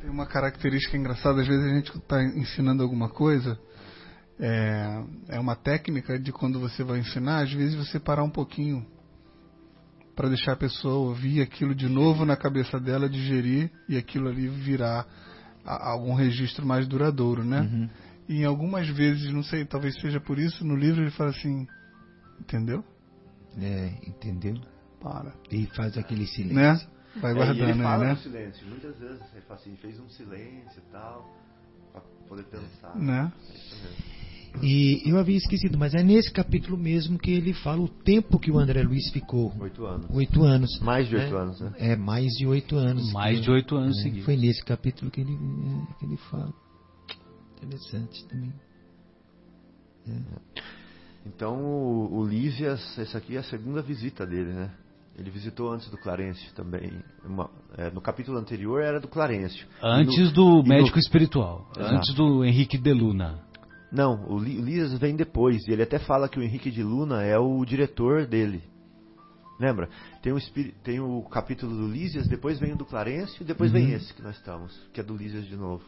Tem 0.00 0.10
uma 0.10 0.26
característica 0.26 0.96
engraçada, 0.96 1.40
às 1.40 1.46
vezes 1.46 1.64
a 1.64 1.74
gente 1.76 1.96
está 1.96 2.22
ensinando 2.22 2.82
alguma 2.82 3.08
coisa, 3.08 3.58
é, 4.38 5.04
é 5.30 5.40
uma 5.40 5.56
técnica 5.56 6.18
de 6.18 6.30
quando 6.32 6.60
você 6.60 6.82
vai 6.84 6.98
ensinar, 6.98 7.42
às 7.42 7.52
vezes 7.52 7.74
você 7.74 7.98
parar 7.98 8.22
um 8.22 8.30
pouquinho 8.30 8.84
para 10.14 10.28
deixar 10.28 10.52
a 10.52 10.56
pessoa 10.56 10.94
ouvir 11.08 11.40
aquilo 11.40 11.74
de 11.74 11.88
novo 11.88 12.24
na 12.24 12.36
cabeça 12.36 12.78
dela, 12.78 13.08
digerir 13.08 13.70
e 13.88 13.96
aquilo 13.96 14.28
ali 14.28 14.46
virar 14.46 15.06
a- 15.64 15.90
algum 15.90 16.14
registro 16.14 16.64
mais 16.64 16.86
duradouro, 16.86 17.42
né? 17.44 17.60
Uhum. 17.62 17.88
E 18.28 18.40
em 18.40 18.44
algumas 18.44 18.88
vezes, 18.88 19.32
não 19.32 19.42
sei, 19.42 19.64
talvez 19.64 19.94
seja 20.00 20.18
por 20.20 20.38
isso, 20.38 20.64
no 20.64 20.74
livro 20.76 21.02
ele 21.02 21.10
fala 21.10 21.30
assim, 21.30 21.66
entendeu? 22.40 22.82
É, 23.60 23.92
entendeu? 24.06 24.54
Para, 25.00 25.34
E 25.50 25.66
faz 25.76 25.96
aquele 25.98 26.26
silêncio. 26.26 26.54
né? 26.54 26.80
Vai 27.20 27.30
É, 27.30 27.34
e 27.34 27.36
guardando 27.36 27.62
ele 27.62 27.72
aí, 27.72 27.78
fala 27.82 28.04
né? 28.06 28.10
no 28.12 28.16
silêncio. 28.18 28.66
Muitas 28.66 28.98
vezes 28.98 29.20
ele 29.32 29.42
fala 29.42 29.60
assim, 29.60 29.76
fez 29.76 30.00
um 30.00 30.08
silêncio 30.08 30.78
e 30.88 30.90
tal, 30.92 31.30
pra 31.92 32.00
poder 32.28 32.44
pensar. 32.44 32.96
Né? 32.96 33.30
É. 34.00 34.14
E 34.62 35.02
eu 35.04 35.18
havia 35.18 35.36
esquecido, 35.36 35.76
mas 35.76 35.94
é 35.94 36.02
nesse 36.02 36.32
capítulo 36.32 36.78
mesmo 36.78 37.18
que 37.18 37.30
ele 37.30 37.52
fala 37.52 37.80
o 37.82 37.88
tempo 37.88 38.38
que 38.38 38.50
o 38.52 38.58
André 38.58 38.82
Luiz 38.84 39.10
ficou. 39.12 39.52
Oito 39.60 39.84
anos. 39.84 40.06
Oito 40.10 40.42
anos. 40.44 40.78
Mais 40.80 41.08
de 41.08 41.16
oito 41.16 41.34
né? 41.34 41.40
anos, 41.40 41.60
né? 41.60 41.72
É, 41.76 41.96
mais 41.96 42.32
de 42.32 42.46
oito 42.46 42.76
anos. 42.76 43.12
Mais 43.12 43.36
que- 43.38 43.44
de 43.44 43.50
oito 43.50 43.76
anos 43.76 43.98
é, 43.98 44.02
seguidos. 44.02 44.24
Foi 44.24 44.36
nesse 44.36 44.64
capítulo 44.64 45.10
que 45.10 45.20
ele, 45.20 45.34
é, 45.34 45.98
que 45.98 46.06
ele 46.06 46.16
fala. 46.30 46.52
Interessante 47.64 48.24
também. 48.28 48.52
Então 51.26 51.56
o, 51.58 52.18
o 52.18 52.26
Lísias, 52.26 52.98
essa 52.98 53.18
aqui 53.18 53.36
é 53.36 53.40
a 53.40 53.42
segunda 53.44 53.80
visita 53.82 54.26
dele, 54.26 54.52
né? 54.52 54.70
Ele 55.16 55.30
visitou 55.30 55.70
antes 55.72 55.88
do 55.90 55.96
Clarencio 55.96 56.52
também. 56.54 56.90
Uma- 57.24 57.48
é, 57.78 57.90
no 57.90 58.00
capítulo 58.00 58.36
anterior 58.36 58.82
era 58.82 59.00
do 59.00 59.08
Clarencio. 59.08 59.66
Antes 59.82 60.30
no- 60.30 60.32
do 60.32 60.42
e 60.42 60.62
no- 60.62 60.68
médico 60.68 60.98
espiritual. 60.98 61.70
Exato. 61.76 61.94
Antes 61.94 62.14
do 62.14 62.44
Henrique 62.44 62.76
de 62.76 62.92
Luna. 62.92 63.40
Não, 63.92 64.26
o 64.28 64.38
Lísias 64.38 64.92
vem 64.98 65.14
depois. 65.14 65.66
E 65.68 65.72
ele 65.72 65.82
até 65.84 66.00
fala 66.00 66.28
que 66.28 66.38
o 66.38 66.42
Henrique 66.42 66.70
de 66.70 66.82
Luna 66.82 67.22
é 67.22 67.38
o 67.38 67.64
diretor 67.64 68.26
dele. 68.26 68.60
Lembra? 69.60 69.88
Tem 70.20 70.32
o, 70.32 70.38
tem 70.82 70.98
o 70.98 71.22
capítulo 71.30 71.76
do 71.76 71.86
Lísias, 71.86 72.26
depois 72.26 72.58
vem 72.58 72.72
o 72.72 72.76
do 72.76 72.84
Clarencio 72.84 73.40
e 73.40 73.44
depois 73.44 73.70
vem 73.70 73.92
esse 73.92 74.12
que 74.12 74.20
nós 74.20 74.34
estamos, 74.36 74.76
que 74.92 75.00
é 75.00 75.04
do 75.04 75.16
Lísias 75.16 75.46
de 75.46 75.54
novo. 75.56 75.84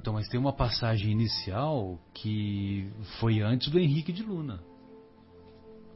Então, 0.00 0.14
mas 0.14 0.28
tem 0.28 0.38
uma 0.38 0.52
passagem 0.52 1.10
inicial 1.10 1.98
que 2.14 2.88
foi 3.18 3.40
antes 3.40 3.68
do 3.70 3.78
Henrique 3.78 4.12
de 4.12 4.22
Luna. 4.22 4.60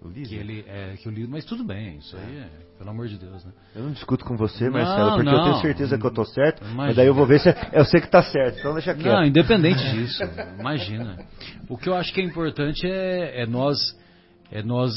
Que 0.03 0.09
Lísias. 0.09 0.41
ele 0.41 0.65
é 0.67 0.97
que 0.97 1.07
eu 1.07 1.13
li, 1.13 1.27
mas 1.29 1.45
tudo 1.45 1.63
bem, 1.63 1.99
isso 1.99 2.17
aí 2.17 2.39
é, 2.39 2.49
pelo 2.79 2.89
amor 2.89 3.07
de 3.07 3.19
Deus, 3.19 3.45
né? 3.45 3.53
Eu 3.77 3.83
não 3.85 3.93
discuto 3.93 4.25
com 4.25 4.35
você, 4.35 4.65
Não, 4.65 4.73
Marcelo, 4.73 5.11
porque 5.15 5.29
eu 5.29 5.33
não. 5.33 5.45
tenho 5.45 5.61
certeza 5.61 5.99
que 5.99 6.07
eu 6.07 6.11
tô 6.11 6.25
certo, 6.25 6.63
Imagina. 6.63 6.83
mas 6.87 6.97
daí 6.97 7.07
eu 7.07 7.13
vou 7.15 7.27
ver 7.27 7.39
se 7.39 7.51
eu 7.71 7.85
sei 7.85 8.01
que 8.01 8.09
tá 8.11 8.23
certo, 8.23 8.59
então 8.61 8.73
deixa 8.73 8.95
quieto. 8.95 9.13
Não, 9.13 9.25
independente 9.27 9.79
disso, 9.91 10.23
imagina. 10.59 11.19
O 11.69 11.77
que 11.77 11.89
eu 11.91 11.95
acho 11.95 12.15
que 12.15 12.21
é 12.23 12.25
importante 12.25 12.87
é, 12.87 13.43
é 13.43 13.47
nós 13.47 13.77
é 14.51 14.63
nós 14.63 14.97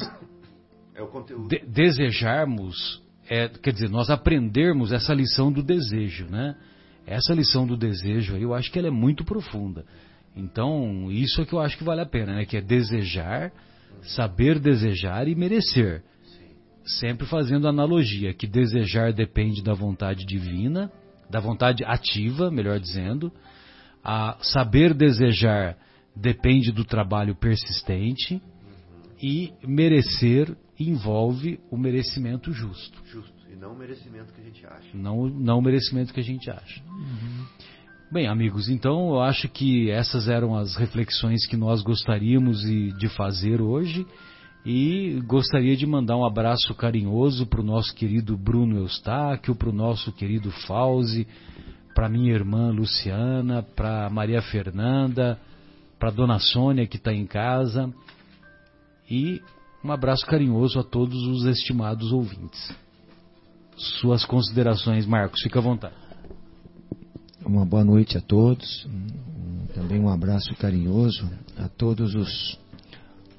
É 0.95 1.01
o 1.01 1.07
conteúdo. 1.07 1.49
de- 1.49 1.65
desejarmos, 1.67 3.03
é, 3.29 3.49
quer 3.49 3.73
dizer, 3.73 3.89
nós 3.89 4.09
aprendermos 4.09 4.93
essa 4.93 5.13
lição 5.13 5.51
do 5.51 5.61
desejo, 5.61 6.27
né? 6.29 6.55
Essa 7.05 7.33
lição 7.33 7.67
do 7.67 7.75
desejo 7.75 8.35
aí, 8.35 8.43
eu 8.43 8.53
acho 8.53 8.71
que 8.71 8.79
ela 8.79 8.87
é 8.87 8.91
muito 8.91 9.23
profunda. 9.23 9.85
Então, 10.35 11.11
isso 11.11 11.41
é 11.41 11.45
que 11.45 11.53
eu 11.53 11.59
acho 11.59 11.77
que 11.77 11.83
vale 11.83 12.01
a 12.01 12.05
pena, 12.05 12.35
né? 12.35 12.45
Que 12.45 12.57
é 12.57 12.61
desejar, 12.61 13.51
saber 14.01 14.59
desejar 14.59 15.27
e 15.27 15.35
merecer. 15.35 16.03
Sempre 16.85 17.25
fazendo 17.27 17.67
analogia, 17.67 18.33
que 18.33 18.47
desejar 18.47 19.13
depende 19.13 19.61
da 19.61 19.73
vontade 19.73 20.25
divina, 20.25 20.91
da 21.29 21.39
vontade 21.39 21.83
ativa, 21.85 22.49
melhor 22.49 22.79
dizendo. 22.79 23.31
A 24.03 24.37
saber 24.41 24.93
desejar 24.93 25.77
depende 26.15 26.71
do 26.71 26.83
trabalho 26.83 27.35
persistente 27.35 28.41
e 29.21 29.53
merecer 29.65 30.55
envolve 30.79 31.59
o 31.71 31.77
merecimento 31.77 32.51
justo, 32.51 33.01
Justo, 33.05 33.33
e 33.53 33.55
não 33.55 33.73
o 33.73 33.77
merecimento 33.77 34.33
que 34.33 34.41
a 34.41 34.43
gente 34.43 34.65
acha. 34.65 34.89
não, 34.93 35.27
não 35.29 35.59
o 35.59 35.61
merecimento 35.61 36.13
que 36.13 36.19
a 36.19 36.23
gente 36.23 36.49
acha. 36.49 36.81
Bem, 38.11 38.27
amigos, 38.27 38.67
então 38.67 39.09
eu 39.09 39.21
acho 39.21 39.47
que 39.49 39.89
essas 39.89 40.27
eram 40.27 40.55
as 40.55 40.75
reflexões 40.75 41.45
que 41.47 41.55
nós 41.55 41.81
gostaríamos 41.81 42.61
de 42.61 43.09
fazer 43.09 43.61
hoje 43.61 44.05
e 44.65 45.21
gostaria 45.25 45.75
de 45.75 45.85
mandar 45.85 46.15
um 46.15 46.25
abraço 46.25 46.73
carinhoso 46.75 47.45
para 47.45 47.61
o 47.61 47.63
nosso 47.63 47.93
querido 47.95 48.37
Bruno 48.37 48.77
Eustáquio, 48.77 49.55
para 49.55 49.69
o 49.69 49.73
nosso 49.73 50.11
querido 50.11 50.51
Fauzi, 50.67 51.27
para 51.93 52.09
minha 52.09 52.33
irmã 52.33 52.71
Luciana, 52.71 53.61
para 53.61 54.09
Maria 54.09 54.41
Fernanda, 54.41 55.39
para 55.99 56.11
Dona 56.11 56.39
Sônia 56.39 56.87
que 56.87 56.97
está 56.97 57.13
em 57.13 57.25
casa 57.25 57.93
e 59.09 59.41
Um 59.83 59.91
abraço 59.91 60.25
carinhoso 60.25 60.79
a 60.79 60.83
todos 60.83 61.27
os 61.27 61.45
estimados 61.45 62.13
ouvintes. 62.13 62.82
Suas 63.77 64.25
considerações, 64.25 65.05
Marcos, 65.05 65.41
fica 65.41 65.59
à 65.59 65.61
vontade. 65.61 65.95
Uma 67.45 67.65
boa 67.65 67.83
noite 67.83 68.17
a 68.17 68.21
todos. 68.21 68.87
Também 69.73 69.99
um 69.99 70.09
abraço 70.09 70.55
carinhoso 70.55 71.29
a 71.57 71.67
todos 71.67 72.13
os, 72.13 72.59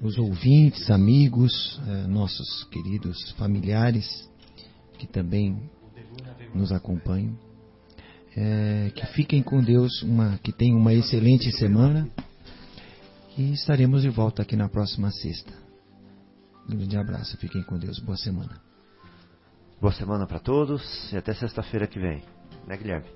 os 0.03 0.19
ouvintes, 0.19 0.91
amigos, 0.91 1.81
eh, 1.87 2.07
nossos 2.09 2.65
queridos 2.65 3.31
familiares 3.33 4.29
que 4.99 5.07
também 5.07 5.71
nos 6.55 6.73
acompanham. 6.73 7.37
É, 8.37 8.91
que 8.95 9.07
fiquem 9.07 9.43
com 9.45 9.63
Deus, 9.63 10.03
uma, 10.03 10.39
que 10.39 10.53
tenham 10.53 10.77
uma 10.77 10.93
excelente 10.93 11.53
semana 11.53 12.09
e 13.39 13.53
estaremos 13.53 14.03
de 14.03 14.09
volta 14.09 14.43
aqui 14.43 14.57
na 14.57 14.69
próxima 14.69 15.11
sexta. 15.13 15.53
Um 16.69 16.77
grande 16.77 16.97
abraço, 16.97 17.37
fiquem 17.37 17.63
com 17.63 17.79
Deus, 17.79 18.01
boa 18.01 18.17
semana. 18.17 18.64
Boa 19.85 19.93
semana 19.93 20.27
para 20.27 20.39
todos 20.39 21.13
e 21.13 21.17
até 21.19 21.35
sexta-feira 21.35 21.87
que 21.87 21.99
vem. 21.99 22.25
Né, 22.67 22.75
Guilherme? 22.75 23.07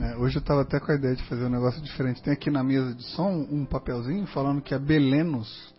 É, 0.00 0.16
hoje 0.16 0.34
eu 0.34 0.40
estava 0.40 0.62
até 0.62 0.80
com 0.80 0.90
a 0.90 0.96
ideia 0.96 1.14
de 1.14 1.22
fazer 1.28 1.44
um 1.44 1.48
negócio 1.48 1.80
diferente. 1.80 2.20
Tem 2.20 2.32
aqui 2.32 2.50
na 2.50 2.64
mesa 2.64 2.92
de 2.92 3.04
som 3.04 3.46
um 3.48 3.64
papelzinho 3.64 4.26
falando 4.26 4.60
que 4.60 4.74
a 4.74 4.80
Belenos, 4.80 5.72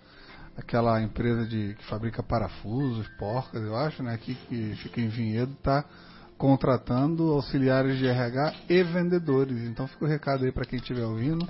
aquela 0.55 1.01
empresa 1.01 1.45
de, 1.45 1.76
que 1.78 1.84
fabrica 1.88 2.24
parafusos, 2.24 3.05
porcas, 3.20 3.61
eu 3.61 3.76
acho, 3.76 4.01
né, 4.01 4.13
aqui 4.13 4.34
que 4.47 4.76
fica 4.78 5.01
em 5.01 5.09
Vinhedo, 5.09 5.51
está 5.51 5.84
contratando 6.38 7.34
auxiliares 7.34 7.97
de 7.97 8.07
RH 8.07 8.53
e 8.70 8.82
vendedores. 8.82 9.61
Então 9.63 9.89
fica 9.89 10.05
o 10.05 10.07
recado 10.07 10.45
aí 10.45 10.53
para 10.53 10.63
quem 10.63 10.80
estiver 10.80 11.03
ouvindo. 11.03 11.45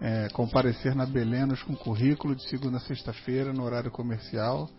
É, 0.00 0.28
comparecer 0.28 0.94
na 0.94 1.04
Belenos 1.04 1.64
com 1.64 1.74
currículo 1.74 2.36
de 2.36 2.48
segunda 2.48 2.76
a 2.76 2.80
sexta-feira 2.80 3.52
no 3.52 3.64
horário 3.64 3.90
comercial. 3.90 4.70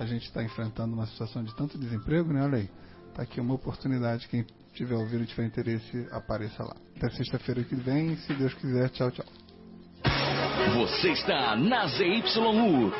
A 0.00 0.06
gente 0.06 0.24
está 0.24 0.42
enfrentando 0.42 0.94
uma 0.94 1.06
situação 1.06 1.44
de 1.44 1.54
tanto 1.54 1.76
desemprego, 1.76 2.32
né? 2.32 2.42
Olha 2.42 2.56
aí. 2.56 2.70
Está 3.10 3.22
aqui 3.22 3.38
uma 3.38 3.52
oportunidade. 3.52 4.26
Quem 4.28 4.46
tiver 4.72 4.94
ouvido 4.94 5.26
tiver 5.26 5.44
interesse, 5.44 6.08
apareça 6.10 6.64
lá. 6.64 6.74
Até 6.96 7.10
sexta-feira 7.10 7.62
que 7.62 7.74
vem, 7.74 8.16
se 8.16 8.32
Deus 8.32 8.54
quiser. 8.54 8.88
Tchau, 8.88 9.10
tchau. 9.10 9.26
Você 10.74 11.10
está 11.10 11.54
na 11.54 11.86
ZYU 11.86 12.90